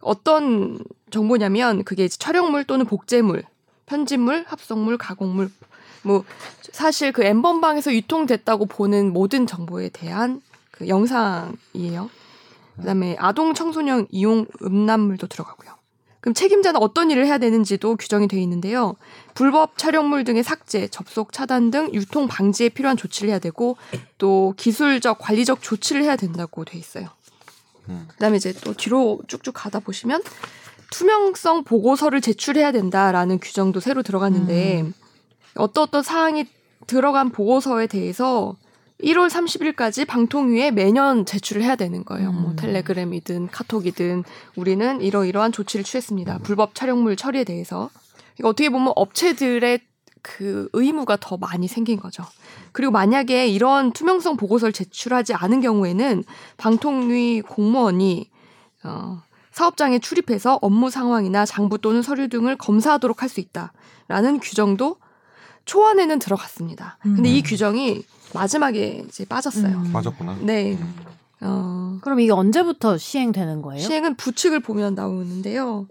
어떤 0.00 0.78
정보냐면 1.10 1.84
그게 1.84 2.04
이제 2.04 2.18
촬영물 2.18 2.64
또는 2.64 2.86
복제물, 2.86 3.44
편집물, 3.86 4.44
합성물, 4.46 4.98
가공물 4.98 5.50
뭐 6.02 6.24
사실 6.72 7.12
그 7.12 7.24
엠번방에서 7.24 7.92
유통됐다고 7.94 8.66
보는 8.66 9.12
모든 9.12 9.46
정보에 9.46 9.88
대한 9.90 10.40
그 10.70 10.88
영상이에요. 10.88 12.10
그다음에 12.80 13.16
아동 13.18 13.54
청소년 13.54 14.06
이용 14.10 14.46
음란물도 14.62 15.26
들어가고요. 15.26 15.80
그럼 16.20 16.34
책임자는 16.34 16.80
어떤 16.82 17.10
일을 17.10 17.26
해야 17.26 17.38
되는지도 17.38 17.96
규정이 17.96 18.28
되어 18.28 18.40
있는데요. 18.40 18.94
불법 19.34 19.78
촬영물 19.78 20.24
등의 20.24 20.42
삭제, 20.42 20.86
접속 20.88 21.32
차단 21.32 21.70
등 21.70 21.90
유통 21.94 22.28
방지에 22.28 22.68
필요한 22.68 22.96
조치를 22.96 23.30
해야 23.30 23.38
되고 23.38 23.76
또 24.18 24.52
기술적, 24.56 25.18
관리적 25.18 25.62
조치를 25.62 26.02
해야 26.02 26.16
된다고 26.16 26.64
돼 26.64 26.78
있어요. 26.78 27.08
음. 27.88 28.06
그다음에 28.08 28.36
이제 28.36 28.52
또 28.64 28.74
뒤로 28.74 29.20
쭉쭉 29.28 29.54
가다 29.54 29.80
보시면 29.80 30.22
투명성 30.90 31.64
보고서를 31.64 32.20
제출해야 32.20 32.72
된다라는 32.72 33.38
규정도 33.40 33.80
새로 33.80 34.02
들어갔는데 34.02 34.90
어떤 35.54 35.84
어떤 35.84 36.02
사항이 36.02 36.46
들어간 36.86 37.30
보고서에 37.30 37.86
대해서 37.86 38.56
1월 39.02 39.28
30일까지 39.28 40.06
방통위에 40.06 40.70
매년 40.70 41.24
제출을 41.24 41.62
해야 41.62 41.76
되는 41.76 42.04
거예요. 42.04 42.32
뭐 42.32 42.50
음. 42.50 42.56
텔레그램이든 42.56 43.48
카톡이든 43.48 44.24
우리는 44.56 45.00
이러이러한 45.00 45.52
조치를 45.52 45.84
취했습니다. 45.84 46.38
불법 46.38 46.74
촬영물 46.74 47.16
처리에 47.16 47.44
대해서. 47.44 47.90
이거 48.38 48.48
어떻게 48.48 48.68
보면 48.70 48.92
업체들의 48.96 49.80
그 50.22 50.68
의무가 50.74 51.16
더 51.18 51.36
많이 51.38 51.66
생긴 51.66 51.98
거죠. 51.98 52.24
그리고 52.72 52.92
만약에 52.92 53.48
이런 53.48 53.92
투명성 53.92 54.36
보고서를 54.36 54.72
제출하지 54.72 55.34
않은 55.34 55.60
경우에는 55.62 56.24
방통위 56.58 57.42
공무원이 57.42 58.30
어, 58.84 59.22
사업장에 59.52 59.98
출입해서 59.98 60.58
업무 60.62 60.90
상황이나 60.90 61.46
장부 61.46 61.78
또는 61.78 62.02
서류 62.02 62.28
등을 62.28 62.56
검사하도록 62.56 63.22
할 63.22 63.28
수 63.28 63.40
있다라는 63.40 64.40
규정도 64.40 64.96
초안에는 65.64 66.18
들어갔습니다. 66.18 66.98
근데 67.02 67.28
이 67.28 67.40
음. 67.40 67.42
규정이 67.44 68.02
마지막에 68.34 69.04
이제 69.06 69.24
빠졌어요. 69.24 69.76
음. 69.76 69.92
맞았구나. 69.92 70.38
네. 70.42 70.78
어, 71.40 71.98
그럼 72.02 72.20
이게 72.20 72.32
언제부터 72.32 72.98
시행되는 72.98 73.62
거예요? 73.62 73.82
시행은 73.82 74.16
부칙을 74.16 74.60
보면 74.60 74.94
나오는데요. 74.94 75.86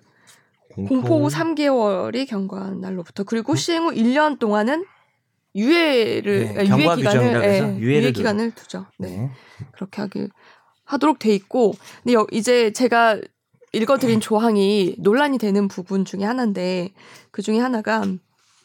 공포 0.87 1.23
후 1.23 1.27
3개월이 1.27 2.27
경과한 2.27 2.79
날로부터 2.79 3.23
그리고 3.23 3.55
시행 3.55 3.83
후 3.83 3.91
1년 3.91 4.39
동안은 4.39 4.85
유예를 5.55 6.53
네, 6.53 6.59
아, 6.59 6.77
유예 6.77 6.95
기간을 6.95 7.23
유예를 7.23 7.79
유예 7.79 8.01
두죠. 8.01 8.13
기간을 8.13 8.51
두죠. 8.51 8.85
네. 8.97 9.09
네. 9.09 9.31
그렇게 9.71 10.01
하길 10.01 10.29
하도록 10.85 11.17
돼 11.19 11.33
있고 11.33 11.73
근데 12.03 12.13
여, 12.13 12.27
이제 12.31 12.71
제가 12.71 13.19
읽어드린 13.73 14.19
조항이 14.19 14.95
논란이 14.99 15.37
되는 15.37 15.67
부분 15.67 16.05
중에 16.05 16.23
하나인데 16.23 16.91
그 17.31 17.41
중에 17.41 17.59
하나가 17.59 18.03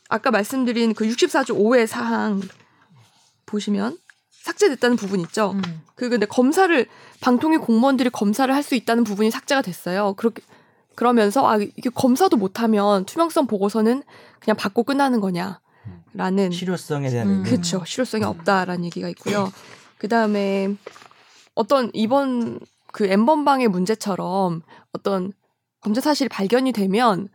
아까 0.09 0.31
말씀드린 0.31 0.95
그 0.95 1.07
64조 1.07 1.57
5의 1.59 1.87
사항 1.87 2.41
보시면 3.47 3.99
삭제됐다는 4.31 4.97
부분 4.97 5.21
있죠. 5.21 5.53
음. 5.53 5.63
그 5.95 6.09
근데 6.09 6.27
검사를 6.27 6.87
방통위 7.21 7.57
공무원들이 7.59 8.11
검사를 8.11 8.53
할 8.55 8.63
수 8.63 8.75
있다는 8.75 9.05
부분이 9.05 9.31
삭제가 9.31 9.63
됐어요. 9.63 10.15
그렇게 10.15 10.43
그러면서 10.95 11.47
아 11.49 11.57
이게 11.59 11.91
검사도 11.91 12.37
못하면 12.37 13.05
투명성 13.05 13.47
보고서는 13.47 14.03
그냥 14.41 14.57
받고 14.57 14.85
끝나는 14.85 15.21
거냐라는 15.21 16.51
실효성에 16.53 17.11
대한 17.11 17.29
음. 17.29 17.43
그렇죠 17.43 17.83
실효성이 17.85 18.25
없다라는 18.25 18.85
얘기가 18.85 19.09
있고요. 19.11 19.51
그 19.99 20.09
다음에 20.09 20.75
어떤 21.55 21.91
이번 21.95 22.61
그 22.93 23.07
엠번방의 23.07 23.69
문제처럼 23.69 24.63
어떤 24.93 25.33
범죄 25.81 26.01
사실이 26.01 26.29
발견이 26.29 26.73
되면 26.73 27.29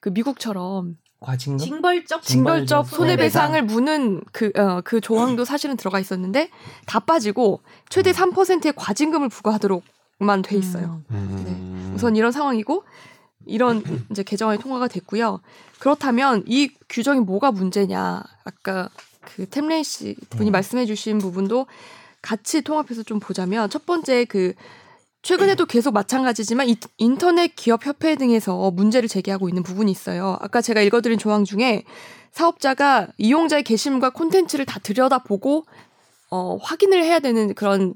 그 0.00 0.08
미국처럼 0.10 0.96
과징금 1.22 1.58
징벌적 1.58 2.22
징벌적 2.22 2.86
손해배상. 2.86 3.48
손해배상을 3.48 3.62
무는 3.62 4.20
그, 4.32 4.52
어, 4.56 4.80
그 4.84 5.00
조항도 5.00 5.44
사실은 5.44 5.76
들어가 5.76 5.98
있었는데 5.98 6.50
다 6.86 6.98
빠지고 6.98 7.60
최대 7.88 8.12
3%의 8.12 8.74
과징금을 8.76 9.28
부과하도록만 9.28 10.42
돼 10.42 10.56
있어요. 10.56 11.00
음. 11.10 11.92
우선 11.94 12.16
이런 12.16 12.32
상황이고 12.32 12.84
이런 13.46 13.82
이제 14.10 14.22
개정안이 14.22 14.58
통과가 14.58 14.88
됐고요. 14.88 15.40
그렇다면 15.78 16.44
이 16.46 16.70
규정이 16.88 17.20
뭐가 17.20 17.52
문제냐? 17.52 18.22
아까 18.44 18.88
그 19.20 19.48
템레이 19.48 19.84
씨 19.84 20.16
분이 20.30 20.50
음. 20.50 20.52
말씀해 20.52 20.86
주신 20.86 21.18
부분도 21.18 21.66
같이 22.20 22.62
통합해서 22.62 23.02
좀 23.02 23.18
보자면 23.18 23.68
첫 23.70 23.86
번째 23.86 24.24
그 24.26 24.54
최근에도 25.22 25.66
계속 25.66 25.94
마찬가지지만 25.94 26.68
이- 26.68 26.76
인터넷 26.98 27.54
기업 27.54 27.86
협회 27.86 28.16
등에서 28.16 28.70
문제를 28.72 29.08
제기하고 29.08 29.48
있는 29.48 29.62
부분이 29.62 29.90
있어요. 29.90 30.36
아까 30.40 30.60
제가 30.60 30.80
읽어드린 30.82 31.18
조항 31.18 31.44
중에 31.44 31.84
사업자가 32.32 33.08
이용자의 33.18 33.62
게시물과 33.62 34.10
콘텐츠를 34.10 34.64
다 34.66 34.80
들여다보고 34.82 35.64
어, 36.30 36.56
확인을 36.62 37.04
해야 37.04 37.18
되는 37.20 37.54
그런 37.54 37.94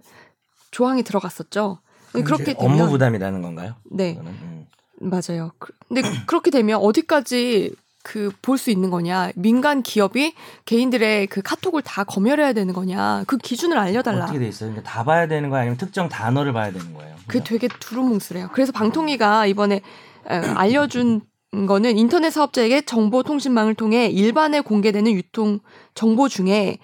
조항이 0.70 1.02
들어갔었죠. 1.02 1.78
그렇게 2.12 2.54
되면 2.54 2.56
업무 2.82 2.88
부담이라는 2.90 3.42
건가요? 3.42 3.74
네? 3.90 4.18
음. 4.20 4.66
맞아요. 5.00 5.52
그- 5.58 5.72
근데 5.88 6.02
그렇게 6.26 6.50
되면 6.50 6.78
어디까지 6.78 7.74
그 8.06 8.30
볼 8.40 8.56
수 8.56 8.70
있는 8.70 8.90
거냐? 8.90 9.32
민간 9.34 9.82
기업이 9.82 10.32
개인들의 10.64 11.26
그 11.26 11.42
카톡을 11.42 11.82
다 11.82 12.04
검열해야 12.04 12.52
되는 12.52 12.72
거냐? 12.72 13.24
그 13.26 13.36
기준을 13.36 13.76
알려달라. 13.76 14.24
어떻게 14.24 14.38
돼 14.38 14.46
있어요? 14.46 14.70
그러니까 14.70 14.88
다 14.88 15.02
봐야 15.02 15.26
되는 15.26 15.50
거야 15.50 15.62
아니면 15.62 15.76
특정 15.76 16.08
단어를 16.08 16.52
봐야 16.52 16.70
되는 16.70 16.94
거예요? 16.94 17.16
그게 17.26 17.42
되게 17.42 17.66
두루뭉술해요. 17.66 18.50
그래서 18.52 18.70
방통위가 18.70 19.46
이번에 19.46 19.80
어, 20.24 20.34
알려준 20.54 21.22
거는 21.66 21.98
인터넷 21.98 22.30
사업자에게 22.30 22.82
정보통신망을 22.82 23.74
통해 23.74 24.06
일반에 24.06 24.60
공개되는 24.60 25.10
유통 25.12 25.58
정보 25.94 26.28
중에 26.28 26.78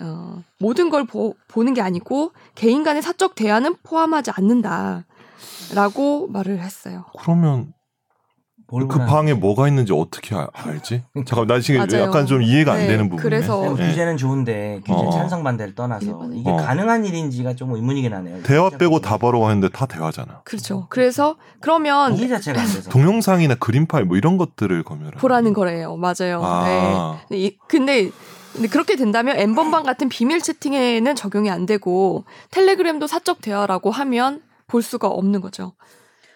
어, 0.00 0.42
모든 0.60 0.90
걸 0.90 1.04
보, 1.06 1.34
보는 1.48 1.74
게 1.74 1.80
아니고 1.82 2.32
개인 2.54 2.84
간의 2.84 3.02
사적 3.02 3.34
대화는 3.34 3.76
포함하지 3.82 4.30
않는다라고 4.30 6.28
말을 6.28 6.60
했어요. 6.60 7.04
그러면 7.18 7.50
뭘 7.50 7.81
그? 8.88 8.98
방에 9.04 9.34
뭐가 9.34 9.68
있는지 9.68 9.92
어떻게 9.92 10.34
알- 10.34 10.48
알지? 10.52 11.02
잠깐 11.26 11.46
나 11.46 11.60
지금 11.60 11.86
맞아요. 11.86 12.04
약간 12.06 12.24
좀 12.26 12.40
이해가 12.42 12.72
안 12.72 12.78
네, 12.78 12.86
되는 12.86 13.10
부분이네. 13.10 13.22
그래서- 13.22 13.58
그냥 13.60 13.76
네. 13.76 13.88
규제는 13.90 14.16
좋은데 14.16 14.80
규제 14.86 14.94
어. 14.94 15.10
찬성 15.10 15.42
반대를 15.44 15.74
떠나서 15.74 16.06
일본은- 16.06 16.36
이게 16.38 16.50
어. 16.50 16.56
가능한 16.56 17.04
일인지가 17.04 17.54
좀 17.54 17.74
의문이긴 17.74 18.14
하네요. 18.14 18.42
대화 18.44 18.70
빼고 18.70 19.00
다 19.00 19.18
보라고 19.18 19.50
했는데 19.50 19.68
다 19.68 19.84
대화잖아. 19.86 20.40
그렇죠. 20.44 20.86
그래서 20.88 21.36
그러면 21.60 22.14
이게 22.16 22.28
자체가 22.28 22.60
안 22.60 22.66
돼서 22.66 22.88
동영상이나 22.90 23.56
그림 23.56 23.86
파일 23.86 24.06
뭐 24.06 24.16
이런 24.16 24.38
것들을 24.38 24.82
검열하는. 24.84 25.18
보라는 25.18 25.52
거래요. 25.52 25.96
맞아요. 25.96 26.40
아. 26.42 27.18
네. 27.30 27.36
이- 27.38 27.56
근데 27.68 28.10
근데 28.54 28.68
그렇게 28.68 28.96
된다면 28.96 29.38
엠번방 29.38 29.82
같은 29.82 30.08
비밀 30.10 30.40
채팅에는 30.42 31.14
적용이 31.14 31.48
안 31.50 31.64
되고 31.64 32.24
텔레그램도 32.50 33.06
사적 33.06 33.40
대화라고 33.40 33.90
하면 33.90 34.42
볼 34.66 34.82
수가 34.82 35.08
없는 35.08 35.40
거죠. 35.40 35.72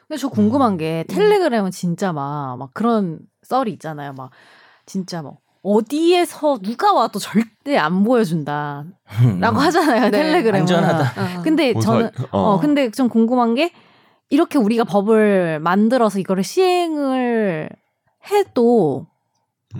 근데 0.08 0.20
저 0.20 0.28
궁금한 0.28 0.76
게 0.76 1.04
음. 1.08 1.14
텔레그램은 1.14 1.70
진짜 1.72 2.12
막, 2.12 2.56
막 2.58 2.70
그런 2.72 3.18
썰이 3.42 3.72
있잖아요. 3.72 4.12
막 4.12 4.30
진짜 4.86 5.20
뭐 5.22 5.38
어디에서 5.62 6.58
누가 6.62 6.92
와도 6.92 7.18
절대 7.18 7.76
안 7.76 8.04
보여준다. 8.04 8.84
라고 9.40 9.58
하잖아요. 9.58 10.02
네. 10.02 10.10
텔레그램은. 10.10 10.60
안전하다. 10.60 11.38
어. 11.38 11.42
근데 11.42 11.72
뭐 11.72 11.82
저는 11.82 12.10
사- 12.14 12.26
어. 12.30 12.60
근데 12.60 12.90
좀 12.92 13.08
궁금한 13.08 13.54
게 13.56 13.72
이렇게 14.30 14.58
우리가 14.58 14.84
법을 14.84 15.58
만들어서 15.60 16.20
이거를 16.20 16.44
시행을 16.44 17.68
해도 18.30 19.06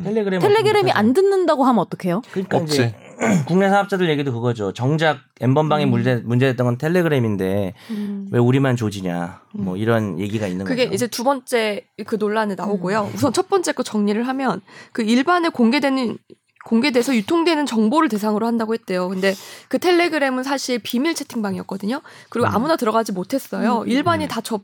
텔레그램 0.03 0.41
텔레그램이 0.41 0.91
안 0.93 1.13
듣는다고 1.13 1.65
하면 1.65 1.81
어떡해요? 1.81 2.23
그러니까 2.33 2.59
없지. 2.59 2.95
이제 3.17 3.43
국내 3.47 3.69
사업자들 3.69 4.09
얘기도 4.09 4.33
그거죠. 4.33 4.73
정작 4.73 5.19
엠번방에 5.41 5.85
음. 5.85 5.91
문제 5.91 6.17
문제됐던 6.17 6.67
건 6.67 6.79
텔레그램인데 6.79 7.75
음. 7.91 8.29
왜 8.31 8.39
우리만 8.39 8.77
조지냐 8.77 9.41
뭐 9.53 9.77
이런 9.77 10.19
얘기가 10.19 10.47
있는 10.47 10.65
그게 10.65 10.85
거죠. 10.85 10.95
이제 10.95 11.07
두 11.07 11.25
번째 11.25 11.87
그 12.07 12.17
논란에 12.17 12.55
음. 12.55 12.57
나오고요. 12.57 13.11
우선 13.15 13.33
첫 13.33 13.49
번째 13.49 13.73
거 13.73 13.83
정리를 13.83 14.27
하면 14.27 14.61
그 14.93 15.03
일반에 15.03 15.49
공개되는 15.49 16.19
공개돼서 16.67 17.15
유통되는 17.15 17.65
정보를 17.65 18.09
대상으로 18.09 18.47
한다고 18.47 18.75
했대요. 18.75 19.09
근데 19.09 19.35
그 19.69 19.79
텔레그램은 19.79 20.43
사실 20.43 20.81
비밀 20.81 21.15
채팅방이었거든요. 21.15 22.03
그리고 22.29 22.49
음. 22.49 22.55
아무나 22.55 22.77
들어가지 22.77 23.13
못했어요. 23.13 23.83
음. 23.83 23.89
일반이 23.89 24.25
음. 24.25 24.29
다접 24.29 24.63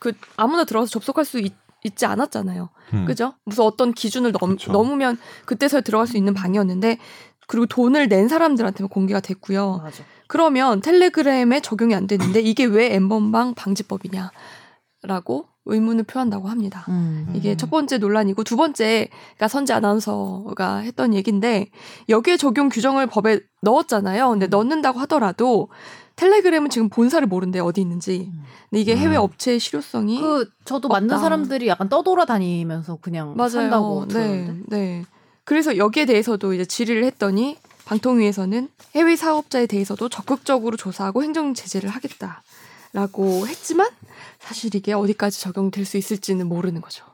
그 0.00 0.12
아무나 0.36 0.64
들어가서 0.64 0.90
접속할 0.90 1.24
수 1.24 1.38
있, 1.38 1.54
있지 1.84 2.04
않았잖아요. 2.04 2.68
음. 2.94 3.04
그죠? 3.06 3.34
무슨 3.44 3.64
어떤 3.64 3.92
기준을 3.92 4.32
넘, 4.32 4.56
그쵸. 4.56 4.72
넘으면 4.72 5.18
그때서야 5.44 5.82
들어갈 5.82 6.06
수 6.06 6.16
있는 6.16 6.34
방이었는데 6.34 6.98
그리고 7.46 7.66
돈을 7.66 8.08
낸 8.08 8.28
사람들한테만 8.28 8.88
공개가 8.88 9.20
됐고요. 9.20 9.80
맞아. 9.82 10.02
그러면 10.26 10.80
텔레그램에 10.80 11.60
적용이 11.60 11.94
안 11.94 12.06
되는데 12.06 12.40
이게 12.40 12.64
왜 12.64 12.94
엠번방 12.94 13.54
방지법이냐라고 13.54 15.46
의문을 15.66 16.04
표한다고 16.04 16.48
합니다. 16.48 16.84
음. 16.88 17.32
이게 17.34 17.56
첫 17.56 17.70
번째 17.70 17.98
논란이고 17.98 18.44
두 18.44 18.56
번째가 18.56 19.48
선재 19.48 19.74
아나운서가 19.74 20.78
했던 20.78 21.14
얘기인데 21.14 21.68
여기에 22.08 22.36
적용 22.36 22.68
규정을 22.68 23.06
법에 23.06 23.40
넣었잖아요. 23.62 24.30
근데 24.30 24.46
넣는다고 24.46 25.00
하더라도 25.00 25.68
텔레그램은 26.16 26.70
지금 26.70 26.88
본사를 26.88 27.26
모른대 27.28 27.58
어디 27.58 27.80
있는지. 27.80 28.30
근데 28.70 28.80
이게 28.80 28.96
해외 28.96 29.16
음. 29.16 29.22
업체의 29.22 29.60
실효성이 29.60 30.20
그 30.20 30.48
저도 30.64 30.88
없다. 30.90 31.18
사람들이 31.18 31.68
약간 31.68 31.88
떠돌아다니면서 31.88 32.96
그냥 33.02 33.36
산다고 33.48 34.00
맞아요. 34.00 34.06
네, 34.06 34.12
들었는데. 34.14 34.76
네. 34.76 35.04
그래서 35.46 35.76
여기에 35.76 36.06
대해서도 36.06 36.52
이제 36.54 36.64
질의를 36.64 37.04
했더니 37.04 37.56
방통위에서는 37.84 38.68
해외 38.96 39.14
사업자에 39.14 39.66
대해서도 39.66 40.08
적극적으로 40.08 40.76
조사하고 40.76 41.22
행정 41.22 41.54
제재를 41.54 41.88
하겠다라고 41.88 43.46
했지만 43.46 43.88
사실 44.40 44.74
이게 44.74 44.92
어디까지 44.92 45.40
적용될 45.40 45.84
수 45.84 45.96
있을지는 45.96 46.48
모르는 46.48 46.80
거죠. 46.80 47.06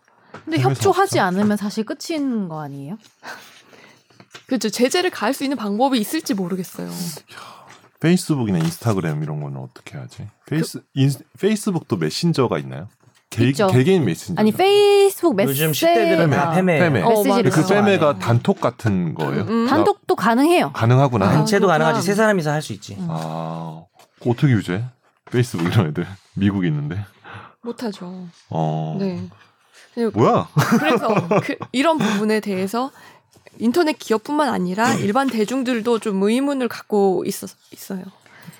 근데 0.46 0.58
협조하지? 0.58 1.20
않으면 1.20 1.58
사실 1.58 1.84
끝인 1.84 2.48
거 2.48 2.62
아니에요? 2.62 2.96
그렇죠. 4.46 4.70
제재를 4.70 5.10
가할 5.10 5.34
수 5.34 5.44
있는 5.44 5.58
방법이 5.58 6.00
있을지 6.00 6.32
모르겠어요. 6.32 6.90
페이스북이나 8.00 8.58
인스타그램 8.58 9.22
이런 9.22 9.42
거는 9.42 9.58
어떻게 9.58 9.98
하지? 9.98 10.26
페이스 10.46 10.82
인, 10.94 11.12
페이스북도 11.38 11.98
메신저가 11.98 12.58
있나요? 12.60 12.88
개, 13.32 13.48
있죠. 13.48 13.66
개개인 13.68 14.04
메신저. 14.04 14.40
아니 14.40 14.52
페이스북 14.52 15.34
메시지 15.36 15.62
요즘 15.64 15.72
10대들은 15.72 16.30
다 16.30 16.50
페메. 16.52 16.78
페메. 16.78 17.02
어, 17.02 17.08
메시지를 17.24 17.50
그. 17.50 17.66
페메가 17.66 18.18
단톡 18.18 18.60
같은 18.60 19.14
거예요? 19.14 19.42
음. 19.44 19.66
단톡도 19.68 20.14
가능해요. 20.16 20.72
가능하구나. 20.72 21.26
아, 21.26 21.32
단체도 21.32 21.66
그렇구나. 21.66 21.84
가능하지 21.84 22.06
세 22.06 22.14
사람이서 22.14 22.50
할 22.50 22.62
수 22.62 22.72
있지. 22.72 22.94
음. 22.98 23.06
아 23.10 23.82
어떻게 24.26 24.48
유지해? 24.52 24.84
페이스북 25.30 25.66
이런 25.72 25.88
애들 25.88 26.06
미국에 26.34 26.68
있는데. 26.68 27.04
못하죠. 27.62 28.26
어. 28.50 28.96
네. 29.00 29.20
뭐야? 30.14 30.48
그래서 30.78 31.08
그, 31.44 31.56
이런 31.72 31.98
부분에 31.98 32.40
대해서 32.40 32.90
인터넷 33.58 33.98
기업뿐만 33.98 34.48
아니라 34.48 34.94
일반 34.94 35.28
대중들도 35.28 35.98
좀 35.98 36.22
의문을 36.22 36.68
갖고 36.68 37.24
있었, 37.26 37.50
있어요. 37.72 38.02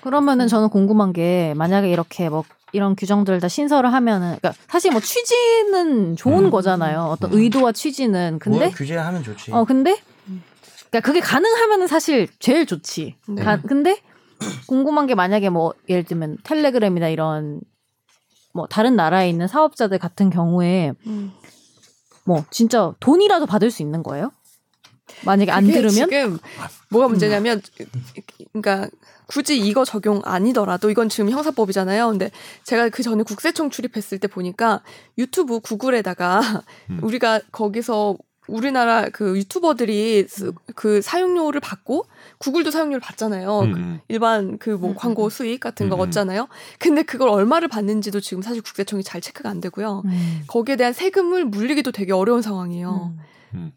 그러면은 0.01 0.47
저는 0.47 0.69
궁금한 0.69 1.11
게 1.13 1.53
만약에 1.55 1.89
이렇게 1.89 2.29
뭐 2.29 2.43
이런 2.73 2.95
규정들 2.95 3.39
다 3.39 3.47
신설을 3.47 3.93
하면은 3.93 4.35
그러니까 4.41 4.53
사실 4.67 4.91
뭐 4.91 4.99
취지는 4.99 6.15
좋은 6.15 6.45
음. 6.45 6.51
거잖아요. 6.51 7.03
어떤 7.03 7.31
음. 7.31 7.37
의도와 7.39 7.71
취지는 7.71 8.39
근데 8.39 8.57
뭘 8.57 8.71
규제하면 8.71 9.23
좋지. 9.23 9.51
어 9.53 9.63
근데 9.63 9.97
그러니까 10.89 10.99
그게 11.01 11.19
가능하면은 11.19 11.87
사실 11.87 12.27
제일 12.39 12.65
좋지. 12.65 13.15
네. 13.29 13.43
가- 13.43 13.61
근데 13.61 14.01
궁금한 14.67 15.07
게 15.07 15.15
만약에 15.15 15.49
뭐 15.49 15.73
예를 15.87 16.03
들면 16.03 16.37
텔레그램이나 16.43 17.07
이런 17.09 17.61
뭐 18.53 18.67
다른 18.67 18.95
나라에 18.95 19.29
있는 19.29 19.47
사업자들 19.47 19.97
같은 19.99 20.29
경우에 20.29 20.93
음. 21.07 21.31
뭐 22.25 22.43
진짜 22.51 22.93
돈이라도 22.99 23.45
받을 23.45 23.69
수 23.71 23.81
있는 23.81 24.01
거예요? 24.03 24.31
만약에 25.25 25.51
안 25.51 25.65
들으면 25.65 25.89
지금 25.91 26.39
뭐가 26.89 27.07
문제냐면 27.07 27.61
그러니까 28.51 28.89
굳이 29.27 29.57
이거 29.57 29.85
적용 29.85 30.21
아니더라도 30.23 30.89
이건 30.89 31.09
지금 31.09 31.29
형사법이잖아요. 31.29 32.09
근데 32.09 32.31
제가 32.63 32.89
그 32.89 33.03
전에 33.03 33.23
국세청 33.23 33.69
출입했을 33.69 34.19
때 34.19 34.27
보니까 34.27 34.81
유튜브 35.17 35.59
구글에다가 35.59 36.41
음. 36.89 36.99
우리가 37.03 37.41
거기서 37.51 38.17
우리나라 38.47 39.07
그 39.07 39.37
유튜버들이 39.37 40.25
스- 40.27 40.51
그 40.75 41.01
사용료를 41.01 41.61
받고 41.61 42.05
구글도 42.39 42.71
사용료를 42.71 42.99
받잖아요. 42.99 43.59
음, 43.61 43.71
그 43.71 43.79
음. 43.79 43.99
일반 44.09 44.57
그뭐 44.57 44.89
음, 44.89 44.95
광고 44.95 45.23
음. 45.23 45.29
수익 45.29 45.61
같은 45.61 45.87
거 45.87 45.95
음, 45.95 46.01
음. 46.01 46.07
얻잖아요. 46.07 46.49
근데 46.77 47.03
그걸 47.03 47.29
얼마를 47.29 47.69
받는지도 47.69 48.19
지금 48.19 48.43
사실 48.43 48.61
국세청이 48.61 49.03
잘 49.03 49.21
체크가 49.21 49.49
안 49.49 49.61
되고요. 49.61 50.01
음. 50.05 50.41
거기에 50.47 50.75
대한 50.75 50.91
세금을 50.91 51.45
물리기도 51.45 51.93
되게 51.93 52.11
어려운 52.11 52.41
상황이에요. 52.41 53.13
음. 53.17 53.19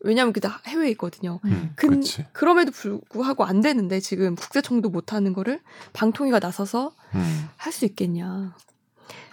왜냐하면 0.00 0.32
그게 0.32 0.46
다 0.46 0.60
해외에 0.66 0.90
있거든요. 0.90 1.40
음, 1.44 1.72
근, 1.76 1.90
그렇지. 1.90 2.24
그럼에도 2.32 2.70
불구하고 2.72 3.44
안 3.44 3.60
되는데 3.60 4.00
지금 4.00 4.34
국세청도 4.36 4.88
못 4.90 5.12
하는 5.12 5.32
거를 5.32 5.60
방통위가 5.92 6.38
나서서 6.40 6.92
음. 7.14 7.48
할수 7.56 7.84
있겠냐? 7.84 8.54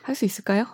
할 0.03 0.15
수 0.15 0.25
있을까요? 0.25 0.65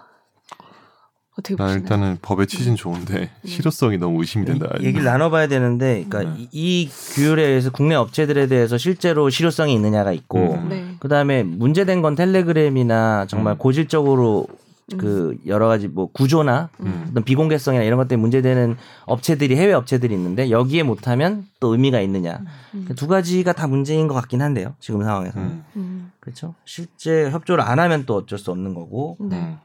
어떻게 1.38 1.55
나 1.55 1.65
보시나요? 1.65 1.82
일단은 1.84 2.17
법의 2.22 2.47
취지는 2.47 2.76
좋은데 2.76 3.30
실효성이 3.45 3.97
너무 3.97 4.20
의심이 4.20 4.43
된다. 4.45 4.67
이- 4.82 4.86
얘기를 4.86 5.05
나눠봐야 5.05 5.47
되는데, 5.47 6.03
그러니까 6.09 6.36
네. 6.36 6.41
이, 6.41 6.49
이 6.51 6.89
규율에 7.13 7.43
의해서 7.45 7.70
국내 7.72 7.95
업체들에 7.95 8.47
대해서 8.47 8.78
실제로 8.78 9.30
실효성이 9.30 9.74
있느냐가 9.76 10.11
있고, 10.11 10.53
음. 10.55 10.70
네. 10.70 10.95
그 10.99 11.07
다음에 11.07 11.43
문제된 11.43 12.01
건 12.01 12.15
텔레그램이나 12.15 13.28
정말 13.30 13.53
음. 13.53 13.57
고질적으로 13.57 14.47
음. 14.49 14.55
그 14.98 15.38
여러 15.46 15.68
가지 15.68 15.88
뭐 15.88 16.12
구조나 16.12 16.70
음. 16.80 17.08
어떤 17.10 17.24
비공개성이나 17.24 17.84
이런 17.84 17.98
것 17.98 18.08
때문에 18.08 18.22
문제되는 18.22 18.78
업체들이 19.06 19.56
해외 19.56 19.74
업체들이 19.74 20.14
있는데 20.14 20.50
여기에 20.50 20.84
못하면 20.84 21.48
또 21.60 21.74
의미가 21.74 22.00
있느냐 22.02 22.42
음. 22.74 22.88
두 22.96 23.08
가지가 23.08 23.54
다 23.54 23.68
문제인 23.68 24.08
것 24.08 24.14
같긴 24.16 24.42
한데요 24.42 24.76
지금 24.80 25.04
상황에서는 25.04 25.48
음. 25.48 25.66
음. 25.76 26.12
그렇죠 26.20 26.56
실제 26.66 27.30
협조를 27.30 27.64
안 27.64 27.80
하면 27.80 28.06
또 28.06 28.16
어쩔 28.16 28.40
수 28.40 28.52
없는 28.52 28.74
거고 28.74 29.18
네. 29.20 29.58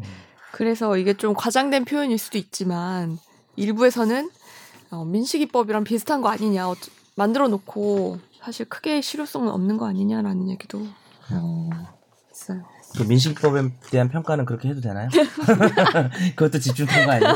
음. 0.00 0.04
그래서 0.52 0.96
이게 0.96 1.14
좀 1.14 1.34
과장된 1.34 1.84
표현일 1.84 2.18
수도 2.18 2.38
있지만 2.38 3.18
일부에서는 3.56 4.30
어, 4.90 5.04
민식이법이랑 5.04 5.84
비슷한 5.84 6.20
거 6.20 6.28
아니냐 6.28 6.68
어, 6.68 6.74
만들어 7.16 7.48
놓고 7.48 8.18
사실 8.40 8.66
크게 8.66 9.00
실효성은 9.00 9.48
없는 9.50 9.78
거 9.78 9.86
아니냐라는 9.86 10.50
얘기도 10.50 10.86
어. 11.32 11.70
있어요. 12.30 12.73
그 12.96 13.02
민식이법에 13.02 13.70
대한 13.90 14.08
평가는 14.08 14.44
그렇게 14.44 14.68
해도 14.68 14.80
되나요? 14.80 15.08
그것도 16.36 16.60
집중 16.60 16.86
평가 16.86 17.14
아니에요? 17.14 17.34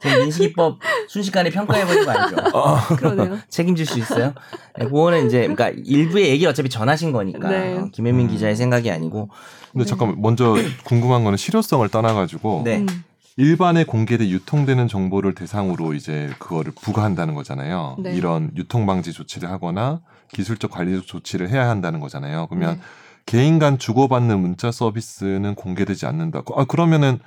제 0.00 0.18
민식이법 0.18 0.78
순식간에 1.08 1.50
평가해버린 1.50 2.04
거 2.04 2.10
아니죠? 2.12 2.96
그러네요. 2.96 3.38
책임질 3.50 3.86
수 3.86 3.98
있어요? 3.98 4.32
네, 4.78 4.84
그거는 4.84 5.26
이제 5.26 5.40
그러니까 5.40 5.70
일부의 5.70 6.28
얘기 6.28 6.46
어차피 6.46 6.68
전하신 6.68 7.12
거니까 7.12 7.50
네. 7.50 7.76
어, 7.76 7.88
김혜민 7.92 8.28
기자의 8.28 8.54
생각이 8.56 8.90
아니고 8.90 9.30
근데 9.72 9.84
잠깐 9.84 10.14
먼저 10.18 10.54
궁금한 10.84 11.24
거는 11.24 11.36
실효성을 11.36 11.88
떠나가지고 11.88 12.62
네. 12.64 12.78
음. 12.78 13.04
일반에 13.36 13.82
공개돼 13.82 14.28
유통되는 14.28 14.86
정보를 14.86 15.34
대상으로 15.34 15.94
이제 15.94 16.30
그거를 16.38 16.72
부과한다는 16.80 17.34
거잖아요. 17.34 17.96
네. 17.98 18.14
이런 18.14 18.52
유통 18.54 18.86
방지 18.86 19.12
조치를 19.12 19.50
하거나 19.50 20.02
기술적 20.32 20.70
관리적 20.70 21.08
조치를 21.08 21.50
해야 21.50 21.68
한다는 21.68 21.98
거잖아요. 21.98 22.46
그러면 22.48 22.76
네. 22.76 22.80
개인 23.26 23.58
간 23.58 23.78
주고받는 23.78 24.38
문자 24.38 24.70
서비스는 24.70 25.54
공개되지 25.54 26.06
않는다. 26.06 26.42
아 26.56 26.64
그러면은 26.64 27.18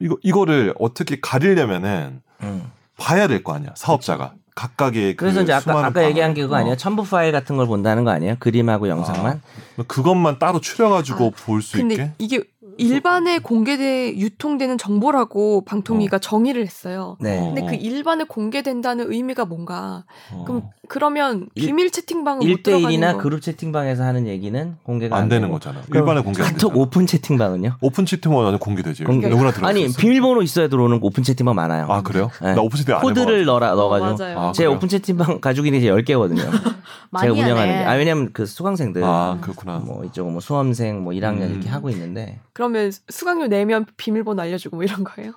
이거 0.00 0.16
이거를 0.22 0.74
어떻게 0.78 1.18
가리려면은 1.20 2.20
음. 2.42 2.70
봐야 2.98 3.28
될 3.28 3.42
거 3.42 3.54
아니야 3.54 3.70
사업자가 3.76 4.34
각각의 4.54 5.16
그래서 5.16 5.38
그 5.40 5.42
이제 5.44 5.52
아까 5.52 5.84
아까 5.84 6.04
얘기한 6.04 6.32
게 6.34 6.42
그거 6.42 6.54
어. 6.56 6.58
아니에요? 6.58 6.76
첨부 6.76 7.04
파일 7.04 7.30
같은 7.30 7.56
걸 7.56 7.66
본다는 7.66 8.04
거 8.04 8.10
아니에요? 8.10 8.36
그림하고 8.38 8.88
영상만? 8.88 9.42
그것만 9.86 10.38
따로 10.38 10.60
추려가지고 10.60 11.26
아, 11.26 11.30
볼수 11.44 11.76
근데 11.76 11.94
있게 11.94 12.12
이게 12.18 12.42
일반에 12.78 13.38
공개돼 13.38 14.16
유통되는 14.18 14.78
정보라고 14.78 15.64
방통위가 15.64 16.18
정의를 16.18 16.62
했어요. 16.62 17.16
네. 17.20 17.38
어. 17.38 17.44
근데 17.54 17.64
그 17.66 17.74
일반에 17.74 18.24
공개된다는 18.24 19.10
의미가 19.12 19.44
뭔가? 19.46 20.04
어. 20.32 20.44
그럼 20.46 20.62
그러면 20.88 21.48
일- 21.54 21.66
비밀 21.66 21.90
채팅방은 21.90 22.46
못 22.48 22.62
들어가는 22.62 22.88
1대1이나 22.96 23.12
거. 23.14 23.18
그룹 23.18 23.40
채팅방에서 23.42 24.04
하는 24.04 24.26
얘기는 24.28 24.76
공개가 24.84 25.16
안 25.16 25.28
되는 25.28 25.48
되고. 25.48 25.54
거잖아. 25.58 25.80
그럼 25.90 26.04
일반에 26.04 26.20
공개 26.22 26.42
안 26.42 26.52
카톡. 26.52 26.76
오픈 26.76 27.06
채팅방은요? 27.06 27.76
오픈 27.80 28.06
채팅은 28.06 28.36
완전 28.36 28.58
공개되지. 28.58 29.04
공개. 29.04 29.28
누구나 29.28 29.50
들어갈 29.50 29.70
아니 29.70 29.80
수 29.82 29.86
있어. 29.86 29.98
비밀번호 30.00 30.42
있어야 30.42 30.68
들어오는 30.68 30.98
오픈 31.02 31.22
채팅방 31.22 31.54
많아요. 31.54 31.86
아 31.88 32.02
그래요? 32.02 32.30
네. 32.42 32.54
나 32.54 32.60
오픈 32.60 32.76
채팅 32.78 32.94
안 32.94 33.00
코드를. 33.00 33.44
넣어라 33.46 33.74
넣어가지고 33.74 34.16
맞아요. 34.24 34.38
아, 34.38 34.52
제 34.52 34.64
그래요? 34.64 34.76
오픈 34.76 34.88
채팅방 34.88 35.40
가족이 35.40 35.68
이제 35.76 35.88
10개거든요. 35.90 36.46
많이 37.10 37.28
제가 37.34 37.44
운영하는. 37.46 37.72
게. 37.78 37.84
아 37.84 37.92
왜냐면 37.94 38.30
그 38.32 38.46
수강생들 38.46 39.02
아 39.04 39.38
그렇구나. 39.40 39.78
뭐 39.78 40.04
이쪽 40.04 40.30
뭐 40.30 40.40
수험생 40.40 41.02
뭐 41.02 41.12
1학년 41.14 41.42
음. 41.42 41.50
이렇게 41.52 41.68
하고 41.68 41.90
있는데 41.90 42.38
그 42.52 42.62
러면 42.72 42.92
수강료 43.08 43.46
내면 43.46 43.86
비밀번호 43.96 44.42
알려주고 44.42 44.76
뭐 44.76 44.84
이런 44.84 45.04
거예요? 45.04 45.32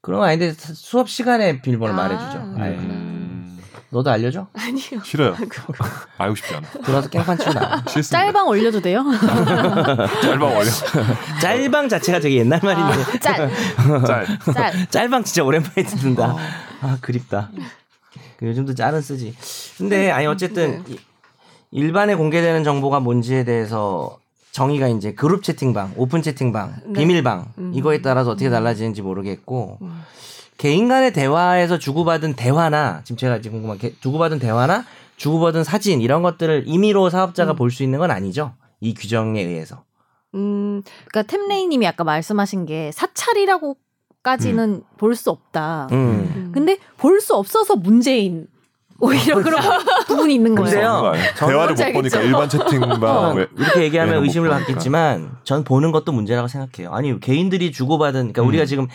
그런 0.00 0.20
거 0.20 0.26
아닌데 0.26 0.52
수업 0.52 1.08
시간에 1.08 1.60
비밀번호 1.62 1.92
아. 1.92 1.96
말해주죠. 1.96 2.38
아유, 2.58 2.72
음, 2.78 3.58
너도 3.90 4.10
알려줘? 4.10 4.48
아니요. 4.54 5.02
싫어요. 5.04 5.36
알고 6.18 6.34
싶지 6.34 6.54
않아. 6.56 6.68
들어와서 6.84 7.08
깽판 7.08 7.38
치고. 7.38 7.50
싫습니다. 7.88 8.02
짤방 8.24 8.48
올려도 8.48 8.80
돼요? 8.80 9.04
짤방 10.22 10.56
올려. 10.56 10.70
짤방 11.40 11.88
자체가 11.88 12.18
되게 12.20 12.36
옛날 12.38 12.60
말인데 12.62 13.18
짤, 13.20 13.50
짤. 14.06 14.26
짤. 14.54 14.86
짤방 14.90 15.24
진짜 15.24 15.44
오랜만에 15.44 15.82
듣는다. 15.84 16.32
어. 16.32 16.38
아 16.80 16.98
그립다. 17.00 17.50
그 18.38 18.46
요즘도 18.46 18.74
짤은 18.74 19.00
쓰지. 19.02 19.36
근데 19.78 20.10
아니 20.10 20.26
어쨌든 20.26 20.82
이- 20.88 20.98
일반에 21.70 22.14
공개되는 22.16 22.64
정보가 22.64 23.00
뭔지에 23.00 23.44
대해서 23.44 24.18
정의가 24.52 24.88
이제 24.88 25.12
그룹 25.14 25.42
채팅방, 25.42 25.94
오픈 25.96 26.22
채팅방, 26.22 26.74
네. 26.86 26.92
비밀방 26.92 27.52
음. 27.58 27.72
이거에 27.74 28.02
따라서 28.02 28.30
어떻게 28.30 28.50
달라지는지 28.50 29.02
모르겠고 29.02 29.78
음. 29.82 30.02
개인 30.58 30.88
간의 30.88 31.12
대화에서 31.12 31.78
주고받은 31.78 32.34
대화나 32.34 33.00
지금 33.04 33.16
제가 33.16 33.40
지금 33.40 33.56
궁금한 33.56 33.78
게 33.78 33.94
주고받은 34.00 34.38
대화나 34.38 34.84
주고받은 35.16 35.64
사진 35.64 36.00
이런 36.00 36.22
것들을 36.22 36.64
임의로 36.66 37.10
사업자가 37.10 37.54
음. 37.54 37.56
볼수 37.56 37.82
있는 37.82 37.98
건 37.98 38.10
아니죠. 38.10 38.52
이 38.80 38.94
규정에 38.94 39.40
의해서. 39.42 39.84
음, 40.34 40.82
그러니까 41.06 41.22
템레이 41.30 41.66
님이 41.66 41.86
아까 41.86 42.04
말씀하신 42.04 42.66
게 42.66 42.90
사찰이라고까지는 42.92 44.82
볼 44.98 45.14
수 45.14 45.30
없다. 45.30 45.88
음. 45.92 45.96
음. 46.36 46.52
근데 46.52 46.78
볼 46.98 47.20
수 47.20 47.34
없어서 47.34 47.76
문제인 47.76 48.46
오히려 49.02 49.42
그런 49.42 49.60
부분이 50.06 50.34
있는 50.34 50.54
거예요. 50.54 51.12
저는 51.36 51.52
대화를 51.52 51.74
못 51.74 51.92
보니까? 51.92 52.20
일반 52.20 52.48
채팅방 52.48 53.02
어, 53.02 53.34
왜 53.34 53.46
이렇게 53.58 53.82
얘기하면 53.82 54.22
의심을. 54.22 54.48
받겠지만 54.48 55.38
전 55.42 55.64
보는 55.64 55.90
것도 55.90 56.12
문제라고 56.12 56.46
생각해요. 56.46 56.92
아니 56.94 57.18
개인들이 57.18 57.72
주고받은 57.72 58.12
그러니까 58.32 58.42
음. 58.42 58.48
우리가 58.48 58.64
지금 58.64 58.86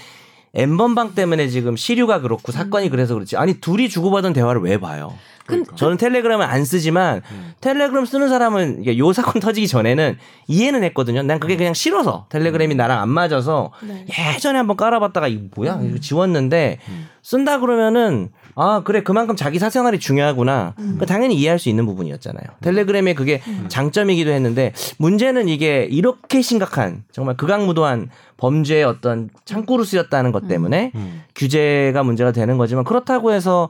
엠번방 0.53 1.14
때문에 1.14 1.49
지금 1.49 1.76
시류가 1.76 2.22
그렇고 2.22 2.53
사건이 2.53 2.89
그래서 2.89 3.16
그렇지. 3.16 3.36
아니 3.36 3.55
둘이 3.55 3.89
주고받은 3.89 4.32
대화를 4.32 4.62
왜 4.62 4.80
봐요? 4.80 5.14
그러니까. 5.45 5.76
저는 5.76 5.97
텔레그램을 5.97 6.45
안 6.45 6.64
쓰지만 6.64 7.22
음. 7.32 7.53
텔레그램 7.60 8.05
쓰는 8.05 8.30
사람은 8.30 8.82
이게 8.82 8.97
요 8.97 9.12
사건 9.12 9.41
터지기 9.41 9.68
전에는 9.68 10.18
이해는 10.47 10.84
했거든요. 10.86 11.22
난 11.22 11.39
그게 11.39 11.58
그냥 11.58 11.74
싫어서 11.74 12.28
텔레그램이 12.30 12.76
나랑 12.76 13.01
안 13.01 13.10
맞아서 13.10 13.72
네. 13.82 14.05
예전에 14.36 14.58
한번 14.58 14.78
깔아봤다가 14.78 15.28
이거 15.28 15.43
뭐야 15.55 15.82
이거 15.84 15.99
지웠는데 15.99 16.80
음. 16.88 17.10
쓴다 17.22 17.60
그러면은 17.60 18.30
아 18.60 18.82
그래. 18.84 19.03
그만큼 19.03 19.36
자기 19.36 19.60
사생활이 19.60 19.99
중요하구나. 19.99 20.74
그 20.97 21.05
당연히 21.05 21.36
이해할 21.36 21.60
수 21.60 21.70
있는 21.70 21.86
부분이었잖아요. 21.86 22.43
텔레그램의 22.62 23.14
그게 23.14 23.39
장점이기도 23.68 24.32
했는데 24.32 24.74
문제는 24.97 25.47
이게 25.47 25.88
이렇게 25.89 26.41
심각한 26.41 27.03
정말 27.12 27.38
극악무도한 27.38 28.10
범죄의 28.38 28.84
어떤 28.84 29.30
창구로 29.45 29.84
쓰였다는 29.84 30.32
것 30.32 30.47
때문에 30.47 30.91
음. 30.95 31.24
규제가 31.36 32.01
문제가 32.01 32.32
되는 32.32 32.58
거지만 32.58 32.84
그렇다고 32.84 33.32
해서 33.32 33.70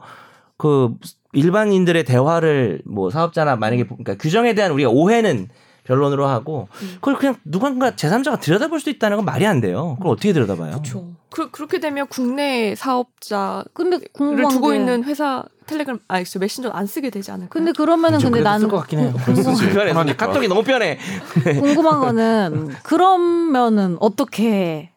그 0.56 0.94
일반인들의 1.34 2.04
대화를 2.04 2.80
뭐 2.86 3.10
사업자나 3.10 3.56
만약에 3.56 3.84
그러니까 3.84 4.16
규정에 4.16 4.54
대한 4.54 4.72
우리가 4.72 4.88
오해는 4.88 5.48
변론으로 5.88 6.26
하고 6.26 6.68
그걸 6.96 7.16
그냥 7.16 7.36
누군가 7.44 7.92
제3자가 7.92 8.38
들여다볼 8.40 8.78
수 8.78 8.90
있다는 8.90 9.16
건 9.16 9.24
말이 9.24 9.46
안 9.46 9.60
돼요. 9.62 9.96
그걸 9.98 10.12
어떻게 10.12 10.34
들여다봐요? 10.34 10.72
그렇죠. 10.72 11.12
그, 11.30 11.50
그렇게 11.50 11.80
되면 11.80 12.06
국내 12.08 12.74
사업자를 12.74 13.64
근데 13.72 13.98
궁금한 14.12 14.50
두고 14.50 14.68
게 14.68 14.76
있는 14.76 15.04
회사 15.04 15.44
텔레그램 15.66 15.98
아 16.08 16.20
엑스 16.20 16.36
메신저 16.38 16.68
안 16.70 16.86
쓰게 16.86 17.08
되지 17.10 17.30
않을까요? 17.30 17.48
근데 17.48 17.72
그러면은 17.72 18.18
좀 18.18 18.30
근데 18.32 18.44
나는 18.44 18.60
쓸것 18.60 18.80
같긴 18.80 18.98
해요. 19.00 19.14
편해서. 19.24 19.54
편하니까. 19.54 20.26
카톡이 20.26 20.48
너무 20.48 20.62
편해. 20.62 20.98
궁금한 21.42 22.00
거는 22.00 22.68
그러면은 22.82 23.96
어떻게 24.00 24.90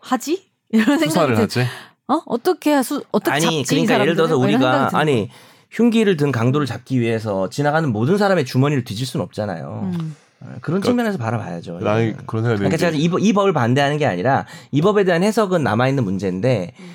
하지? 0.00 0.48
이런 0.70 0.98
생각이 0.98 1.34
들. 1.34 1.42
하지. 1.42 1.60
어 2.08 2.22
어떻게 2.26 2.82
수 2.82 3.02
어떻게 3.12 3.30
아니 3.30 3.42
잡지 3.42 3.60
이 3.60 3.64
그러니까 3.64 4.00
예를 4.00 4.16
들어서 4.16 4.36
우리가 4.36 4.90
아니 4.94 5.30
흉기를 5.70 6.16
든 6.16 6.32
강도를 6.32 6.66
잡기 6.66 7.00
위해서 7.00 7.48
지나가는 7.48 7.90
모든 7.92 8.18
사람의 8.18 8.44
주머니를 8.44 8.84
뒤질 8.84 9.06
수는 9.06 9.24
없잖아요. 9.24 9.92
거 9.96 10.04
음. 10.42 10.46
어, 10.48 10.58
그런 10.60 10.82
측면에서 10.82 11.18
바라봐야죠. 11.18 11.80
나는 11.80 12.08
이거는. 12.10 12.26
그런 12.26 12.42
생각이 12.44 12.58
그러니까 12.58 12.76
제가 12.76 12.96
이, 12.96 13.08
법- 13.08 13.20
이 13.20 13.32
법을 13.32 13.52
반대하는 13.52 13.98
게 13.98 14.06
아니라 14.06 14.46
이 14.70 14.80
법에 14.80 15.04
대한 15.04 15.22
해석은 15.22 15.62
남아 15.62 15.88
있는 15.88 16.04
문제인데 16.04 16.72
음. 16.78 16.90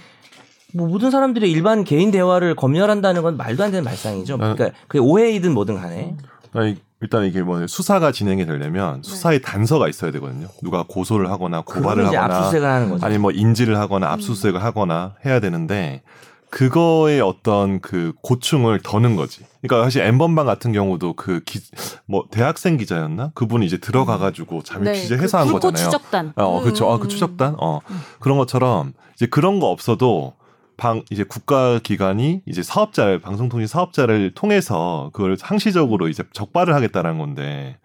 뭐 0.73 0.87
모든 0.87 1.09
사람들이 1.11 1.49
일반 1.51 1.83
개인 1.83 2.11
대화를 2.11 2.55
검열한다는 2.55 3.21
건 3.21 3.37
말도 3.37 3.63
안 3.63 3.71
되는 3.71 3.83
말상이죠. 3.83 4.33
아. 4.35 4.37
그러니까 4.37 4.71
그게 4.87 4.99
오해이든 4.99 5.53
뭐든 5.53 5.75
간에 5.75 6.15
나 6.53 6.65
이- 6.67 6.77
일단 7.01 7.23
이게 7.25 7.41
뭐 7.43 7.67
수사가 7.67 8.11
진행이 8.11 8.45
되려면 8.45 9.03
수사의 9.03 9.41
단서가 9.41 9.87
있어야 9.89 10.11
되거든요. 10.11 10.47
누가 10.63 10.83
고소를 10.87 11.29
하거나 11.29 11.61
고발을 11.61 12.07
하거나 12.07 12.23
압수수색을 12.35 12.67
하는 12.67 12.89
거죠. 12.89 13.05
아니 13.05 13.17
뭐 13.17 13.31
인지를 13.31 13.77
하거나 13.77 14.11
압수수색을 14.13 14.63
하거나 14.63 15.13
해야 15.25 15.39
되는데 15.39 16.01
그거의 16.49 17.21
어떤 17.21 17.81
그 17.81 18.13
고충을 18.21 18.79
더는 18.81 19.15
거지. 19.15 19.41
그러니까 19.61 19.83
사실 19.85 20.01
엠번방 20.03 20.45
같은 20.45 20.71
경우도 20.71 21.13
그뭐 21.13 22.25
대학생 22.31 22.77
기자였나? 22.77 23.31
그분이 23.33 23.65
이제 23.65 23.77
들어가 23.77 24.17
가지고 24.17 24.63
잠입 24.63 24.85
네, 24.85 24.95
취재 24.95 25.15
해서 25.15 25.39
한 25.39 25.45
불꽃 25.47 25.71
거잖아요. 25.71 25.91
추적단. 25.91 26.33
어, 26.35 26.61
그렇죠. 26.61 26.89
아, 26.89 26.95
음. 26.95 26.99
그 26.99 27.07
추적단. 27.07 27.55
어. 27.59 27.79
그런 28.19 28.37
것처럼 28.37 28.93
이제 29.15 29.25
그런 29.25 29.59
거 29.59 29.67
없어도 29.67 30.33
방 30.77 31.03
이제 31.09 31.23
국가 31.23 31.79
기관이 31.79 32.41
이제 32.45 32.61
사업자를 32.61 33.19
방송통신 33.19 33.67
사업자를 33.67 34.33
통해서 34.33 35.09
그걸 35.13 35.37
상시적으로 35.37 36.09
이제 36.09 36.23
적발을 36.33 36.73
하겠다는 36.75 37.17
건데 37.17 37.77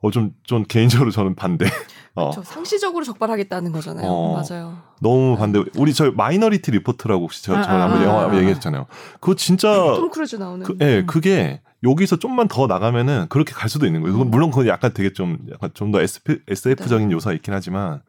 어좀좀 0.00 0.64
개인적으로 0.68 1.10
저는 1.10 1.34
반대. 1.34 1.66
어. 2.14 2.30
저 2.34 2.42
상시적으로 2.42 3.04
적발하겠다는 3.04 3.72
거잖아요. 3.72 4.06
어. 4.06 4.42
맞아요. 4.42 4.78
너무 5.00 5.36
반대. 5.36 5.62
우리 5.76 5.94
저 5.94 6.10
마이너리티 6.10 6.70
리포트라고 6.72 7.22
혹시 7.24 7.42
저, 7.44 7.54
저 7.62 7.70
아, 7.70 7.82
한번 7.82 8.02
아, 8.02 8.04
영화 8.04 8.22
아, 8.24 8.30
아. 8.30 8.36
얘기했잖아요. 8.36 8.86
그거 9.20 9.34
진짜 9.34 9.72
톰 9.72 10.10
크루즈 10.10 10.36
나오는. 10.36 10.66
그, 10.66 10.76
예, 10.80 11.04
그게 11.06 11.60
여기서 11.82 12.16
좀만 12.16 12.48
더 12.48 12.66
나가면은 12.66 13.26
그렇게 13.28 13.52
갈 13.52 13.68
수도 13.70 13.86
있는 13.86 14.02
거예요. 14.02 14.12
그건 14.12 14.30
물론 14.30 14.50
그건 14.50 14.66
약간 14.66 14.92
되게 14.92 15.12
좀 15.12 15.38
약간 15.52 15.70
좀 15.72 15.92
더 15.92 16.00
SF, 16.02 16.40
SF적인 16.48 17.10
요소가 17.12 17.32
있긴 17.34 17.54
하지만 17.54 18.02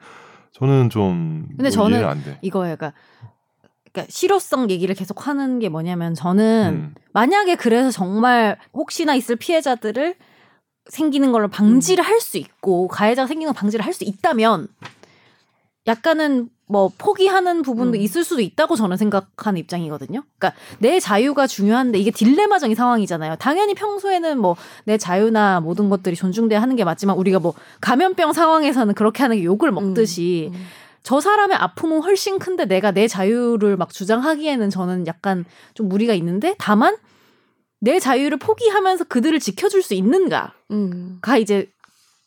저는 0.53 0.89
좀 0.89 1.45
근데 1.49 1.63
뭐 1.63 1.69
저는 1.69 2.05
안 2.05 2.23
돼. 2.23 2.37
이거예요. 2.41 2.75
그러니까, 2.75 2.97
그러니까 3.91 4.11
실효성 4.11 4.69
얘기를 4.69 4.93
계속 4.95 5.27
하는 5.27 5.59
게 5.59 5.69
뭐냐면 5.69 6.13
저는 6.15 6.69
음. 6.73 6.95
만약에 7.13 7.55
그래서 7.55 7.91
정말 7.91 8.57
혹시나 8.73 9.15
있을 9.15 9.35
피해자들을 9.37 10.15
생기는 10.91 11.31
걸로 11.31 11.47
방지를 11.47 12.03
할 12.03 12.19
수 12.19 12.37
있고 12.37 12.87
가해자가 12.87 13.27
생기는 13.27 13.51
걸 13.53 13.59
방지를 13.59 13.85
할 13.85 13.93
수 13.93 14.03
있다면 14.03 14.67
약간은 15.87 16.49
뭐 16.67 16.89
포기하는 16.97 17.63
부분도 17.63 17.97
음. 17.97 18.01
있을 18.01 18.23
수도 18.23 18.39
있다고 18.41 18.75
저는 18.77 18.95
생각하는 18.95 19.59
입장이거든요. 19.59 20.23
그러니까 20.37 20.57
내 20.79 20.99
자유가 20.99 21.45
중요한데 21.47 21.97
이게 21.99 22.11
딜레마적인 22.11 22.75
상황이잖아요. 22.75 23.35
당연히 23.39 23.73
평소에는 23.73 24.39
뭐 24.39 24.55
내 24.85 24.97
자유나 24.97 25.59
모든 25.59 25.89
것들이 25.89 26.15
존중돼야 26.15 26.61
하는 26.61 26.75
게 26.75 26.83
맞지만 26.85 27.17
우리가 27.17 27.39
뭐 27.39 27.53
감염병 27.81 28.31
상황에서는 28.33 28.93
그렇게 28.93 29.23
하는 29.23 29.37
게 29.37 29.43
욕을 29.43 29.71
먹듯이 29.71 30.51
음. 30.53 30.65
저 31.03 31.19
사람의 31.19 31.57
아픔은 31.57 32.01
훨씬 32.03 32.37
큰데 32.39 32.65
내가 32.65 32.91
내 32.91 33.07
자유를 33.07 33.75
막 33.75 33.91
주장하기에는 33.91 34.69
저는 34.69 35.07
약간 35.07 35.45
좀 35.73 35.89
무리가 35.89 36.13
있는데 36.13 36.55
다만 36.59 36.95
내 37.79 37.99
자유를 37.99 38.37
포기하면서 38.37 39.05
그들을 39.05 39.39
지켜줄 39.39 39.81
수 39.81 39.95
있는가 39.95 40.53
가 41.21 41.35
음. 41.35 41.41
이제 41.41 41.69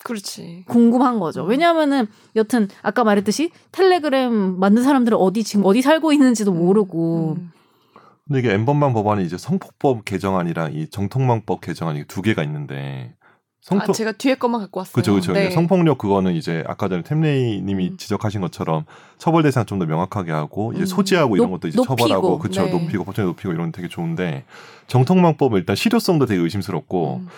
그렇지. 0.03 0.65
궁금한 0.69 1.19
거죠. 1.19 1.45
음. 1.45 1.49
왜냐하면은 1.49 2.07
여튼 2.37 2.69
아까 2.83 3.05
말했듯이 3.05 3.51
텔레그램 3.73 4.59
만든 4.59 4.83
사람들은 4.83 5.17
어디 5.17 5.43
지금 5.45 5.65
어디 5.65 5.81
살고 5.83 6.13
있는지도 6.13 6.53
모르고 6.53 7.37
음. 7.39 7.51
근데 8.27 8.39
이게 8.41 8.53
엠번방 8.53 8.93
법안이 8.95 9.25
이제 9.25 9.37
성폭법 9.39 10.05
개정안이랑 10.05 10.75
이 10.75 10.89
정통망법 10.89 11.61
개정안이 11.61 12.05
두 12.07 12.23
개가 12.23 12.43
있는데 12.45 13.15
성폭 13.63 13.91
아, 13.91 13.93
제가 13.93 14.13
뒤에 14.13 14.35
것만 14.35 14.61
갖고 14.61 14.81
왔어요. 14.81 14.93
그죠, 14.93 15.15
그죠. 15.15 15.33
네. 15.33 15.51
성폭력 15.51 15.97
그거는 15.97 16.35
이제 16.35 16.63
아까 16.67 16.89
전에 16.91 17.03
템레이님이 17.03 17.89
음. 17.93 17.97
지적하신 17.97 18.43
것처럼 18.43 18.85
처벌 19.17 19.43
대상 19.43 19.65
좀 19.65 19.79
더 19.79 19.87
명확하게 19.87 20.33
하고 20.33 20.73
이제 20.75 20.83
음. 20.83 20.87
소지하고 20.87 21.37
이런 21.37 21.49
높- 21.49 21.61
것도 21.61 21.69
이제 21.69 21.77
높이고, 21.77 21.97
처벌하고 21.97 22.39
그쵸 22.39 22.63
네. 22.65 22.71
높이고 22.73 23.05
법정에 23.05 23.27
높이고 23.27 23.53
이런 23.53 23.67
건 23.67 23.73
되게 23.73 23.89
좋은데 23.89 24.45
정통망법은 24.87 25.59
일단 25.61 25.77
실효성도 25.77 26.27
되게 26.27 26.43
의심스럽고 26.43 27.17
음. 27.23 27.29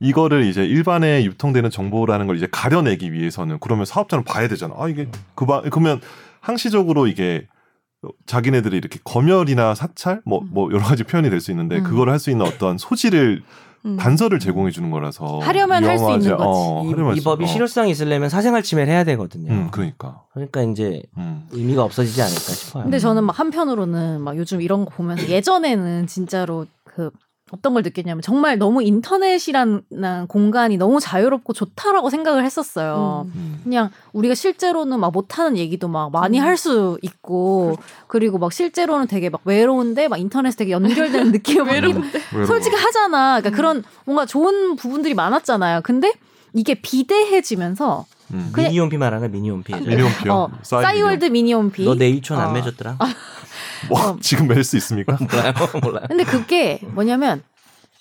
이거를 0.00 0.44
이제 0.44 0.64
일반에 0.64 1.24
유통되는 1.24 1.70
정보라는 1.70 2.26
걸 2.26 2.36
이제 2.36 2.46
가려내기 2.50 3.12
위해서는 3.12 3.58
그러면 3.60 3.84
사업자는 3.86 4.24
봐야 4.24 4.46
되잖아. 4.48 4.74
아 4.78 4.88
이게 4.88 5.08
그바 5.34 5.62
그러면 5.70 6.00
항시적으로 6.40 7.06
이게 7.06 7.46
자기네들이 8.26 8.76
이렇게 8.76 8.98
검열이나 9.04 9.74
사찰 9.74 10.20
뭐뭐 10.24 10.70
여러 10.72 10.84
가지 10.84 11.02
표현이 11.04 11.30
될 11.30 11.40
수 11.40 11.50
있는데 11.50 11.78
음. 11.78 11.82
그걸 11.84 12.10
할 12.10 12.18
수 12.18 12.30
있는 12.30 12.46
어떤 12.46 12.78
소지를 12.78 13.42
음. 13.84 13.96
단서를 13.96 14.38
제공해 14.38 14.70
주는 14.70 14.90
거라서 14.90 15.38
하려면 15.38 15.84
할수 15.84 16.02
위험하지. 16.04 16.24
있는 16.26 16.36
거지. 16.36 16.48
어, 16.48 17.12
이, 17.14 17.18
이 17.18 17.22
법이 17.22 17.44
어. 17.44 17.46
실효성이 17.46 17.90
있으려면 17.92 18.28
사생활 18.28 18.62
침해를 18.62 18.92
해야 18.92 19.04
되거든요. 19.04 19.52
음, 19.52 19.68
그러니까. 19.70 20.22
그러니까 20.34 20.62
이제 20.62 21.02
음. 21.16 21.46
의미가 21.52 21.82
없어지지 21.84 22.20
않을까 22.20 22.38
싶어요. 22.40 22.82
근데 22.84 22.98
저는 22.98 23.24
막 23.24 23.38
한편으로는 23.38 24.20
막 24.22 24.36
요즘 24.36 24.60
이런 24.60 24.84
거 24.84 24.90
보면서 24.90 25.28
예전에는 25.28 26.06
진짜로 26.08 26.66
그 26.84 27.10
어떤 27.52 27.74
걸 27.74 27.84
느꼈냐면 27.84 28.22
정말 28.22 28.58
너무 28.58 28.82
인터넷이라는 28.82 30.26
공간이 30.28 30.76
너무 30.76 30.98
자유롭고 30.98 31.52
좋다라고 31.52 32.10
생각을 32.10 32.44
했었어요. 32.44 33.26
음. 33.26 33.32
음. 33.36 33.60
그냥 33.62 33.90
우리가 34.12 34.34
실제로는 34.34 34.98
막 34.98 35.12
못하는 35.12 35.56
얘기도 35.56 35.86
막 35.86 36.10
많이 36.10 36.40
음. 36.40 36.44
할수 36.44 36.98
있고 37.02 37.76
그리고 38.08 38.38
막 38.38 38.52
실제로는 38.52 39.06
되게 39.06 39.30
막 39.30 39.42
외로운데 39.44 40.08
막 40.08 40.18
인터넷에 40.18 40.56
되게 40.56 40.72
연결되는 40.72 41.30
느낌을 41.32 41.64
받고 41.64 41.74
외로운데. 41.74 42.20
솔직히 42.46 42.74
하잖아. 42.74 43.40
그러니까 43.40 43.50
음. 43.50 43.52
그런 43.54 43.84
뭔가 44.04 44.26
좋은 44.26 44.74
부분들이 44.74 45.14
많았잖아요. 45.14 45.82
근데 45.84 46.12
이게 46.52 46.74
비대해지면서 46.74 48.06
음. 48.32 48.52
미니홈피 48.56 48.96
말하는 48.96 49.30
미니홈피. 49.30 49.72
미니홈피요. 49.72 50.32
어, 50.32 50.50
싸이 50.62 50.82
싸이월드 50.82 51.26
미니홈피. 51.26 51.84
너 51.84 51.94
내일촌 51.94 52.40
안 52.40 52.48
어. 52.48 52.52
맺었더라? 52.54 52.98
뭐 53.88 54.00
어. 54.10 54.16
지금 54.20 54.48
멜 54.48 54.62
수 54.62 54.76
있습니까? 54.76 55.16
몰라요, 55.20 55.52
몰라요. 55.82 56.04
근데 56.08 56.24
그게 56.24 56.80
뭐냐면 56.82 57.42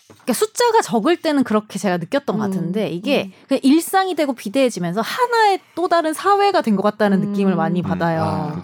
그러니까 0.07 0.33
숫자가 0.33 0.81
적을 0.81 1.17
때는 1.17 1.43
그렇게 1.43 1.77
제가 1.79 1.97
느꼈던 1.97 2.37
것 2.37 2.45
음, 2.45 2.49
같은데 2.49 2.89
이게 2.89 3.25
음. 3.25 3.31
그냥 3.47 3.59
일상이 3.63 4.15
되고 4.15 4.33
비대해지면서 4.33 5.01
하나의 5.01 5.59
또 5.75 5.87
다른 5.87 6.13
사회가 6.13 6.61
된 6.61 6.75
것 6.75 6.81
같다는 6.83 7.21
음. 7.23 7.31
느낌을 7.31 7.55
많이 7.55 7.81
음. 7.81 7.83
받아요. 7.83 8.23
아. 8.23 8.61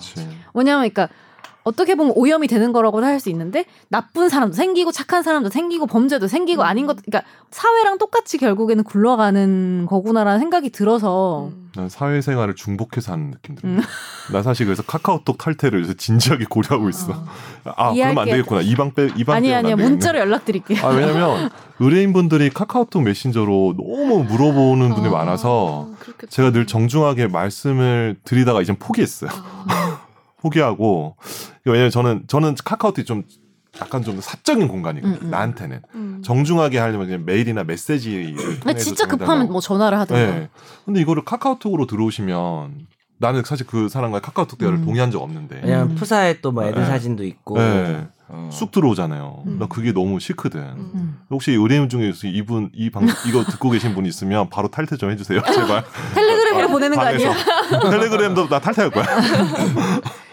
뭐냐면 0.53 0.89
그러니까 0.89 1.09
어떻게 1.63 1.95
보면 1.95 2.13
오염이 2.15 2.47
되는 2.47 2.71
거라고도 2.73 3.05
할 3.05 3.19
수 3.21 3.29
있는데 3.29 3.65
나쁜 3.89 4.29
사람도 4.29 4.55
생기고 4.55 4.91
착한 4.91 5.21
사람도 5.21 5.49
생기고 5.51 5.85
범죄도 5.85 6.27
생기고 6.27 6.63
음. 6.63 6.65
아닌 6.65 6.87
것 6.87 6.97
그러니까 7.05 7.21
사회랑 7.51 7.97
똑같이 7.99 8.37
결국에는 8.39 8.83
굴러가는 8.83 9.85
거구나라는 9.87 10.39
생각이 10.39 10.71
들어서 10.71 11.49
음. 11.53 11.69
난 11.75 11.87
사회생활을 11.87 12.55
중복해서 12.55 13.13
하는 13.13 13.31
느낌 13.31 13.55
들어. 13.55 13.69
음. 13.69 13.81
나 14.33 14.41
사실 14.41 14.65
그래서 14.65 14.81
카카오톡 14.83 15.37
탈퇴를 15.37 15.81
요새 15.81 15.93
진지하게 15.93 16.45
고려하고 16.49 16.89
있어. 16.89 17.11
어. 17.13 17.25
아, 17.75 17.93
그러면 17.93 18.17
안. 18.19 18.25
되겠구나. 18.25 18.61
이방 18.61 18.93
빼 18.93 19.09
이방 19.15 19.35
아니 19.37 19.49
되겠네. 19.49 19.75
문자로 19.75 20.17
연락드릴게요. 20.19 20.83
아, 20.85 20.89
왜냐면 20.89 21.49
의뢰인분들이 21.79 22.49
카카오톡 22.49 23.03
메신저로 23.03 23.75
너무 23.77 24.23
물어보는 24.23 24.95
분이 24.95 25.07
아, 25.07 25.11
많아서 25.11 25.89
그렇겠다. 25.99 26.27
제가 26.29 26.51
늘 26.51 26.65
정중하게 26.67 27.27
말씀을 27.27 28.17
드리다가 28.23 28.61
이제 28.61 28.73
포기했어요. 28.77 29.29
아, 29.67 29.90
포기하고 30.41 31.15
왜냐면 31.65 31.91
저는 31.91 32.23
저는 32.27 32.55
카카오톡이 32.63 33.05
좀 33.05 33.23
약간 33.79 34.03
좀 34.03 34.19
사적인 34.19 34.67
공간이거든요. 34.67 35.17
음, 35.21 35.25
음. 35.27 35.29
나한테는 35.31 35.81
음. 35.95 36.21
정중하게 36.25 36.77
하려면 36.77 37.07
그냥 37.07 37.23
메일이나 37.25 37.63
메시지를 37.63 38.35
근데 38.35 38.59
통해서 38.59 38.79
진짜 38.83 39.07
좀 39.07 39.17
급하면. 39.19 39.49
뭐 39.49 39.61
전화를 39.61 39.97
하든가. 39.99 40.19
네. 40.21 40.49
근데 40.85 40.99
이거를 40.99 41.23
카카오톡으로 41.23 41.87
들어오시면 41.87 42.87
나는 43.17 43.43
사실 43.45 43.65
그 43.67 43.87
사람과 43.87 44.19
카카오톡 44.19 44.57
대화를 44.59 44.79
음. 44.79 44.85
동의한 44.85 45.09
적 45.11 45.21
없는데 45.21 45.61
왜냐면 45.63 45.91
음. 45.91 45.95
푸사에 45.95 46.41
또 46.41 46.51
뭐 46.51 46.65
애들 46.65 46.81
네. 46.81 46.85
사진도 46.87 47.23
있고. 47.23 47.57
네. 47.59 48.07
어. 48.33 48.49
쑥 48.51 48.71
들어오잖아요. 48.71 49.43
음. 49.45 49.57
나 49.59 49.67
그게 49.67 49.91
너무 49.91 50.19
싫거든. 50.19 51.13
혹시 51.29 51.51
의뢰인 51.51 51.87
중에서 51.89 52.27
이분 52.27 52.71
이 52.73 52.89
방 52.89 53.05
이거 53.27 53.43
듣고 53.43 53.69
계신 53.69 53.93
분 53.93 54.05
있으면 54.05 54.49
바로 54.49 54.69
탈퇴 54.69 54.95
좀 54.97 55.11
해주세요, 55.11 55.41
제발. 55.41 55.83
텔레그램으로 56.15 56.67
보내는 56.69 56.97
거 56.97 57.03
아니야? 57.03 57.29
방에서. 57.33 57.89
텔레그램도 57.91 58.47
나 58.49 58.59
탈퇴할 58.59 58.89
거야. 58.91 59.05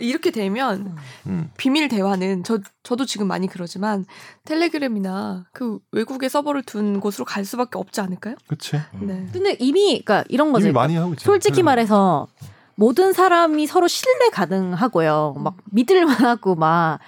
이렇게 0.00 0.30
되면 0.30 0.96
음. 1.26 1.50
비밀 1.56 1.88
대화는 1.88 2.44
저 2.44 2.58
저도 2.82 3.06
지금 3.06 3.26
많이 3.26 3.46
그러지만 3.46 4.04
텔레그램이나 4.44 5.46
그 5.52 5.78
외국에 5.92 6.28
서버를 6.28 6.62
둔 6.62 7.00
곳으로 7.00 7.24
갈 7.24 7.44
수밖에 7.44 7.78
없지 7.78 8.00
않을까요? 8.00 8.34
그치. 8.48 8.76
네. 9.00 9.26
근데 9.32 9.56
이미 9.58 10.02
그러니까 10.04 10.24
이런 10.28 10.52
거죠. 10.52 10.66
이미 10.66 10.72
많이 10.72 10.96
하고 10.96 11.12
있지. 11.12 11.24
솔직히 11.24 11.56
텔레그램. 11.56 11.64
말해서 11.66 12.28
모든 12.74 13.12
사람이 13.12 13.66
서로 13.66 13.88
신뢰 13.88 14.30
가능하고요. 14.30 15.34
막 15.38 15.56
믿을만하고 15.66 16.54
막 16.54 16.98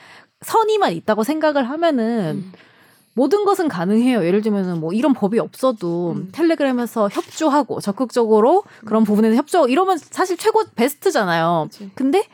선의만 0.42 0.92
있다고 0.92 1.24
생각을 1.24 1.68
하면은 1.70 2.44
음. 2.44 2.52
모든 3.14 3.44
것은 3.44 3.68
가능해요. 3.68 4.24
예를 4.24 4.40
들면은 4.40 4.80
뭐 4.80 4.92
이런 4.92 5.12
법이 5.12 5.38
없어도 5.38 6.12
음. 6.12 6.28
텔레그램에서 6.32 7.08
협조하고 7.10 7.80
적극적으로 7.80 8.64
그런 8.84 9.04
부분에서 9.04 9.36
협조 9.36 9.68
이러면 9.68 9.98
사실 9.98 10.36
최고 10.36 10.62
베스트잖아요. 10.74 11.68
그치. 11.70 11.90
근데 11.94 12.26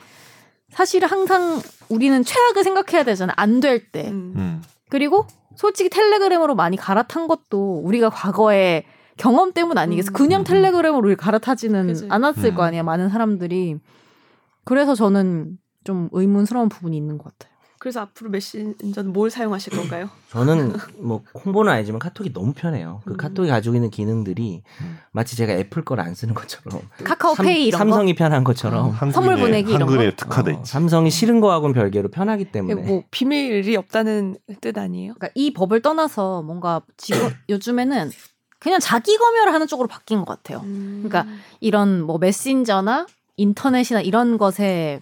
사실 0.78 1.04
항상 1.04 1.60
우리는 1.88 2.22
최악을 2.22 2.62
생각해야 2.62 3.02
되잖아요. 3.02 3.34
안 3.36 3.58
될 3.60 3.90
때. 3.90 4.08
음. 4.10 4.32
음. 4.36 4.62
그리고 4.88 5.26
솔직히 5.56 5.90
텔레그램으로 5.90 6.54
많이 6.54 6.76
갈아탄 6.76 7.26
것도 7.26 7.80
우리가 7.84 8.10
과거에 8.10 8.84
경험 9.16 9.52
때문 9.52 9.76
아니겠어. 9.76 10.12
음. 10.12 10.12
그냥 10.12 10.42
음. 10.42 10.44
텔레그램으로 10.44 11.04
우리 11.08 11.16
갈아타지는 11.16 11.86
그치. 11.88 12.06
않았을 12.08 12.50
음. 12.50 12.54
거 12.54 12.62
아니야. 12.62 12.84
많은 12.84 13.08
사람들이. 13.08 13.80
그래서 14.64 14.94
저는 14.94 15.58
좀 15.82 16.10
의문스러운 16.12 16.68
부분이 16.68 16.96
있는 16.96 17.18
것 17.18 17.24
같아요. 17.36 17.57
그래서 17.78 18.00
앞으로 18.00 18.30
메신저는 18.30 19.12
뭘 19.12 19.30
사용하실 19.30 19.76
건가요? 19.76 20.10
저는 20.30 20.74
뭐 20.98 21.22
홍보는 21.44 21.72
아니지만 21.72 21.98
카톡이 22.00 22.32
너무 22.32 22.52
편해요. 22.52 23.00
그 23.04 23.12
음. 23.12 23.16
카톡이 23.16 23.48
가지고 23.48 23.76
있는 23.76 23.90
기능들이 23.90 24.62
음. 24.80 24.98
마치 25.12 25.36
제가 25.36 25.52
애플 25.52 25.84
걸 25.84 25.98
안 26.00 26.14
쓰는 26.14 26.34
것처럼 26.34 26.80
카카오페이 27.04 27.66
이런 27.66 27.78
거. 27.78 27.84
삼성이 27.84 28.14
편한 28.14 28.42
것처럼 28.44 28.94
한국인의- 28.96 29.12
선물 29.12 29.36
보내기 29.36 29.70
이런 29.72 29.82
한글에 29.88 30.10
거? 30.10 30.16
특화돼 30.16 30.52
어, 30.52 30.54
있지. 30.58 30.70
삼성이 30.72 31.10
싫은 31.10 31.40
거하고는 31.40 31.74
별개로 31.74 32.08
편하기 32.10 32.44
네. 32.44 32.50
때문에 32.52 32.74
뭐 32.82 33.02
비밀이 33.10 33.76
없다는 33.76 34.36
뜻 34.60 34.76
아니에요? 34.76 35.14
그러니까 35.14 35.30
이 35.34 35.52
법을 35.52 35.82
떠나서 35.82 36.42
뭔가 36.42 36.82
지금 36.96 37.28
요즘에는 37.48 38.10
그냥 38.60 38.80
자기 38.80 39.16
검열을 39.16 39.52
하는 39.54 39.66
쪽으로 39.68 39.86
바뀐 39.86 40.18
것 40.18 40.26
같아요. 40.26 40.60
음. 40.64 41.04
그러니까 41.06 41.32
이런 41.60 42.02
뭐 42.02 42.18
메신저나 42.18 43.06
인터넷이나 43.36 44.00
이런 44.00 44.36
것에 44.36 45.00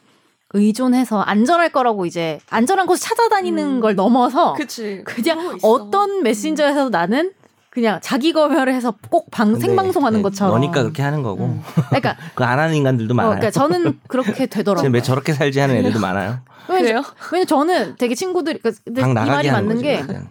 의존해서 0.57 1.21
안전할 1.21 1.71
거라고 1.71 2.07
이제 2.07 2.39
안전한 2.51 2.87
곳을 2.87 3.03
찾아다니는 3.09 3.65
음. 3.77 3.81
걸 3.81 3.95
넘어서 3.95 4.55
그치. 4.55 5.03
그냥. 5.05 5.59
어떤 5.63 6.23
메신저에서도 6.23 6.91
나는 6.91 7.33
그냥 7.71 7.99
자기 8.03 8.33
검열을 8.33 8.73
해서 8.73 8.95
꼭 9.11 9.31
방, 9.31 9.55
생방송하는 9.59 10.21
네, 10.21 10.23
것처럼. 10.23 10.55
너니까 10.55 10.81
그렇게 10.83 11.03
하는 11.03 11.23
거고 11.23 11.45
음. 11.45 11.63
그러니까, 11.89 12.17
그거 12.35 12.45
안 12.45 12.59
하는 12.59 12.75
인간들도 12.75 13.13
어, 13.13 13.15
많아요. 13.15 13.31
그러니까 13.35 13.51
저는 13.51 14.01
그렇게 14.09 14.47
되더라고요. 14.49 14.91
쟤왜 14.91 15.03
저렇게 15.03 15.35
살지 15.35 15.61
하는 15.61 15.77
애들도 15.77 16.01
많아요. 16.01 16.39
왜냐면, 16.69 17.03
그래요? 17.03 17.15
왜냐면 17.33 17.47
저는 17.47 17.97
되게 17.99 18.15
친구들이 18.15 18.59
그러니까 18.61 18.81
근데 18.85 19.01
당이 19.03 19.13
나가게 19.15 19.31
말이 19.37 19.49
하는 19.49 19.69
맞는 19.69 19.77
거지. 19.77 19.85
게 19.89 20.01
그냥. 20.07 20.29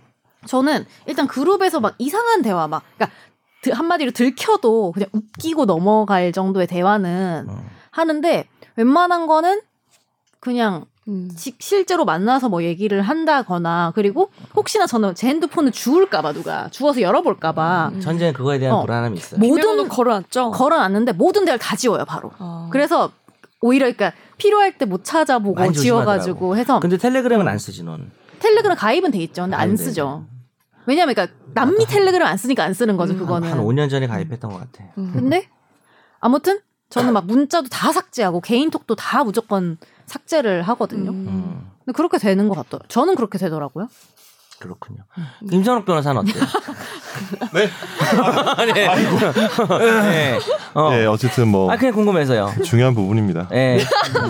저는 0.47 0.85
일단 1.05 1.27
그룹에서 1.27 1.79
막 1.79 1.93
이상한 1.99 2.41
대화 2.41 2.67
막 2.67 2.81
그러니까 2.97 3.15
드- 3.61 3.69
한마디로 3.71 4.11
들켜도 4.11 4.91
그냥 4.91 5.09
웃기고 5.11 5.65
넘어갈 5.65 6.31
정도의 6.31 6.65
대화는 6.67 7.45
어. 7.49 7.63
하는데 7.91 8.47
웬만한 8.75 9.27
거는 9.27 9.61
그냥 10.45 10.85
음. 11.07 11.27
시- 11.35 11.55
실제로 11.59 12.05
만나서 12.05 12.49
뭐 12.49 12.61
얘기를 12.61 13.01
한다거나 13.01 13.91
그리고 13.95 14.29
혹시나 14.55 14.85
저는 14.85 15.15
제 15.15 15.27
핸드폰을 15.27 15.71
주울까봐 15.71 16.33
누가 16.33 16.69
주워서 16.69 17.01
열어볼까봐 17.01 17.91
음. 17.95 17.99
전제는 17.99 18.33
그거에 18.33 18.59
대한 18.59 18.75
어. 18.75 18.81
불안함이 18.83 19.17
있어요. 19.17 19.39
모든 19.39 19.87
걸어놨죠. 19.89 20.51
걸어놨는데 20.51 21.13
모든 21.13 21.45
데를 21.45 21.57
다 21.57 21.75
지워요 21.75 22.05
바로. 22.05 22.31
어. 22.37 22.69
그래서 22.71 23.11
오히려 23.59 23.85
그러니까 23.91 24.13
필요할 24.37 24.77
때 24.77 24.85
못 24.85 25.03
찾아보고 25.03 25.71
지워가지고 25.71 26.57
해서 26.57 26.79
근데 26.79 26.97
텔레그램은 26.97 27.47
안 27.47 27.57
쓰지 27.57 27.83
넌. 27.83 28.11
텔레그램 28.37 28.75
가입은 28.77 29.09
돼 29.09 29.17
있죠. 29.23 29.41
근데 29.43 29.55
안 29.55 29.61
가입은 29.61 29.77
쓰죠. 29.77 30.25
왜냐면 30.85 31.15
그러니까 31.15 31.35
남미 31.55 31.87
텔레그램 31.87 32.27
안 32.27 32.37
쓰니까 32.37 32.63
안 32.63 32.75
쓰는 32.75 32.97
거죠. 32.97 33.17
그거는. 33.17 33.49
한 33.49 33.59
5년 33.63 33.89
전에 33.89 34.05
가입했던 34.05 34.51
것 34.51 34.59
같아. 34.59 34.83
음. 34.99 35.11
근데 35.11 35.49
아무튼 36.19 36.59
저는 36.91 37.13
막 37.13 37.25
문자도 37.25 37.69
다 37.69 37.91
삭제하고 37.91 38.41
개인톡도 38.41 38.93
다 38.95 39.23
무조건 39.23 39.77
삭제를 40.07 40.61
하거든요. 40.63 41.11
음. 41.11 41.25
음, 41.27 41.61
근데 41.85 41.95
그렇게 41.95 42.17
되는 42.17 42.47
것 42.47 42.55
같더라고요. 42.55 42.87
저는 42.89 43.15
그렇게 43.15 43.37
되더라고요. 43.37 43.87
그렇군요. 44.57 44.99
음. 45.17 45.47
김선욱 45.49 45.85
변호사는 45.85 46.17
어때요? 46.21 46.43
네. 47.53 47.67
네. 48.73 48.87
네. 49.67 50.39
어. 50.73 50.91
예, 50.93 51.05
어쨌든 51.05 51.49
뭐 51.49 51.69
아 51.69 51.75
그냥 51.75 51.93
궁금해서요. 51.93 52.53
중요한 52.63 52.95
부분입니다. 52.95 53.49
네. 53.51 53.79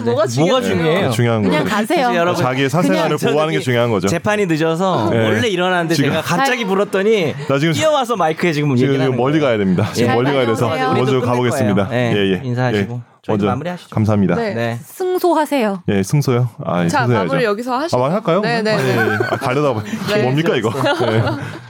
뭐가 0.04 0.26
중요해요? 0.26 0.62
중요해요? 0.62 1.12
중요한 1.12 1.44
그냥 1.44 1.64
거죠. 1.64 1.76
가세요. 1.76 2.16
여러분 2.16 2.44
자기의 2.44 2.70
사생활을 2.72 3.18
그냥 3.18 3.34
보호하는 3.34 3.54
게 3.54 3.60
중요한 3.60 3.92
거죠. 3.92 4.08
재판이 4.08 4.48
늦어서 4.48 5.10
네. 5.12 5.24
원래 5.26 5.48
일어났는데 5.48 5.94
지금- 5.94 6.10
제가 6.10 6.22
갑자기 6.24 6.66
불었더니 6.66 7.36
나 7.48 7.60
지금 7.60 7.74
뛰어와서 7.74 8.16
마이크에 8.16 8.52
지금 8.52 8.76
지금 8.76 8.90
얘기를 8.94 9.06
하는 9.06 9.18
멀리 9.18 9.40
거예요. 9.40 9.46
가야 9.46 9.58
됩니다. 9.60 9.90
지금 9.94 10.10
예. 10.10 10.16
멀리 10.16 10.32
가야 10.34 10.46
돼서. 10.48 10.68
먼저 10.96 11.22
가보겠습니다. 11.22 11.88
거예요. 11.88 12.18
예, 12.18 12.20
예, 12.20 12.34
예. 12.34 12.42
인사하시고 12.44 12.94
예. 12.96 13.15
저희 13.26 13.34
먼저 13.38 13.48
마무리하시죠. 13.48 13.90
감사합니다. 13.90 14.36
네. 14.36 14.54
네. 14.54 14.80
승소하세요. 14.84 15.84
예, 15.88 16.04
승소요. 16.04 16.48
아, 16.64 16.84
예, 16.84 16.88
자 16.88 17.00
승소해야죠. 17.00 17.28
마무리 17.28 17.44
여기서 17.46 17.76
하시고 17.76 17.98
아, 17.98 18.02
많이 18.02 18.14
할까요? 18.14 18.42
네, 18.42 18.62
네, 18.62 18.74
아, 18.74 18.78
네. 18.78 18.84
예, 18.84 18.96
예. 18.98 19.18
아, 19.32 19.36
가려다 19.38 19.74
봐. 19.74 19.82
네. 20.14 20.22
뭡니까 20.22 20.56
이거? 20.56 20.72
네. 21.06 21.24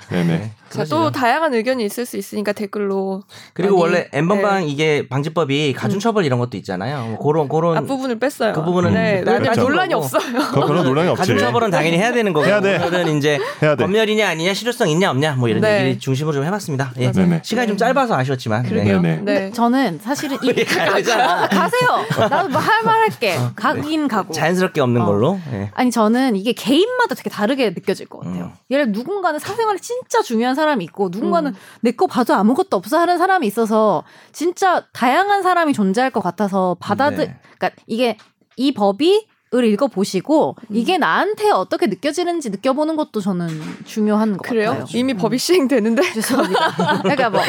네, 0.09 0.23
네. 0.25 0.51
자, 0.75 0.83
또 0.85 1.11
다양한 1.11 1.53
의견이 1.53 1.85
있을 1.85 2.05
수 2.05 2.17
있으니까 2.17 2.51
댓글로 2.51 3.23
그리고 3.53 3.79
많이, 3.79 3.81
원래 3.93 4.09
엠번방 4.11 4.61
네. 4.61 4.67
이게 4.67 5.07
방지법이 5.07 5.73
가중처벌 5.73 6.25
이런 6.25 6.39
것도 6.39 6.57
있잖아요. 6.57 7.05
뭐 7.07 7.19
그런 7.19 7.47
그런 7.47 7.77
앞부분을 7.77 8.19
뺐어요. 8.19 8.53
그 8.53 8.63
부분은 8.63 8.93
네, 8.93 9.23
빼- 9.23 9.31
왜냐면 9.31 9.51
빼는 9.53 9.63
논란이. 9.63 9.93
없어요. 9.93 10.21
그 10.53 10.61
그런 10.65 10.83
논란이 10.83 11.09
없지. 11.09 11.19
가중처벌은 11.19 11.71
당연히 11.71 11.97
해야 11.97 12.11
되는 12.11 12.33
거고 12.33 12.45
해야 12.45 12.61
돼. 12.61 12.77
오늘은 12.77 13.17
이제 13.17 13.39
해야 13.61 13.75
돼. 13.75 13.83
검열이냐 13.83 14.27
아니냐 14.27 14.53
실효성 14.53 14.89
있냐 14.89 15.09
없냐 15.11 15.33
뭐 15.35 15.47
이런 15.49 15.61
네. 15.61 15.79
얘기를 15.81 15.99
중심으로 15.99 16.33
좀 16.33 16.43
해봤습니다. 16.45 16.91
예. 16.99 17.11
시간이 17.43 17.67
좀 17.67 17.77
짧아서 17.77 18.15
아쉬웠지만 18.15 18.63
그러게요. 18.63 19.01
네, 19.01 19.15
네. 19.23 19.39
네. 19.39 19.51
저는 19.51 19.99
사실은 20.03 20.37
이. 20.43 20.53
가세요. 20.65 22.05
나도 22.29 22.49
뭐 22.49 22.59
할 22.59 22.83
말 22.85 22.99
할게. 23.01 23.35
어, 23.37 23.51
가긴 23.55 24.07
가고. 24.07 24.33
자연스럽게 24.33 24.81
없는 24.81 25.01
어. 25.01 25.05
걸로. 25.05 25.39
예. 25.53 25.71
아니 25.73 25.91
저는 25.91 26.35
이게 26.35 26.51
개인마다 26.53 27.15
되게 27.15 27.29
다르게 27.29 27.69
느껴질 27.71 28.07
것 28.07 28.19
같아요. 28.19 28.45
음. 28.45 28.51
예를 28.69 28.91
들어 28.91 28.97
누군가는 28.99 29.39
사생활이 29.39 29.79
진짜 29.79 30.21
중요한 30.21 30.55
사람 30.55 30.64
이 30.81 30.85
있고 30.85 31.09
누군가는 31.11 31.51
음. 31.51 31.57
내거 31.81 32.07
봐도 32.07 32.33
아무것도 32.33 32.77
없어 32.77 32.99
하는 32.99 33.17
사람이 33.17 33.45
있어서 33.47 34.03
진짜 34.31 34.85
다양한 34.93 35.43
사람이 35.43 35.73
존재할 35.73 36.11
것 36.11 36.21
같아서 36.21 36.75
받아들 36.79 37.27
네. 37.27 37.39
그러니까 37.57 37.81
이게 37.87 38.17
이 38.57 38.73
법이 38.73 39.13
을 39.13 39.34
읽어 39.63 39.87
보시고 39.87 40.55
음. 40.69 40.75
이게 40.75 40.97
나한테 40.97 41.49
어떻게 41.51 41.87
느껴지는지 41.87 42.49
느껴보는 42.49 42.95
것도 42.97 43.21
저는 43.21 43.47
중요한 43.85 44.35
것 44.37 44.41
그래요? 44.47 44.71
같아요. 44.71 44.85
이미 44.93 45.13
음. 45.13 45.17
법이 45.17 45.37
시행되는데. 45.37 46.01
죄송합니다. 46.13 46.99
그러니까 47.03 47.29
뭐 47.29 47.41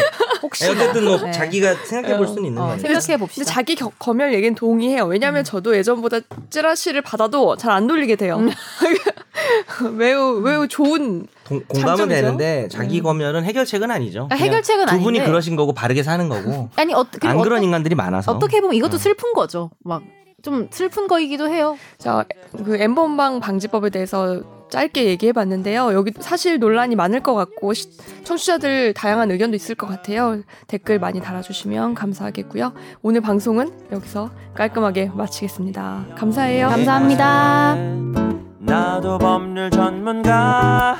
혹시 0.42 0.68
어쨌든 0.70 1.04
뭐 1.04 1.16
네. 1.20 1.30
자기가 1.32 1.74
생각해 1.84 2.16
볼 2.18 2.28
수는 2.28 2.44
있는 2.44 2.62
어, 2.62 2.66
거니까. 2.68 2.80
생각해 2.82 3.06
근데 3.06 3.16
봅시다. 3.18 3.44
자기 3.46 3.74
겨- 3.74 3.90
검열 3.98 4.32
얘기는 4.34 4.54
동의해요. 4.54 5.04
왜냐하면 5.06 5.42
저도 5.44 5.76
예전보다 5.76 6.20
찌라시를 6.50 7.02
받아도 7.02 7.56
잘 7.56 7.72
안 7.76 7.86
돌리게 7.86 8.16
돼요. 8.16 8.40
매우 9.96 10.40
매우 10.40 10.66
좋은 10.68 11.26
동- 11.44 11.62
공감은 11.68 11.96
장점이죠. 11.98 12.14
되는데 12.14 12.68
자기 12.70 13.00
검열은 13.02 13.44
해결책은 13.44 13.90
아니죠. 13.90 14.24
아, 14.30 14.34
그냥 14.36 14.44
해결책은 14.44 14.86
두 14.86 14.98
분이 15.00 15.18
아닌데. 15.18 15.26
그러신 15.26 15.56
거고 15.56 15.72
바르게 15.74 16.02
사는 16.02 16.28
거고. 16.28 16.70
아니 16.76 16.94
어, 16.94 17.04
안 17.22 17.40
그런 17.42 17.58
어떠- 17.58 17.62
인간들이 17.64 17.94
많아서. 17.94 18.32
어떻게 18.32 18.60
보면 18.60 18.74
이것도 18.76 18.96
음. 18.96 18.98
슬픈 18.98 19.32
거죠. 19.34 19.70
막 19.84 20.02
좀 20.46 20.68
슬픈 20.70 21.08
거이기도 21.08 21.48
해요. 21.48 21.76
자, 21.98 22.24
그 22.64 22.76
엠번방 22.76 23.40
방지법에 23.40 23.90
대해서 23.90 24.42
짧게 24.68 25.06
얘기해 25.06 25.32
봤는데요. 25.32 25.92
여기 25.92 26.12
사실 26.20 26.60
논란이 26.60 26.94
많을 26.94 27.18
것 27.20 27.34
같고 27.34 27.74
시- 27.74 27.90
청취자들 28.22 28.94
다양한 28.94 29.32
의견도 29.32 29.56
있을 29.56 29.74
것 29.74 29.88
같아요. 29.88 30.40
댓글 30.68 31.00
많이 31.00 31.20
달아주시면 31.20 31.94
감사하겠고요. 31.94 32.72
오늘 33.02 33.20
방송은 33.22 33.72
여기서 33.90 34.30
깔끔하게 34.54 35.10
마치겠습니다. 35.14 36.06
감사해요. 36.16 36.68
감사합니다. 36.68 37.74
나도 38.60 39.18
법률 39.18 39.70
전문가 39.70 40.96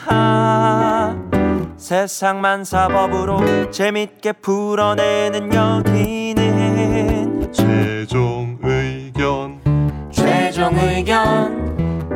세상만 1.77 2.65
사법으로 2.65 3.71
재밌게 3.71 4.33
풀어내는 4.33 5.55
여기는 5.55 7.53
최종 7.53 8.36